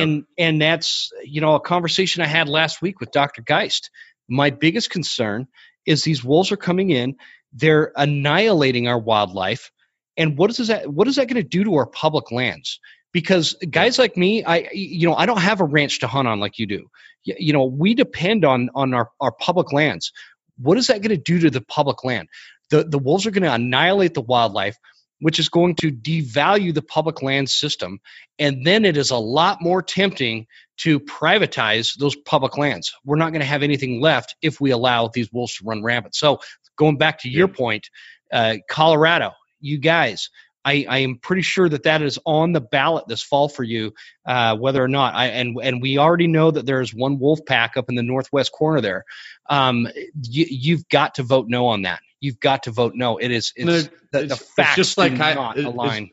[0.00, 3.90] And and that's you know a conversation i had last week with dr geist.
[4.28, 5.48] My biggest concern
[5.84, 7.16] is these wolves are coming in.
[7.52, 9.70] They're annihilating our wildlife.
[10.16, 12.80] And what is that what is that going to do to our public lands?
[13.12, 16.40] Because guys like me i you know i don't have a ranch to hunt on
[16.40, 16.86] like you do.
[17.24, 20.12] You know we depend on on our, our public lands.
[20.58, 22.28] What is that going to do to the public land?
[22.70, 24.76] The the wolves are going to annihilate the wildlife
[25.22, 28.00] which is going to devalue the public land system
[28.38, 30.46] and then it is a lot more tempting
[30.78, 32.92] to privatize those public lands.
[33.04, 36.16] We're not going to have anything left if we allow these wolves to run rampant.
[36.16, 36.40] So,
[36.76, 37.88] going back to your point,
[38.32, 40.30] uh, Colorado, you guys,
[40.64, 43.94] I, I am pretty sure that that is on the ballot this fall for you,
[44.26, 45.14] uh, whether or not.
[45.14, 48.52] I and and we already know that there's one wolf pack up in the northwest
[48.52, 49.04] corner there.
[49.48, 49.88] Um,
[50.20, 52.00] you, you've got to vote no on that.
[52.22, 53.18] You've got to vote no.
[53.18, 56.10] It is it's, the, it's, the facts just like do I- not it- align.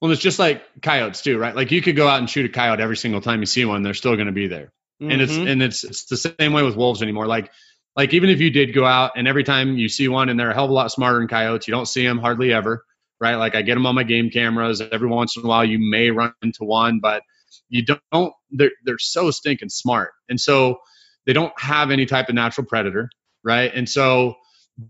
[0.00, 1.56] Well, it's just like coyotes too, right?
[1.56, 3.82] Like you could go out and shoot a coyote every single time you see one;
[3.82, 4.72] they're still going to be there.
[5.00, 5.48] And it's Mhm.
[5.50, 7.26] and it's it's the same way with wolves anymore.
[7.26, 7.50] Like
[7.96, 10.50] like even if you did go out and every time you see one and they're
[10.50, 12.84] a hell of a lot smarter than coyotes, you don't see them hardly ever,
[13.20, 13.34] right?
[13.36, 14.80] Like I get them on my game cameras.
[14.80, 17.22] Every once in a while, you may run into one, but
[17.68, 18.32] you don't.
[18.52, 20.78] They're they're so stinking smart, and so
[21.26, 23.10] they don't have any type of natural predator,
[23.42, 23.72] right?
[23.74, 24.36] And so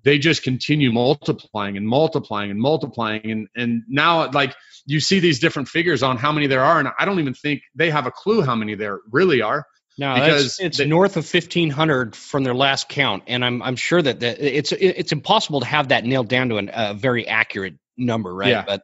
[0.04, 4.54] they just continue multiplying and multiplying and multiplying and and now like
[4.86, 7.62] you see these different figures on how many there are and i don't even think
[7.74, 9.64] they have a clue how many there really are
[9.98, 13.76] No, because it's they- north of fifteen hundred from their last count, and I'm I'm
[13.76, 17.26] sure that, that it's it's impossible to have that nailed down to an, a very
[17.26, 18.50] accurate number, right?
[18.50, 18.64] Yeah.
[18.66, 18.82] But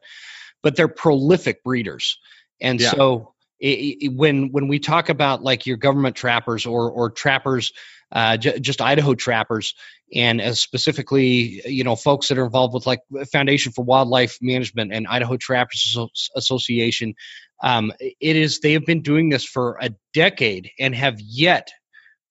[0.62, 2.18] but they're prolific breeders,
[2.60, 2.90] and Yeah.
[2.90, 7.72] so i i when when we talk about like your government trappers or or trappers,
[8.14, 9.74] uh, j- just Idaho trappers,
[10.14, 13.00] and as specifically you know folks that are involved with like
[13.32, 17.14] Foundation for Wildlife Management and Idaho Trappers Asso- Association,
[17.62, 21.72] um, it is they have been doing this for a decade and have yet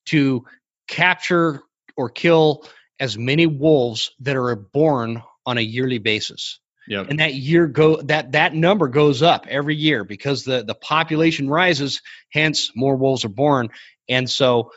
[0.05, 0.45] to
[0.87, 1.61] capture
[1.97, 2.65] or kill
[2.99, 6.59] as many wolves that are born on a yearly basis.
[6.87, 7.09] Yep.
[7.09, 11.49] And that year go that that number goes up every year because the the population
[11.49, 12.01] rises
[12.31, 13.69] hence more wolves are born.
[14.09, 14.71] And so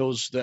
[0.00, 0.42] those the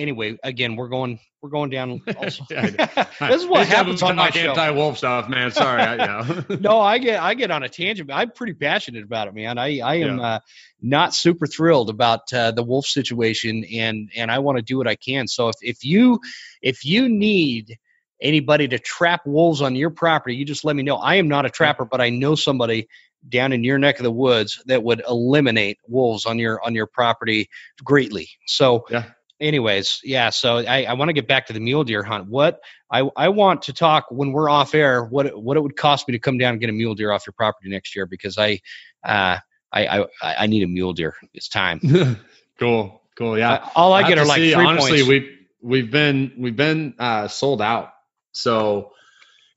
[0.00, 2.44] anyway again we're going we're going down also.
[2.50, 6.42] This is what happens on my anti-wolf stuff man sorry I, yeah.
[6.60, 8.10] no, I get I get on a tangent.
[8.12, 9.58] I'm pretty passionate about it, man.
[9.58, 10.24] I I am Yeah.
[10.24, 10.38] uh,
[10.80, 14.88] not super thrilled about uh, the wolf situation, and and I want to do what
[14.88, 15.26] I can.
[15.28, 16.20] So if if you
[16.60, 17.76] if you need
[18.20, 20.96] anybody to trap wolves on your property, you just let me know.
[20.96, 22.88] I am not a trapper, but I know somebody
[23.28, 26.86] down in your neck of the woods that would eliminate wolves on your on your
[26.86, 27.48] property
[27.84, 28.28] greatly.
[28.46, 29.04] So Yeah.
[29.40, 30.30] anyways, yeah.
[30.30, 32.26] So I, I want to get back to the mule deer hunt.
[32.28, 35.76] What I, I want to talk when we're off air what it- what it would
[35.76, 38.06] cost me to come down and get a mule deer off your property next year
[38.06, 38.60] because I
[39.04, 39.38] uh
[39.72, 41.14] I I, I need a mule deer.
[41.34, 41.80] It's time.
[42.58, 45.08] cool cool yeah I- all I, have get are like see, honestly points.
[45.08, 47.92] we've we've been we've been uh sold out
[48.32, 48.92] so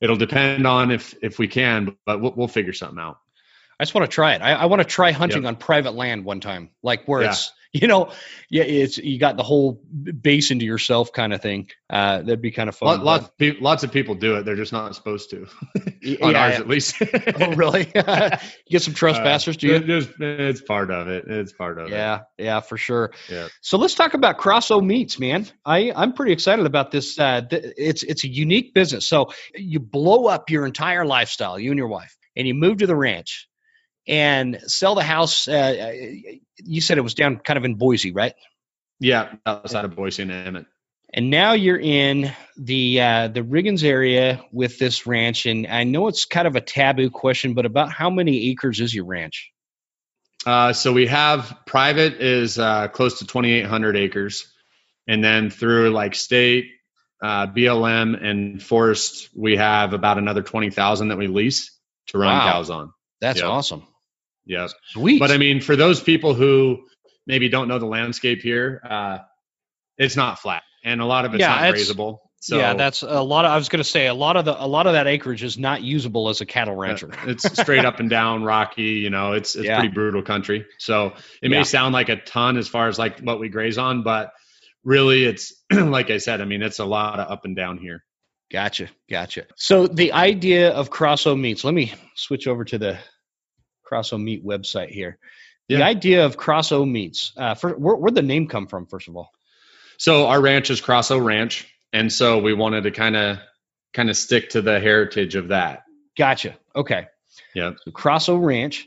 [0.00, 3.18] it'll depend on if if we can but we'll, we'll figure something out
[3.78, 4.42] I just want to try it.
[4.42, 7.30] I, I want to try hunting on private land one time, like where Yeah.
[7.30, 8.10] it's you know,
[8.48, 11.68] yeah, it's you got the whole basin to yourself kind of thing.
[11.90, 13.02] Uh, that'd be kind of fun.
[13.02, 14.44] Lot, lots, of lots of people do it.
[14.44, 15.42] They're just not supposed to.
[16.22, 16.60] On yeah, ours, yeah.
[16.60, 16.96] at least.
[17.40, 17.90] oh, really?
[17.94, 18.02] you
[18.70, 19.74] get some trespassers, do you?
[19.74, 21.24] Uh, it just- it's part of it.
[21.26, 21.90] It's part of it.
[21.90, 23.12] Yeah, yeah, for sure.
[23.28, 23.48] Yeah.
[23.60, 25.46] So let's talk about Cross O Meats, man.
[25.64, 27.18] I I'm pretty excited about this.
[27.18, 29.06] Uh, th- it's it's a unique business.
[29.06, 32.86] So you blow up your entire lifestyle, you and your wife, and you move to
[32.86, 33.48] the ranch
[34.06, 35.48] and sell the house.
[35.48, 35.92] Uh,
[36.56, 38.34] you said it was down kind of in Boise, right?
[39.00, 39.34] Yeah.
[39.44, 40.66] Outside of Boise and Emmett.
[41.12, 46.08] And now you're in the uh, the Riggins area with this ranch, and I know
[46.08, 49.52] it's kind of a taboo question, but about how many acres is your ranch?
[50.44, 54.52] Uh, so we have private is uh, close to 2,800 acres,
[55.06, 56.66] and then through like state,
[57.22, 61.70] uh, BLM, and forest, we have about another 20,000 that we lease
[62.08, 62.52] to run Wow.
[62.52, 62.92] cows on.
[63.20, 63.46] That's Yeah.
[63.46, 63.86] awesome.
[64.46, 64.68] Yeah.
[64.92, 65.18] Sweet.
[65.20, 66.84] But I mean, for those people who
[67.26, 69.18] maybe don't know the landscape here, uh,
[69.98, 72.18] it's not flat, and a lot of it's Yeah, not it's- grazable.
[72.38, 73.50] So yeah, that's a lot of.
[73.50, 75.58] I was going to say a lot of the a lot of that acreage is
[75.58, 77.10] not usable as a cattle rancher.
[77.26, 78.82] it's straight up and down, rocky.
[78.82, 79.80] You know, it's it's Yeah.
[79.80, 80.66] pretty brutal country.
[80.78, 81.62] So it may Yeah.
[81.64, 84.32] sound like a ton as far as like what we graze on, but
[84.84, 86.40] really, it's like I said.
[86.40, 88.04] I mean, it's a lot of up and down here.
[88.52, 89.46] Gotcha, gotcha.
[89.56, 91.64] So the idea of Cross O Meats.
[91.64, 92.98] Let me switch over to the
[93.86, 95.18] Cross O Meat website here.
[95.68, 95.86] The Yeah.
[95.86, 97.32] idea of Cross O Meats.
[97.36, 98.86] Uh, for, where, where'd the name come from?
[98.86, 99.30] First of all.
[99.98, 103.38] So our ranch is Cross O Ranch, and so we wanted to kind of
[103.94, 105.84] kind of stick to the heritage of that.
[106.18, 106.56] Gotcha.
[106.74, 107.06] Okay.
[107.54, 107.72] Yeah.
[107.84, 108.86] So Cross O Ranch,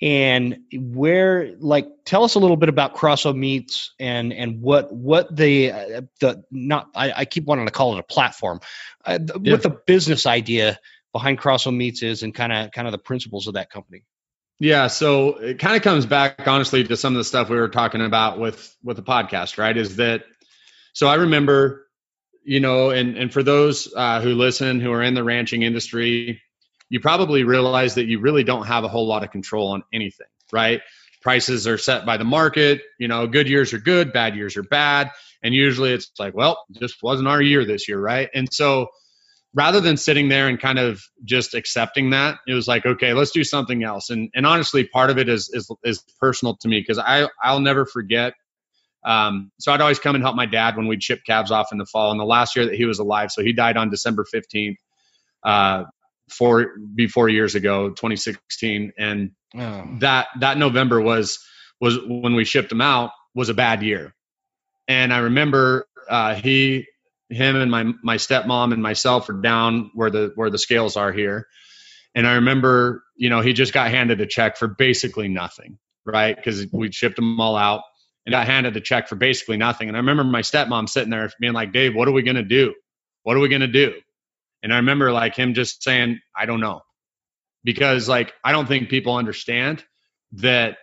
[0.00, 4.92] and where like tell us a little bit about Cross O Meats and and what
[4.94, 8.60] what the uh, the not I, I keep wanting to call it a platform,
[9.04, 9.52] uh, th- Yeah.
[9.52, 10.78] what the business idea
[11.12, 14.04] behind Cross O Meats is and kind of kind of the principles of that company.
[14.60, 17.68] Yeah, so it kind of comes back honestly to some of the stuff we were
[17.68, 19.76] talking about with with the podcast, right?
[19.76, 20.24] Is that
[20.92, 21.86] so I remember,
[22.44, 26.40] you know, and and for those uh, who listen who are in the ranching industry,
[26.88, 30.28] you probably realize that you really don't have a whole lot of control on anything,
[30.52, 30.80] right?
[31.20, 32.82] Prices are set by the market.
[32.98, 35.10] You know, good years are good, bad years are bad,
[35.42, 38.30] and usually it's like, well, just wasn't our year this year, right?
[38.32, 38.88] And so
[39.54, 43.30] rather than sitting there and kind of just accepting that, it was like, okay, let's
[43.30, 44.10] do something else.
[44.10, 47.60] And and honestly, part of it is is, is personal to me because I I'll
[47.60, 48.34] never forget.
[49.04, 51.78] Um, so I'd always come and help my dad when we'd ship calves off in
[51.78, 52.10] the fall.
[52.10, 54.78] And the last year that he was alive, so he died on December fifteenth,
[55.42, 55.84] uh,
[56.30, 59.88] four before years ago, 2016, and oh.
[60.00, 61.38] that that November was
[61.80, 64.14] was when we shipped him out was a bad year.
[64.88, 66.86] And I remember uh, he
[67.30, 71.12] him and my my stepmom and myself are down where the where the scales are
[71.12, 71.46] here.
[72.14, 76.36] And I remember, you know, he just got handed a check for basically nothing, right?
[76.36, 77.82] Because we shipped them all out
[78.24, 79.88] and got handed a check for basically nothing.
[79.88, 82.44] And I remember my stepmom sitting there being like, Dave, what are we going to
[82.44, 82.74] do?
[83.24, 83.94] What are we going to do?
[84.62, 86.82] And I remember like him just saying, I don't know.
[87.64, 89.84] Because like, I don't think people understand
[90.32, 90.78] that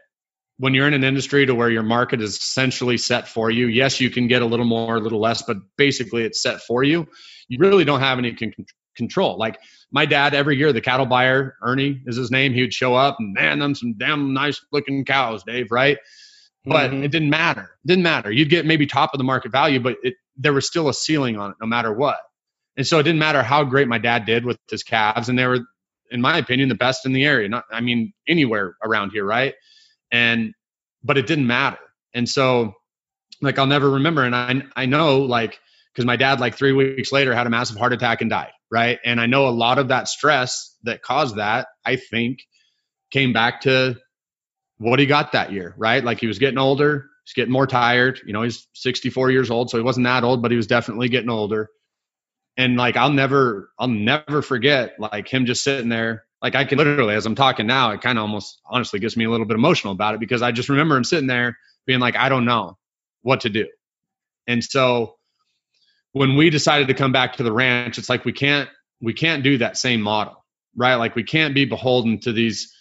[0.61, 3.99] when you're in an industry to where your market is essentially set for you, yes,
[3.99, 7.07] you can get a little more, a little less, but basically it's set for you.
[7.47, 8.53] You really don't have any con-
[8.95, 9.39] control.
[9.39, 9.59] Like
[9.91, 13.15] my dad, every year, the cattle buyer, Ernie is his name, he would show up
[13.17, 15.97] and man, them some damn nice looking cows, Dave, right?
[16.63, 17.05] But mm-hmm.
[17.05, 17.71] it didn't matter.
[17.83, 18.31] It didn't matter.
[18.31, 21.39] You'd get maybe top of the market value, but it, there was still a ceiling
[21.39, 22.19] on it no matter what.
[22.77, 25.27] And so it didn't matter how great my dad did with his calves.
[25.27, 25.61] And they were,
[26.11, 27.49] in my opinion, the best in the area.
[27.49, 29.55] Not, I mean, anywhere around here, right?
[30.11, 30.53] And
[31.03, 31.79] but it didn't matter.
[32.13, 32.73] And so
[33.41, 35.59] like i'll never remember and i i know like
[35.93, 38.99] because my dad like three weeks later had a massive heart attack and died right?
[39.03, 42.39] And i know a lot of that stress that caused that i think
[43.11, 43.97] came back to
[44.77, 46.03] what he got that year right?
[46.03, 49.69] Like he was getting older he's getting more tired you know he's 64 years old
[49.69, 51.69] so he wasn't that old but he was definitely getting older.
[52.57, 56.77] And like i'll never i'll never forget like him just sitting there like I can
[56.77, 59.55] literally, as I'm talking now, it kind of almost honestly gets me a little bit
[59.55, 62.77] emotional about it because I just remember him sitting there being like, I don't know
[63.21, 63.67] what to do.
[64.47, 65.17] And so
[66.13, 68.69] when we decided to come back to the ranch, it's like we can't
[69.01, 70.43] we can't do that same model,
[70.75, 70.95] right?
[70.95, 72.73] Like we can't be beholden to these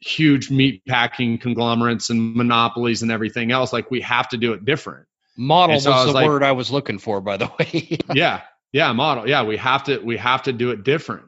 [0.00, 3.72] huge meat packing conglomerates and monopolies and everything else.
[3.72, 5.06] Like we have to do it different.
[5.38, 7.98] Model so was, was, the like, word I was looking for, by the way.
[8.14, 9.28] yeah, yeah, model.
[9.28, 11.26] Yeah, we have to we have to do it different.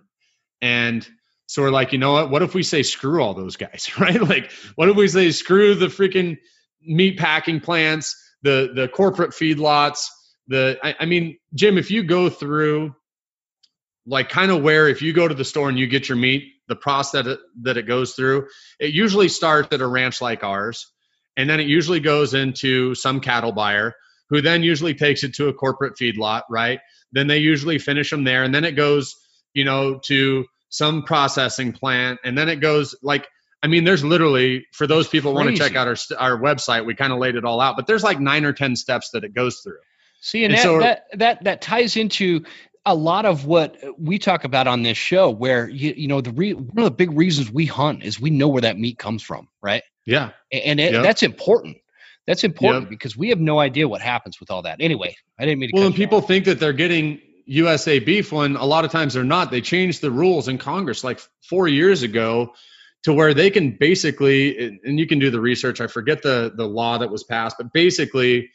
[0.61, 1.07] And
[1.49, 2.31] so we're like, you know what?
[2.31, 4.21] What if we say screw all those guys, right?
[4.21, 6.37] Like, what if we say screw the freaking
[6.83, 10.09] meat packing plants, the the corporate feedlots,
[10.47, 12.95] the I, I mean, Jim, if you go through
[14.07, 16.53] like kind of where if you go to the store and you get your meat,
[16.69, 18.49] the process that it, that it goes through,
[18.79, 20.93] it usually starts at a ranch like ours,
[21.35, 23.95] and then it usually goes into some cattle buyer
[24.29, 26.81] who then usually takes it to a corporate feedlot, right?
[27.13, 29.17] Then they usually finish them there, and then it goes,
[29.55, 33.29] you know, to some processing plant, and then it goes like
[33.63, 36.95] I mean, there's literally for those people want to check out our our website, we
[36.95, 39.35] kind of laid it all out, but there's like nine or ten steps that it
[39.35, 39.79] goes through.
[40.21, 42.45] See, and, and that, so, that that that ties into
[42.87, 46.31] a lot of what we talk about on this show, where you you know the
[46.31, 49.23] re, one of the big reasons we hunt is we know where that meat comes
[49.23, 49.83] from, right?
[50.05, 51.03] Yeah, and it, yep.
[51.03, 51.79] that's important.
[52.27, 52.91] That's important yep.
[52.91, 54.81] because we have no idea what happens with all that.
[54.81, 55.77] Anyway, I didn't mean to.
[55.77, 56.29] Well, and people off.
[56.29, 59.51] think that they're getting USA beef when a lot of times they're not.
[59.51, 62.53] They changed the rules in Congress like four years ago
[63.05, 65.81] to where they can basically, and you can do the research.
[65.81, 68.51] I forget the the law that was passed, but basically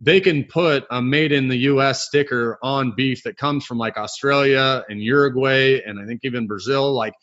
[0.00, 3.96] they can put a made in the US sticker on beef that comes from like
[3.96, 6.94] Australia and Uruguay and I think even Brazil.
[6.94, 7.14] Like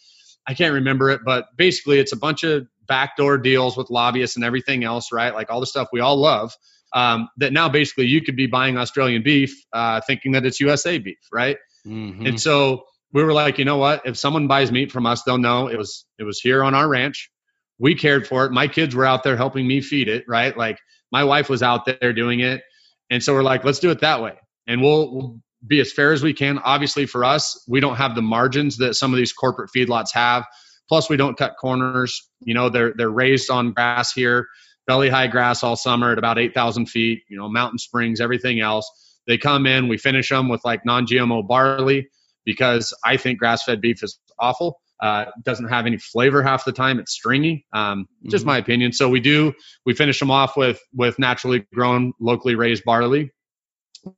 [0.46, 4.44] I can't remember it, but basically it's a bunch of backdoor deals with lobbyists and
[4.44, 5.34] everything else, right?
[5.34, 6.54] Like all the stuff we all love
[6.96, 10.98] um, that now basically you could be buying Australian beef uh, thinking that it's USA
[10.98, 11.58] beef, right?
[11.86, 12.26] Mm-hmm.
[12.26, 14.04] And so we were like, you know what?
[14.06, 16.88] If someone buys meat from us, they'll know it was it was here on our
[16.88, 17.30] ranch.
[17.78, 18.54] We cared for it.
[18.54, 20.58] My kids were out there helping me feed it, right?
[20.58, 20.80] Like
[21.12, 22.62] my wife was out there doing it,
[23.10, 24.34] and so we're like, let's do it that way,
[24.66, 26.60] and we'll, we'll be as fair as we can.
[26.60, 30.46] Obviously, for us, we don't have the margins that some of these corporate feedlots have.
[30.88, 32.30] Plus, we don't cut corners.
[32.40, 34.48] You know, they're they're raised on grass here
[34.88, 38.90] belly high grass all summer at about 8,000 feet, you know, mountain springs, everything else.
[39.28, 42.10] They come in, we finish them with like non GMO barley
[42.46, 44.80] because I think grass fed beef is awful.
[45.02, 47.00] Uh, doesn't have any flavor half the time.
[47.00, 47.66] It's stringy.
[47.74, 48.30] Um, mm-hmm.
[48.30, 48.94] Just my opinion.
[48.94, 49.54] So we do
[49.86, 53.32] we finish them off with with naturally grown, locally raised barley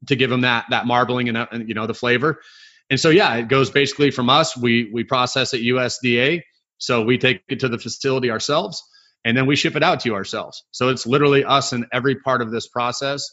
[0.08, 2.42] to give them that that marbling and, and you know the flavor.
[2.90, 4.56] And so yeah, it goes basically from us.
[4.56, 6.44] We we process at USDA,
[6.78, 8.84] so we take it to the facility ourselves
[9.26, 10.64] and then we ship it out to you ourselves.
[10.72, 13.30] So it's literally us in every part of this process.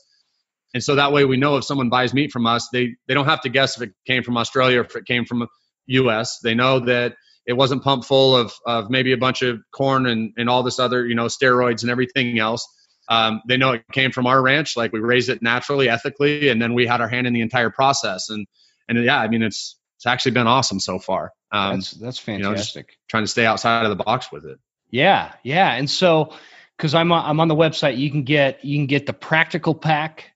[0.73, 3.27] And so that way we know if someone buys meat from us, they they don't
[3.27, 5.47] have to guess if it came from Australia or if it came from
[5.86, 6.40] US.
[6.40, 7.15] They know that
[7.47, 10.78] it wasn't pumped full of, of maybe a bunch of corn and, and all this
[10.78, 12.66] other, you know, steroids and everything else.
[13.09, 16.61] Um, they know it came from our ranch, like we raised it naturally, ethically, and
[16.61, 18.31] then we had our hand in the entire process.
[18.31, 18.47] And
[18.89, 21.32] and yeah, I mean it's it's actually been awesome so far.
[21.52, 22.86] Um, that's that's fantastic.
[22.89, 24.59] You know, trying to stay outside of the box with it.
[24.95, 26.35] Yeah, yeah, and so
[26.77, 29.75] because I'm on, I'm on the website, you can get you can get the practical
[29.75, 30.31] pack,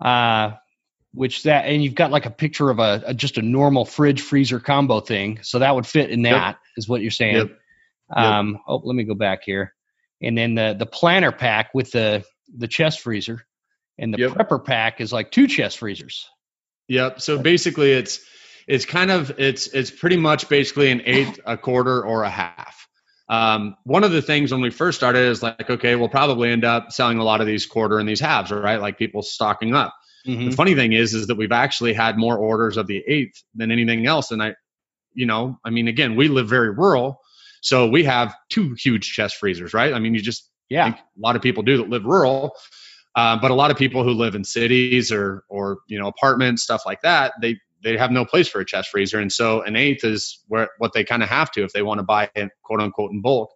[0.00, 0.52] uh,
[1.12, 4.20] which that and you've got like a picture of a, a, just a normal fridge
[4.20, 6.58] freezer combo thing, so that would fit in that yep.
[6.76, 7.36] is what you're saying.
[7.38, 7.58] Yep.
[8.14, 8.60] Um, yep.
[8.68, 9.74] oh, let me go back here,
[10.22, 12.22] and then the the planner pack with the
[12.56, 13.44] the chest freezer,
[13.98, 16.28] and the prepper pack is like two chest freezers.
[16.86, 17.20] Yep.
[17.20, 18.20] So basically, it's
[18.68, 22.87] it's kind of it's it's pretty much basically an eighth, a quarter, or a half.
[23.28, 26.64] Um, one of the things when we first started is like, okay, we'll probably end
[26.64, 28.80] up selling a lot of these quarter and these halves, right?
[28.80, 29.94] Like people stocking up.
[30.26, 30.50] Mm-hmm.
[30.50, 33.70] The funny thing is, is that we've actually had more orders of the eighth than
[33.70, 34.30] anything else.
[34.30, 34.54] And I,
[35.14, 37.20] you know, I mean, again, we live very rural,
[37.60, 39.92] so we have two huge chest freezers, right?
[39.92, 42.54] I mean, you just yeah, a lot of people do that live rural.
[43.16, 46.62] Uh, but a lot of people who live in cities or or you know apartments
[46.62, 49.76] stuff like that they they have no place for a chest freezer, and so an
[49.76, 52.50] eighth is where what they kind of have to if they want to buy it
[52.62, 53.50] quote unquote in bulk.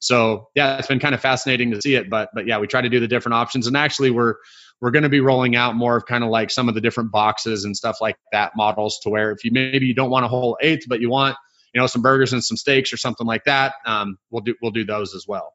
[0.00, 2.80] So yeah, it's been kind of fascinating to see it, but but yeah, we try
[2.80, 4.34] to do the different options, and actually we're
[4.80, 7.10] we're going to be rolling out more of kind of like some of the different
[7.10, 10.28] boxes and stuff like that models to where if you maybe you don't want a
[10.28, 11.36] whole eighth, but you want
[11.72, 14.72] you know some burgers and some steaks or something like that, um, we'll do we'll
[14.72, 15.54] do those as well.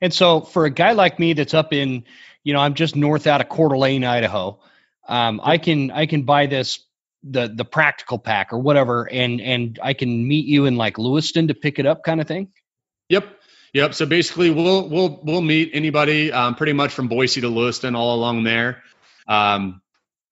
[0.00, 2.04] And so for a guy like me that's up in,
[2.42, 4.60] you know, I'm just north out of Coeur d'Alene, Idaho.
[5.06, 6.84] Um, I can I can buy this
[7.22, 11.48] the the practical pack or whatever and and I can meet you in like Lewiston
[11.48, 12.48] to pick it up kind of thing?
[13.08, 13.26] Yep.
[13.74, 13.94] Yep.
[13.94, 18.14] So basically we'll we'll we'll meet anybody um, pretty much from Boise to Lewiston all
[18.14, 18.82] along there.
[19.28, 19.82] Um,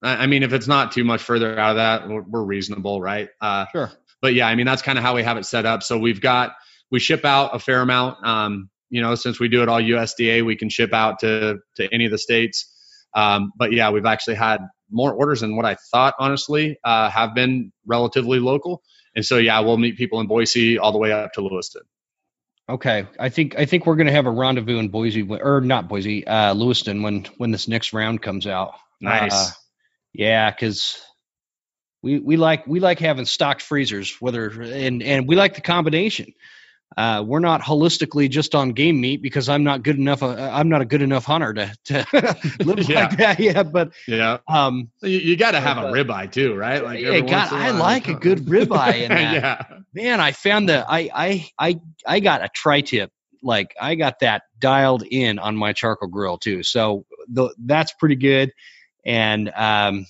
[0.03, 3.01] I, I mean if it's not too much further out of that, we're, we're reasonable,
[3.01, 3.29] right?
[3.41, 3.93] Uh, sure.
[4.21, 5.83] But yeah, I mean that's kind of how we have it set up.
[5.83, 6.55] So we've got
[6.91, 8.27] we ship out a fair amount.
[8.27, 11.89] Um, you know, since we do it all USDA, we can ship out to to
[11.93, 12.75] any of the states.
[13.15, 14.59] Um, but yeah, we've actually had
[14.91, 18.83] more orders than what I thought, honestly, uh, have been relatively local.
[19.15, 21.83] And so, yeah, we'll meet people in Boise all the way up to Lewiston.
[22.71, 25.89] Okay, I think I think we're going to have a rendezvous in Boise, or not
[25.89, 28.75] Boise, uh, Lewiston when when this next round comes out.
[29.01, 29.33] Nice.
[29.33, 29.51] Uh,
[30.13, 31.01] yeah, because
[32.03, 36.35] we we like we like having stocked freezers, whether and and we like the combination.
[36.97, 40.23] Uh, we're not holistically just on game meat because I'm not good enough.
[40.23, 42.07] Uh, I'm not a good enough hunter to, to
[42.65, 43.01] live yeah.
[43.01, 43.73] like that yet.
[43.73, 46.83] But yeah, um, you, you got to have a ribeye too, right?
[46.83, 49.09] Like, yeah, God, I like a good ribeye.
[49.11, 53.13] And yeah, man, I found that I I I I got a tri-tip.
[53.43, 56.63] Like I got that dialed in on my charcoal grill too.
[56.63, 58.51] So the, that's pretty good.
[59.05, 60.07] And um,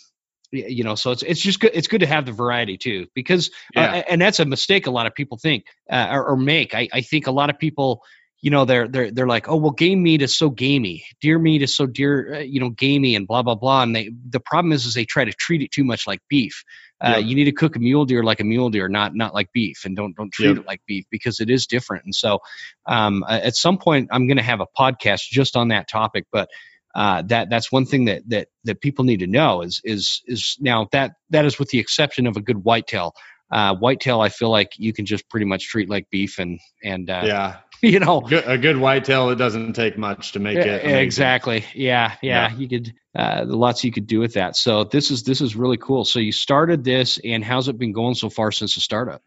[0.50, 3.50] you know so it's it's just good it's good to have the variety too because
[3.76, 3.92] uh, yeah.
[3.92, 6.88] uh, and that's a mistake a lot of people think uh, or, or, make I,
[6.92, 8.02] I think a lot of people
[8.40, 11.60] you know they're they're they're like oh well game meat is so gamey deer meat
[11.62, 14.72] is so deer uh, you know gamey and blah blah blah and they the problem
[14.72, 16.64] is is they try to treat it too much like beef
[17.00, 17.26] uh, yep.
[17.26, 19.84] you need to cook a mule deer like a mule deer not not like beef
[19.84, 20.58] and don't don't treat yep.
[20.58, 22.38] it like beef because it is different and so
[22.86, 26.48] um, at some point i'm going to have a podcast just on that topic but
[26.98, 30.56] uh, that that's one thing that that that people need to know is is is
[30.58, 33.14] now that that is with the exception of a good whitetail.
[33.52, 37.08] Uh, whitetail, I feel like you can just pretty much treat like beef and and
[37.08, 39.30] uh, yeah, you know, good, a good whitetail.
[39.30, 40.96] It doesn't take much to make it amazing.
[40.96, 41.64] exactly.
[41.72, 44.56] Yeah, yeah, yeah, you could uh, lots you could do with that.
[44.56, 46.04] So this is this is really cool.
[46.04, 49.22] So you started this, and how's it been going so far since the startup?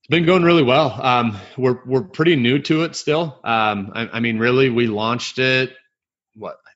[0.00, 1.00] It's been going really well.
[1.00, 3.38] Um, we're we're pretty new to it still.
[3.44, 5.72] Um, I, I mean, really, we launched it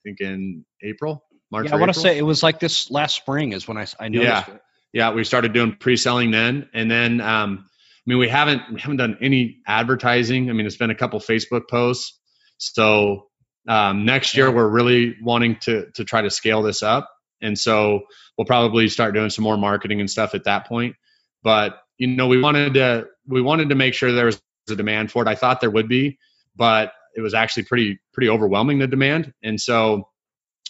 [0.05, 1.66] think in April, March.
[1.68, 4.09] Yeah, I want to say it was like this last spring is when I I
[4.09, 4.55] noticed yeah.
[4.55, 4.62] it.
[4.93, 8.97] Yeah, we started doing pre-selling then, and then um, I mean we haven't we haven't
[8.97, 10.51] done any advertising.
[10.51, 12.18] I mean it's been a couple Facebook posts.
[12.59, 13.28] So
[13.68, 17.10] um, next year we're really wanting to to try to scale this up,
[17.40, 18.01] and so
[18.36, 20.97] we'll probably start doing some more marketing and stuff at that point.
[21.43, 25.10] But you know we wanted to we wanted to make sure there was a demand
[25.10, 25.28] for it.
[25.28, 26.18] I thought there would be,
[26.56, 29.32] but it was actually pretty pretty overwhelming the demand.
[29.42, 30.08] And so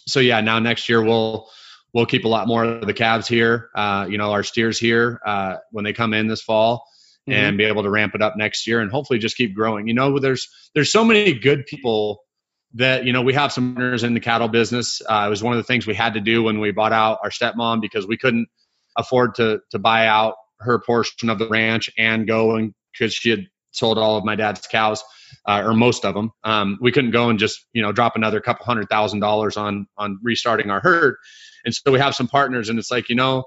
[0.07, 1.49] so yeah, now next year we'll
[1.93, 5.19] we'll keep a lot more of the calves here, uh, you know, our steers here
[5.25, 6.85] uh, when they come in this fall.
[7.29, 7.33] Mm-hmm.
[7.33, 9.87] And be able to ramp it up next year, and hopefully just keep growing.
[9.87, 12.23] You know, there's there's so many good people
[12.73, 15.03] that you know we have some partners in the cattle business.
[15.07, 17.19] Uh, it was one of the things we had to do when we bought out
[17.23, 18.47] our stepmom because we couldn't
[18.97, 23.29] afford to to buy out her portion of the ranch and go and because she
[23.29, 25.03] had sold all of my dad's cows
[25.47, 26.31] uh, or most of them.
[26.43, 29.87] Um, we couldn't go and just you know drop another couple hundred thousand dollars on
[29.97, 31.15] on restarting our herd,
[31.65, 33.45] and so we have some partners, and it's like you know,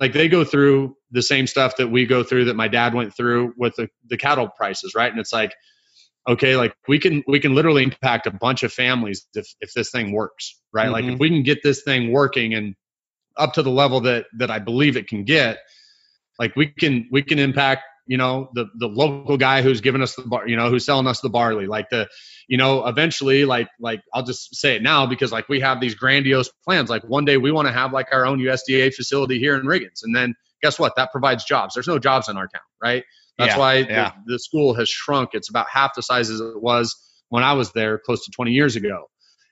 [0.00, 3.14] like they go through the same stuff that we go through that my dad went
[3.16, 5.10] through with the, the cattle prices, right?
[5.10, 5.54] And it's like,
[6.28, 9.90] okay, like we can we can literally impact a bunch of families if if this
[9.90, 10.84] thing works, right?
[10.84, 10.92] Mm-hmm.
[10.92, 12.74] Like if we can get this thing working and
[13.36, 15.58] up to the level that that I believe it can get
[16.38, 20.16] like we can we can impact you know the the local guy who's giving us
[20.16, 22.08] the bar you know who's selling us the barley like the
[22.48, 25.94] you know eventually like like i'll just say it now because like we have these
[25.94, 26.90] grandiose plans.
[26.90, 30.00] Like one day we want to have like our own usda facility here in riggins
[30.02, 30.96] and then guess what?
[30.96, 31.74] That provides jobs.
[31.74, 33.04] There's no jobs in our town right?
[33.38, 34.12] That's Yeah, why yeah.
[34.26, 35.30] the, the school has shrunk.
[35.34, 36.96] It's about half the size as it was
[37.28, 39.04] when i was there close to 20 years ago.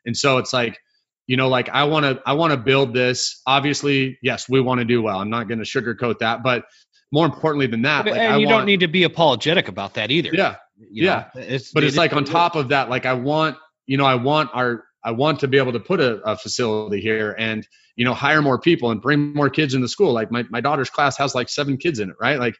[0.06, 0.78] And so it's like
[1.26, 3.42] you know like i want to i want to build this.
[3.46, 5.18] Obviously yes we want to do well.
[5.18, 6.64] I'm not going to sugarcoat that but
[7.12, 9.94] more importantly than that like and I you want, don't need to be apologetic about
[9.94, 10.30] that either.
[10.32, 11.26] yeah you yeah.
[11.34, 11.40] know?
[11.42, 13.56] It's, but it's it- like on top of that like i want
[13.86, 17.00] you know i want our i want to be able to put a, a facility
[17.00, 17.66] here and
[17.96, 20.90] you know hire more people and bring more kids into school like my, my daughter's
[20.90, 22.56] class has like seven kids in it right like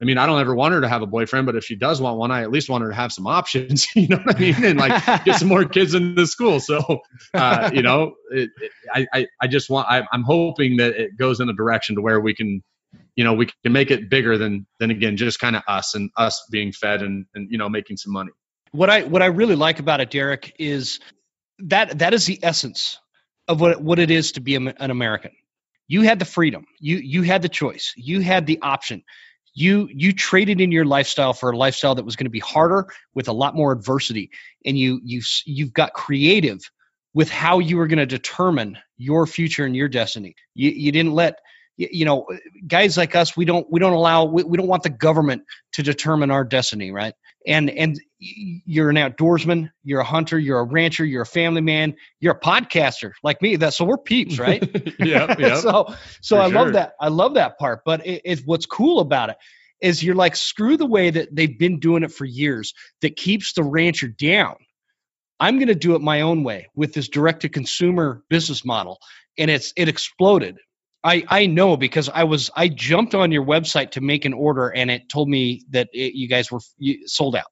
[0.00, 2.00] i mean i don't ever want her to have a boyfriend but if she does
[2.00, 4.38] want one i at least want her to have some options you know what i
[4.38, 7.00] mean and like get some more kids into the school so
[7.34, 11.16] uh, you know it, it, I, I i just want I, i'm hoping that it
[11.16, 12.62] goes in a direction to where we can
[13.16, 16.10] you know we can make it bigger than than again just kind of us and
[16.16, 18.30] us being fed and and you know making some money
[18.76, 21.00] what I what I really like about it, Derek, is
[21.60, 22.98] that that is the essence
[23.48, 25.32] of what what it is to be an American.
[25.88, 26.66] You had the freedom.
[26.78, 27.94] You you had the choice.
[27.96, 29.02] You had the option.
[29.54, 32.88] You you traded in your lifestyle for a lifestyle that was going to be harder
[33.14, 34.30] with a lot more adversity,
[34.64, 36.60] and you you you've got creative
[37.14, 40.34] with how you were going to determine your future and your destiny.
[40.54, 41.38] You you didn't let
[41.76, 42.26] you know
[42.66, 45.42] guys like us we don't we don't allow we, we don't want the government
[45.72, 47.14] to determine our destiny right?
[47.46, 51.94] And and you're an outdoorsman you're a hunter you're a rancher you're a family man
[52.18, 54.62] you're a podcaster like me that so we're peeps right?
[54.98, 58.42] Yeah yeah so so For i love that i love that part but it, it's
[58.44, 59.36] what's cool about it
[59.80, 63.52] is you're like screw the way that they've been doing it for years that keeps
[63.52, 64.56] the rancher down.
[65.38, 68.98] I'm going to do it my own way with this direct to consumer business model
[69.36, 70.56] and it's it exploded
[71.02, 74.68] I, I know because I was I jumped on your website to make an order
[74.68, 77.50] and it told me that it, you guys were you, sold out,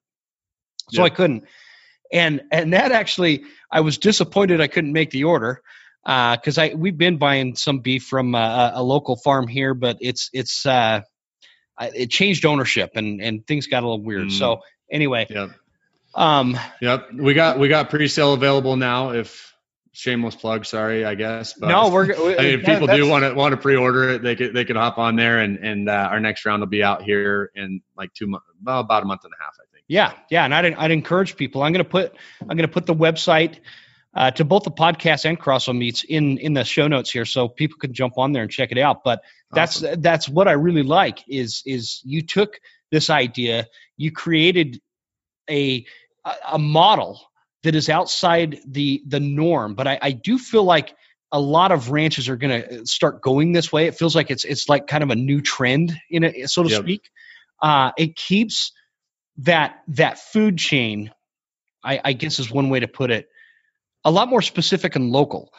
[0.90, 1.44] so I couldn't.
[2.12, 5.62] And and that actually I was disappointed I couldn't make the order
[6.04, 9.98] because I we've been buying some beef from uh, a, a local farm here, but
[10.00, 11.02] it's it's uh,
[11.80, 14.28] it changed ownership and and things got a little weird.
[14.28, 14.38] Mm.
[14.38, 14.60] So
[14.90, 15.50] anyway, yep
[16.14, 19.53] um, yep we got we got pre-sale available now if
[19.94, 23.32] shameless plug sorry i guess but no, we're I mean, if people do want to
[23.32, 26.20] want to pre-order it they could they could hop on there and and uh, our
[26.20, 29.32] next round will be out here in like two months well, about a month and
[29.32, 31.62] a half i think Yeah, yeah, and I'd I'd encourage people.
[31.62, 33.60] I'm gonna put I'm gonna put the website
[34.14, 37.26] uh, to both the podcast and Cross O Meats in in the show notes here,
[37.26, 39.04] so people can jump on there and check it out.
[39.04, 39.22] But
[39.52, 40.00] that's Awesome.
[40.00, 42.58] that's what I really like is is you took
[42.90, 43.66] this idea,
[43.96, 44.80] you created
[45.50, 45.84] a,
[46.50, 47.20] a model
[47.64, 49.74] that is outside the the norm.
[49.74, 50.94] But I, I do feel like
[51.32, 53.86] a lot of ranches are going to start going this way.
[53.88, 56.70] It feels like it's it's like kind of a new trend in it, so to
[56.70, 56.82] Yep.
[56.82, 57.10] speak.
[57.60, 58.72] Uh, it keeps
[59.38, 61.10] that that food chain,
[61.82, 63.28] I, I guess is one way to put it,
[64.04, 65.52] a lot more specific and local,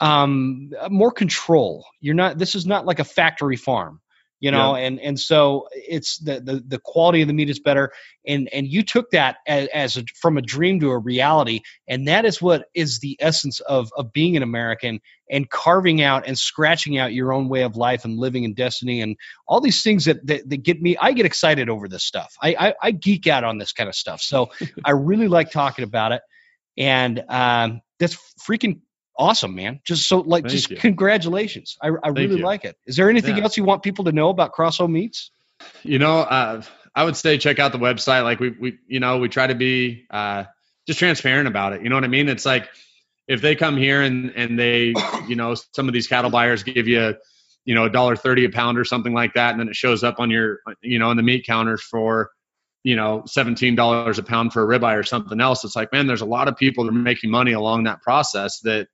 [0.00, 1.86] um, more control.
[2.00, 2.36] You're not.
[2.36, 4.00] This is not like a factory farm,
[4.42, 4.74] you know.
[4.74, 7.92] And and so it's the, the the quality of the meat is better.
[8.26, 12.08] And and you took that as, as a, from a dream to a reality, and
[12.08, 15.00] that is what is the essence of of being an American
[15.30, 19.00] and carving out and scratching out your own way of life and living in destiny
[19.00, 19.16] and
[19.46, 22.54] all these things that, that, that get me i get excited over this stuff I,
[22.58, 24.50] I i geek out on this kind of stuff so
[24.84, 26.20] i really like talking about it
[26.76, 28.80] and um that's freaking
[29.18, 29.80] awesome man.
[29.84, 30.76] Just so like Thank just you.
[30.76, 31.76] congratulations.
[31.82, 32.44] I, I really you.
[32.44, 32.76] like it.
[32.86, 33.44] Is there anything Yeah.
[33.44, 35.30] else you want people to know about Cross O Meats?
[35.84, 36.62] You know uh,
[36.94, 38.24] i would say check out the website.
[38.24, 40.44] Like we we you know we try to be uh,
[40.86, 41.82] just transparent about it.
[41.82, 42.28] You know what i mean?
[42.28, 42.68] It's like
[43.28, 44.94] if they come here and and they
[45.28, 47.14] you know some of these cattle buyers give you
[47.64, 50.02] you know a dollar thirty a pound or something like that and then it shows
[50.02, 52.30] up on your you know on the meat counters for
[52.82, 56.08] you know seventeen dollars a pound for a ribeye or something else it's like man
[56.08, 58.88] there's a lot of people that are making money along that process that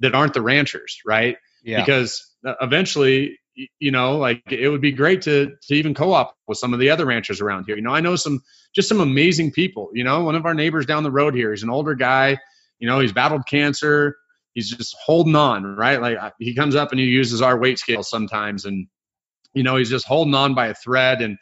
[0.00, 1.36] that aren't the ranchers right?
[1.62, 1.80] Yeah.
[1.80, 3.38] Because uh, eventually
[3.78, 6.90] you know like it would be great to to even co-op with some of the
[6.90, 7.76] other ranchers around here.
[7.76, 8.40] You know i know some
[8.74, 10.24] just some amazing people you know?
[10.24, 12.38] One of our neighbors down the road here he's an older guy
[12.78, 14.16] you know he's battled cancer
[14.54, 16.00] he's just holding on right?
[16.00, 18.86] Like he comes up and he uses our weight scale sometimes and
[19.52, 21.36] you know he's just holding on by a thread and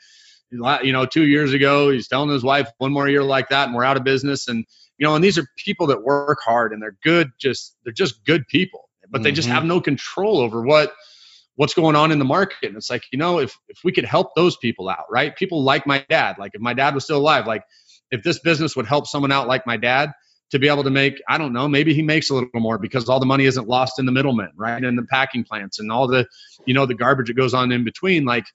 [0.51, 3.77] you know two years ago he's telling his wife one more year like that and
[3.77, 4.49] we're out of business.
[4.49, 4.65] And
[4.99, 8.25] you know and these are people that work hard and they're good just they're just
[8.25, 9.53] good people but they just Mhm.
[9.53, 10.93] have no control over what
[11.57, 14.05] what's going on in the market and it's like you know if if we could
[14.05, 17.19] help those people out right people like my dad like if my dad was still
[17.19, 17.65] alive like
[18.11, 20.12] if this business would help someone out like my dad
[20.51, 23.09] to be able to make i don't know maybe he makes a little more because
[23.09, 26.07] all the money isn't lost in the middlemen right and the packing plants and all
[26.07, 26.27] the
[26.66, 28.47] you know the garbage that goes on in between like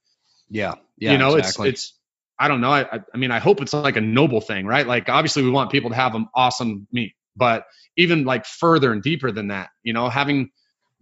[0.50, 0.76] Yeah.
[0.98, 1.12] Yeah.
[1.14, 1.70] you know, exactly.
[1.70, 1.94] it's it's
[2.40, 2.72] I don't know.
[2.72, 4.86] I I- mean, I hope it's like a noble thing, right?
[4.88, 7.66] Like obviously we want people to have an awesome meat, but
[7.98, 10.50] even like further and deeper than that, you know, having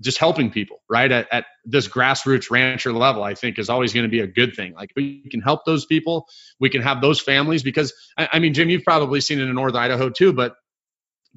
[0.02, 1.12] just helping people, right?
[1.12, 4.56] At, at this grassroots rancher level, I think is always going to be a good
[4.56, 4.74] thing.
[4.74, 6.26] Like we can help those people,
[6.60, 9.54] we can have those families because I, I mean, Jim, you've probably seen it in
[9.54, 10.56] North Idaho too, but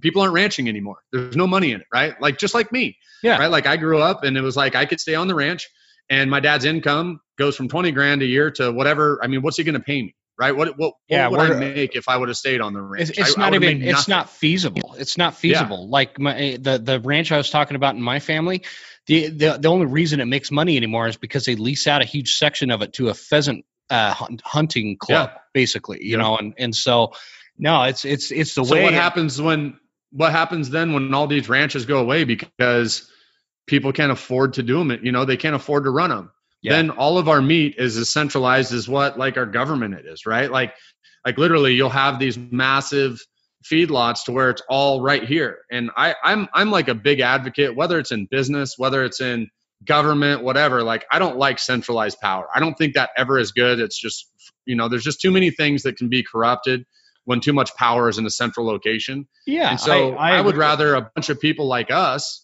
[0.00, 0.96] people aren't ranching anymore.
[1.12, 2.18] There's no money in it, right?
[2.20, 3.36] Like just like me, Yeah.
[3.38, 3.50] right?
[3.50, 5.68] Like I grew up and it was like I could stay on the ranch
[6.08, 9.20] and my dad's income goes from 20 grand a year to whatever.
[9.22, 10.14] I mean, what's he going to pay me?
[10.36, 10.56] Right?
[10.56, 13.10] What, what, Yeah, what would I make if I would have stayed on the ranch?
[13.10, 13.82] It's, it's I- I not would've even.
[13.88, 14.96] It's not feasible.
[14.98, 15.88] It's not feasible.
[15.88, 18.64] Like my eh, the the ranch I was talking about in my family,
[19.06, 22.04] the, the the only reason it makes money anymore is because they lease out a
[22.04, 24.12] huge section of it to a pheasant uh,
[24.42, 25.98] hunting club, basically.
[26.02, 26.22] You Yeah.
[26.22, 27.12] know, and and so
[27.56, 28.82] no, it's it's it's the so way.
[28.82, 29.78] what happens when
[30.10, 33.10] what happens then when all these ranches go away because
[33.66, 36.30] people can't afford to do them you know they can't afford to run them
[36.64, 36.72] Yeah.
[36.76, 40.24] then all of our meat is as centralized as what like our government it is
[40.26, 40.50] right?
[40.50, 40.74] Like
[41.24, 43.20] like literally you'll have these massive
[43.64, 45.58] feedlots to where it's all right here.
[45.70, 49.48] And i i'm i'm like a big advocate whether it's in business whether it's in
[49.84, 52.48] government whatever like i don't like centralized power.
[52.54, 53.78] I don't think that ever is good.
[53.78, 54.30] It's just
[54.64, 56.86] you know there's just too many things that can be corrupted
[57.24, 59.26] when too much power is in a central location.
[59.46, 59.70] Yeah.
[59.70, 62.43] and so I, would rather a bunch of people like us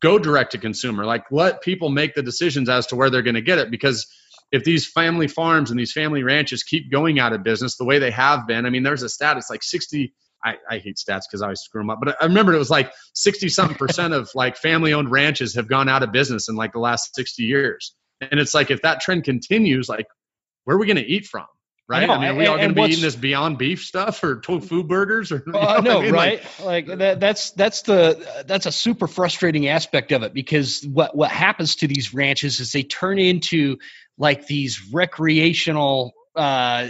[0.00, 3.34] go direct to consumer, like let people make the decisions as to where they're going
[3.34, 3.70] to get it.
[3.70, 4.06] Because
[4.50, 7.98] if these family farms and these family ranches keep going out of business the way
[7.98, 10.14] they have been, I mean, there's a stat, it's like 60.
[10.44, 12.70] I, I hate stats because I always screw them up, but I remember it was
[12.70, 16.56] like 60 something percent of like family owned ranches have gone out of business in
[16.56, 17.94] like the last 60 years.
[18.20, 20.06] And it's like, if that trend continues, like,
[20.64, 21.46] where are we going to eat from?
[21.92, 22.06] Right?
[22.06, 24.40] know, I, mean, are we all going to be eating this Beyond Beef stuff or
[24.40, 25.30] tofu burgers?
[25.30, 26.12] Or you Well, I what know, mean?
[26.12, 26.42] Right?
[26.62, 31.30] Like, that, that's that's the that's a super frustrating aspect of it because what what
[31.30, 33.78] happens to these ranches is they turn into
[34.18, 36.88] like these recreational uh,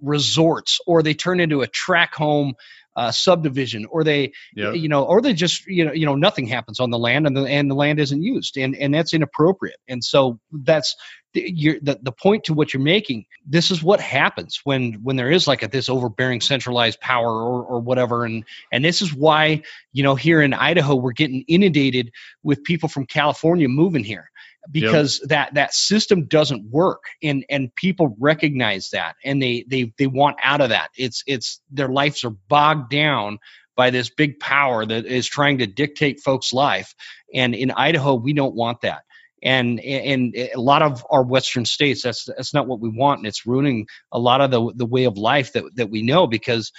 [0.00, 2.54] resorts, or they turn into a track home
[2.96, 4.72] uh, subdivision, or they yeah.
[4.72, 7.36] you know, or they just you know you know nothing happens on the land and
[7.36, 9.78] the and the land isn't used, and and that's inappropriate.
[9.86, 10.96] And so that's
[11.36, 13.26] the, you're, the the point to what you're making.
[13.44, 17.62] This is what happens when when there is like a, this overbearing centralized power or
[17.62, 22.10] or whatever, and and this is why you know here in Idaho we're getting inundated
[22.42, 24.30] with people from California moving here
[24.70, 27.04] because that that system doesn't work.
[27.22, 30.88] And and people recognize that and they they they want out of that.
[30.96, 33.38] It's it's their lives are bogged down
[33.76, 36.94] by this big power that is trying to dictate folks life.
[37.34, 39.02] And in Idaho we don't want that
[39.42, 43.26] and and a lot of our western states that's that's not what we want and
[43.26, 46.72] it's ruining a lot of the the way of life that that we know because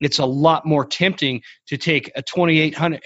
[0.00, 3.00] it's a lot more tempting to take a 2800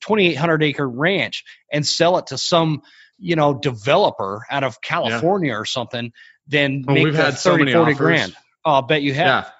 [0.00, 2.82] 2800 eh, acre ranch and sell it to some
[3.18, 6.12] you know developer out of California or something
[6.46, 7.96] than Well, make we've had so many 40 offers.
[7.96, 8.36] grand.
[8.64, 9.52] Oh, I'll bet you have.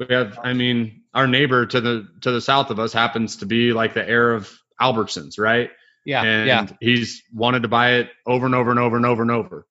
[0.00, 0.06] Yeah.
[0.06, 3.46] We have I mean, our neighbor to the to the south of us happens to
[3.46, 5.70] be like the heir of Albertsons, right?
[6.04, 6.66] Yeah, and yeah.
[6.80, 9.66] he's wanted to buy it over and over and over and over and over.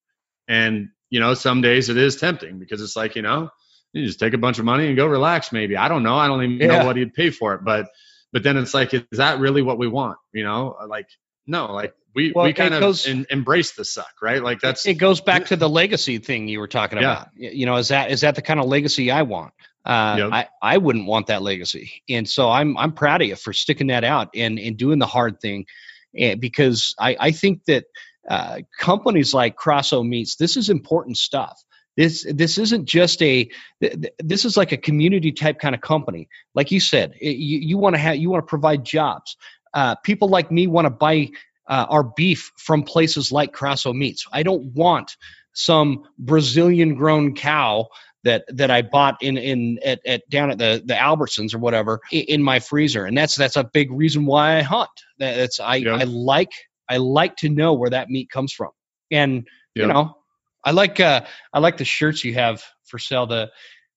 [0.48, 3.50] And you know, some days it is tempting because it's like, you know,
[3.94, 5.76] you just take a bunch of money and go relax maybe.
[5.76, 6.16] I don't know.
[6.16, 6.80] I don't even Yeah.
[6.80, 7.88] know what he'd pay for it, but
[8.32, 10.78] but then it's like is that really what we want, you know?
[10.88, 11.08] Like
[11.48, 14.42] no, like we Well, we kind of goes- en- embrace the suck, right?
[14.42, 17.28] Like that's it goes back to the legacy thing you were talking about.
[17.36, 19.54] You know, is that is that the kind of legacy I want?
[19.86, 20.30] Uh, Yep.
[20.32, 23.88] I I wouldn't want that legacy, and so I'm I'm proud of you for sticking
[23.88, 25.66] that out and and doing the hard thing,
[26.14, 27.86] because I I think that
[28.30, 31.62] uh, companies like Cross O Meats, this is important stuff.
[31.98, 33.50] This this isn't just a
[33.82, 36.30] th- th- this is like a community type kind of company.
[36.56, 39.36] Like you said, it, you you want to have you want to provide jobs.
[39.74, 41.30] Uh, people like me want to buy
[41.68, 44.26] uh, our beef from places like Cross O Meats.
[44.32, 45.16] I don't want
[45.54, 47.90] some Brazilian grown cow
[48.24, 52.00] that that I bought in in at, at down at the the Albertsons or whatever
[52.12, 54.90] in my freezer, and that's that's a big reason why I hunt.
[55.18, 55.96] That's I Yeah.
[55.96, 56.52] I like
[56.90, 58.72] I like to know where that meat comes from,
[59.10, 60.18] and you know
[60.64, 61.22] I like uh
[61.54, 63.26] I like the shirts you have for sale.
[63.26, 63.52] The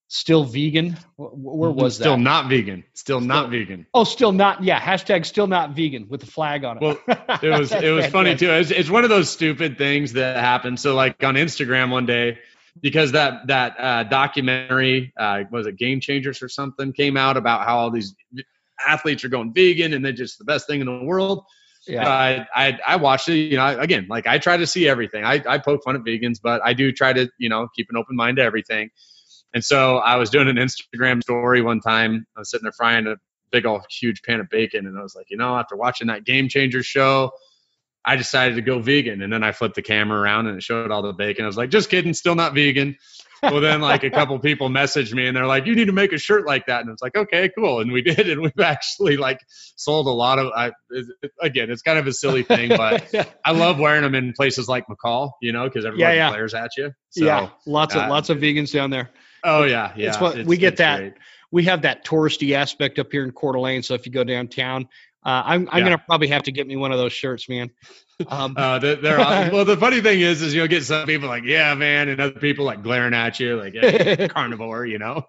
[0.09, 0.93] still vegan.
[1.19, 2.11] Wh- wh- Where was still that?
[2.13, 2.85] Still not vegan.
[2.95, 3.87] Still not vegan.
[3.93, 4.63] Oh, still not.
[4.63, 6.83] Yeah, hashtag still not vegan with the flag on it.
[6.83, 6.99] Well,
[7.43, 8.51] It was it was funny too.
[8.51, 10.79] It's, it's one of those stupid things that happened.
[10.81, 12.39] So like on Instagram one day,
[12.81, 17.65] because that that uh, documentary uh, was it Game Changers or something came out about
[17.65, 18.15] how all these
[18.87, 21.45] athletes are going vegan and they're just the best thing in the world.
[21.87, 22.09] Yeah.
[22.09, 23.37] I, I I watched it.
[23.37, 25.25] You know, again, like I try to see everything.
[25.25, 27.97] I I poke fun at vegans, but I do try to you know keep an
[27.97, 28.91] open mind to everything.
[29.53, 32.27] And so I was doing an Instagram story one time.
[32.37, 33.17] I was sitting there frying a
[33.53, 36.25] big old huge pan of bacon, and I was like, you know, after watching that
[36.25, 37.31] Game Changers show,
[38.05, 39.23] I decided to go vegan.
[39.23, 41.45] And then I flipped the camera around and it showed all the bacon.
[41.45, 42.97] I was like, just kidding, still not vegan.
[43.43, 46.13] well, then like a couple people messaged me and they're like, you need to make
[46.13, 46.81] a shirt like that.
[46.83, 47.81] And it's like, okay, cool.
[47.81, 48.29] And we did.
[48.29, 49.39] And we've actually like
[49.77, 50.73] sold a lot of, I,
[51.41, 53.13] again, it's kind of a silly thing, but
[53.45, 56.31] I love wearing them in places like McCall, you know, because everybody Yeah, yeah.
[56.31, 56.93] glares at you.
[57.11, 59.11] So, yeah, lots of uh, lots of vegans down there.
[59.43, 59.93] Oh yeah.
[59.97, 60.09] Yeah.
[60.09, 60.99] It's what- we get that.
[60.99, 61.13] great.
[61.51, 63.83] We have that touristy aspect up here in Coeur d'Alene.
[63.85, 64.89] So if you go downtown,
[65.25, 65.85] uh, I'm I'm Yeah.
[65.85, 67.71] gonna probably have to get me one of those shirts, man.
[68.29, 69.19] Um, Uh, they're, they're
[69.53, 72.39] well, the funny thing is, is you'll get some people like, yeah, man, and other
[72.39, 75.25] people like glaring at you, like, yeah, carnivore, you know?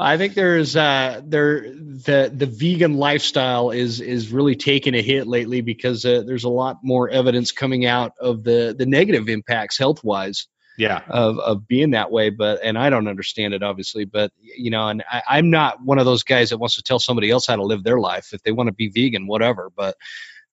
[0.00, 5.26] I think there's uh there the the vegan lifestyle is is really taking a hit
[5.28, 9.78] lately because uh, there's a lot more evidence coming out of the the negative impacts
[9.78, 10.48] health wise
[10.78, 11.02] yeah.
[11.08, 12.30] of of being that way.
[12.30, 15.98] But and I don't understand it obviously, but you know, and I, I'm not one
[15.98, 18.32] of those guys that wants to tell somebody else how to live their life.
[18.32, 19.70] If they want to be vegan, whatever.
[19.74, 19.96] But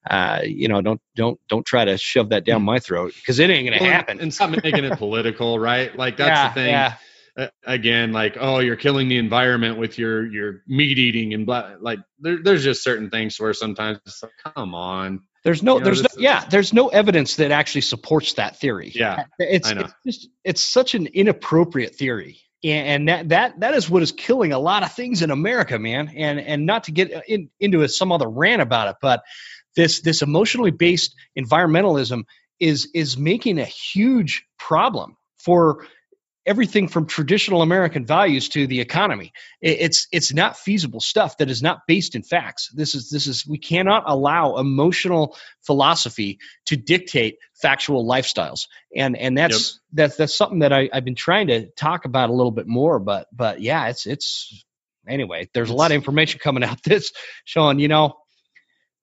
[0.10, 3.50] uh, you know, don't don't don't try to shove that down my throat because it
[3.50, 4.20] ain't gonna Well, happen.
[4.20, 5.96] And stop making it political, right?
[5.96, 6.70] Like that's yeah, the thing.
[6.70, 6.94] Yeah.
[7.38, 11.76] Uh, again, like, oh, you're killing the environment with your your meat eating and blah.
[11.80, 15.22] Like, there, there's just certain things where sometimes it's like, come on.
[15.44, 18.60] There's no, You know, there's no, this- yeah, there's no evidence that actually supports that
[18.60, 18.92] theory.
[18.94, 19.82] Yeah, it's I know.
[19.82, 24.12] it's just it's such an inappropriate theory, and, and that that that is what is
[24.12, 26.12] killing a lot of things in America, man.
[26.16, 29.24] And and not to get in, into a, some other rant about it, but
[29.76, 32.26] this this emotionally based environmentalism
[32.60, 35.88] is is making a huge problem for
[36.46, 39.34] everything from traditional American values to the economy.
[39.62, 42.70] It's it's not feasible stuff that is not based in facts.
[42.74, 49.38] This is this is we cannot allow emotional philosophy to dictate factual lifestyles, and and
[49.38, 52.68] that's that's that's something that I, I've been trying to talk about a little bit
[52.68, 53.00] more.
[53.00, 54.66] But but yeah, it's it's
[55.08, 55.50] anyway.
[55.54, 57.12] There's a lot of information coming out that's
[57.46, 58.16] showing you know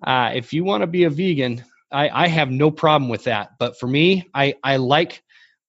[0.02, 3.52] uh, if you want to be a vegan, I, I have no problem with that.
[3.58, 5.22] But for me, I I like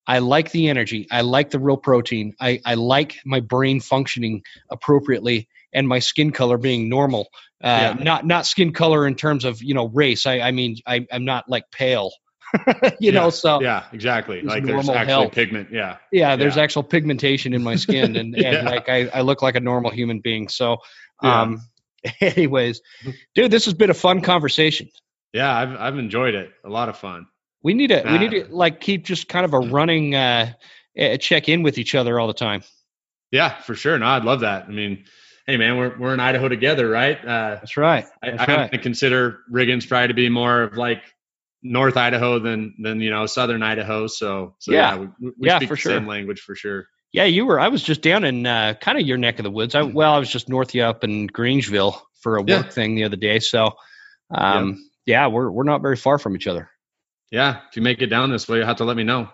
[0.09, 1.07] I like the energy.
[1.11, 2.33] I like the real protein.
[2.39, 7.29] I, I like my brain functioning appropriately and my skin color being normal.
[7.63, 7.67] Uh,
[7.97, 8.03] Yeah.
[8.03, 10.25] Not not skin color in terms of you know race.
[10.25, 12.11] I, I mean I, I'm not like pale.
[12.99, 14.41] you know, so yeah, Yeah, exactly.
[14.41, 15.33] Like there's actually health.
[15.33, 15.69] pigment.
[15.71, 15.97] Yeah.
[16.11, 16.35] there's Yeah.
[16.37, 19.91] There's actual pigmentation in my skin, and, and like I, I look like a normal
[19.91, 20.49] human being.
[20.49, 20.77] So,
[21.21, 21.41] Yeah.
[21.41, 21.61] um,
[22.21, 22.81] anyways,
[23.35, 24.89] dude, this has been a fun conversation.
[25.33, 26.49] Yeah, I've I've enjoyed it.
[26.65, 27.27] A lot of fun.
[27.63, 30.53] We need to we need Uh, to like keep just kind of a running uh,
[30.99, 32.63] uh, check in with each other all the time.
[33.31, 33.97] Yeah, for sure.
[33.99, 34.65] No, I'd love that.
[34.65, 35.05] I mean,
[35.45, 37.17] hey man, we're we're in Idaho together, right?
[37.17, 38.05] Uh, That's right.
[38.23, 38.61] I, That's I right.
[38.61, 41.03] have to consider Riggins probably to be more of like
[41.61, 44.07] North Idaho than than you know Southern Idaho.
[44.07, 44.95] So, so Yeah.
[44.95, 45.91] yeah, we, we Yeah, speak for the sure.
[45.93, 46.87] same language for sure.
[47.11, 47.59] Yeah, you were.
[47.59, 49.73] I was just down in uh, kind of your neck of the woods.
[49.75, 52.71] I, well, I was just north of you up in Grangeville for a work Yeah.
[52.71, 53.39] thing the other day.
[53.39, 53.73] So,
[54.31, 56.69] um, yeah, we're we're not very far from each other.
[57.31, 59.29] Yeah, if you make it down this way, you have to let me know.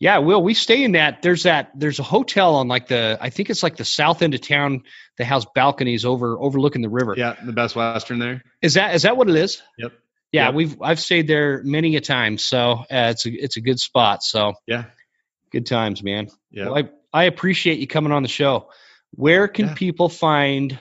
[0.00, 1.22] Yeah, Will, we stay in that.
[1.22, 1.70] There's that.
[1.74, 3.16] There's a hotel on like the.
[3.20, 4.82] I think it's like the south end of town.
[5.18, 7.14] that has balconies over overlooking the river.
[7.16, 8.42] Yeah, the Best Western there.
[8.60, 9.62] Is that is that what it is?
[9.78, 9.92] Yep.
[10.32, 10.54] Yeah, Yep.
[10.54, 12.38] we've I've stayed there many a time.
[12.38, 14.22] So uh, it's a it's a good spot.
[14.24, 14.84] So Yeah,
[15.52, 16.28] good times, man.
[16.50, 16.66] yeah.
[16.68, 16.78] Well,
[17.12, 18.70] I, I appreciate you coming on the show.
[19.12, 19.74] Where can Yeah.
[19.74, 20.76] people find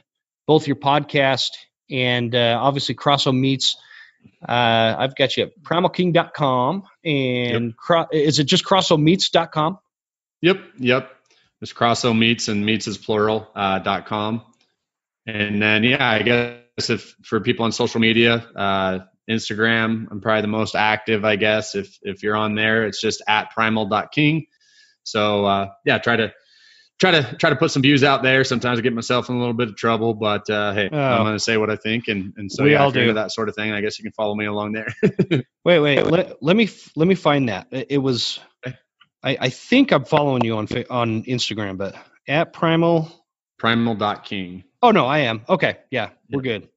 [0.48, 1.52] both your podcast
[1.92, 3.78] and uh, obviously Cross O Meats?
[4.48, 9.80] Uh, I've got you at primalking.com and cro- is it just crossomeats.com?
[10.42, 11.12] Yep, yep.
[11.62, 14.44] It's Cross O Meats and Meats is plural uh, dot com.
[15.26, 20.42] And then yeah, I guess if for people on social media, uh, Instagram, I'm probably
[20.42, 21.24] the most active.
[21.24, 24.48] I guess if if you're on there, it's just at primal.king.
[25.04, 26.34] So uh, yeah, try to
[27.12, 28.44] try to try to put some views out there.
[28.44, 30.98] Sometimes I get myself in a little bit of trouble, but uh, hey, Oh.
[30.98, 33.14] I'm going to say what I think, and and so We yeah, all do.
[33.14, 34.88] that sort of thing, I guess you can follow me along there.
[35.66, 36.04] Wait, wait.
[36.06, 37.68] Let, let me let me find that.
[37.72, 38.40] It, was.
[39.24, 41.96] I, I think I'm following you on on Instagram, but
[42.28, 43.10] at Primal.
[43.58, 44.64] primal dot king.
[44.82, 45.42] Oh no, I am.
[45.48, 46.68] Okay, yeah, we're good.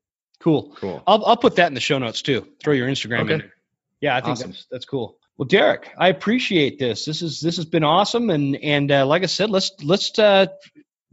[0.41, 0.73] Cool.
[0.77, 1.03] Cool.
[1.07, 2.47] I'll I'll put that in the show notes too.
[2.63, 3.27] Throw your Instagram in.
[3.27, 3.37] Okay.
[3.39, 3.53] there.
[4.01, 4.51] Yeah, I think Awesome.
[4.53, 5.19] that's that's cool.
[5.39, 7.05] Well, Derek, I appreciate this.
[7.05, 10.47] This is this has been awesome, and and uh, like I said, let's let's uh,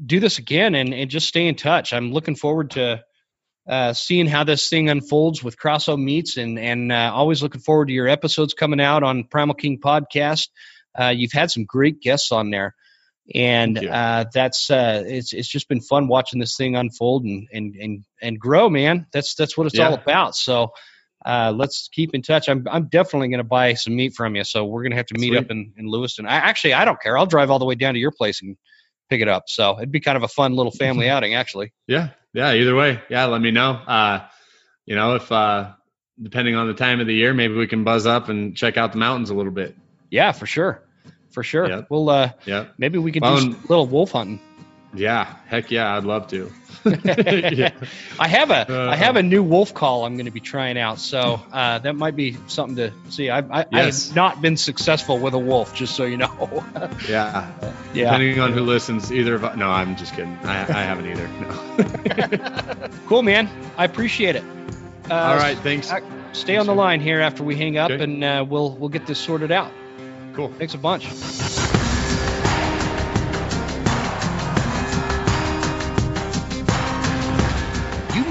[0.04, 1.92] do this again and and just stay in touch.
[1.92, 3.04] I'm looking forward to
[3.68, 7.60] uh, seeing how this thing unfolds with Cross O Meats, and and uh, always looking
[7.60, 10.48] forward to your episodes coming out on Primal King podcast.
[10.98, 12.76] Uh, you've had some great guests on there,
[13.36, 17.76] and uh, that's uh, it's it's just been fun watching this thing unfold and and
[17.76, 19.06] and and grow, man.
[19.12, 20.38] That's that's what it's all about.
[20.38, 20.72] So
[21.26, 22.50] uh, let's keep in touch.
[22.50, 24.44] I'm I'm definitely going to buy some meat from you.
[24.44, 25.38] So we're going to have to meet Sweet.
[25.40, 26.26] up in in Lewiston.
[26.26, 27.18] I actually I don't care.
[27.18, 28.58] I'll drive all the way down to your place and
[29.10, 29.44] pick it up.
[29.48, 31.74] So it'd be kind of a fun little family outing, actually.
[31.88, 32.54] Yeah, yeah.
[32.54, 33.26] Either way, yeah.
[33.26, 33.72] Let me know.
[33.72, 34.28] Uh,
[34.86, 35.72] you know, if uh,
[36.22, 38.92] depending on the time of the year, maybe we can buzz up and check out
[38.92, 39.76] the mountains a little bit.
[40.10, 40.84] Yeah, for sure,
[41.32, 41.68] for sure.
[41.68, 41.88] Yep.
[41.90, 42.66] We'll uh, Yeah.
[42.78, 44.40] maybe we could Well, do some and- little wolf hunting.
[44.94, 45.34] Yeah.
[45.48, 45.96] Heck yeah.
[45.98, 46.52] I'd love to.
[46.86, 47.72] yeah.
[48.20, 50.78] I have a I Uh, have a new wolf call I'm going to be trying
[50.78, 53.30] out, so uh, that might be something to see.
[53.30, 56.64] I, I, I, have not been successful with a wolf, just so you know.
[57.08, 57.52] Yeah.
[57.94, 60.38] yeah, Depending on who listens, either of no, I'm just kidding.
[60.44, 61.28] I, I haven't either.
[61.28, 62.90] No.
[63.08, 63.50] cool, man.
[63.78, 64.44] I appreciate it.
[65.10, 65.58] Uh, All right.
[65.60, 65.92] Thanks.
[65.92, 66.02] I-
[66.34, 68.04] Stay on the line here after we hang up, Okay.
[68.04, 69.72] and uh, we'll we'll get this sorted out.
[70.34, 70.52] Cool.
[70.58, 71.06] Thanks a bunch.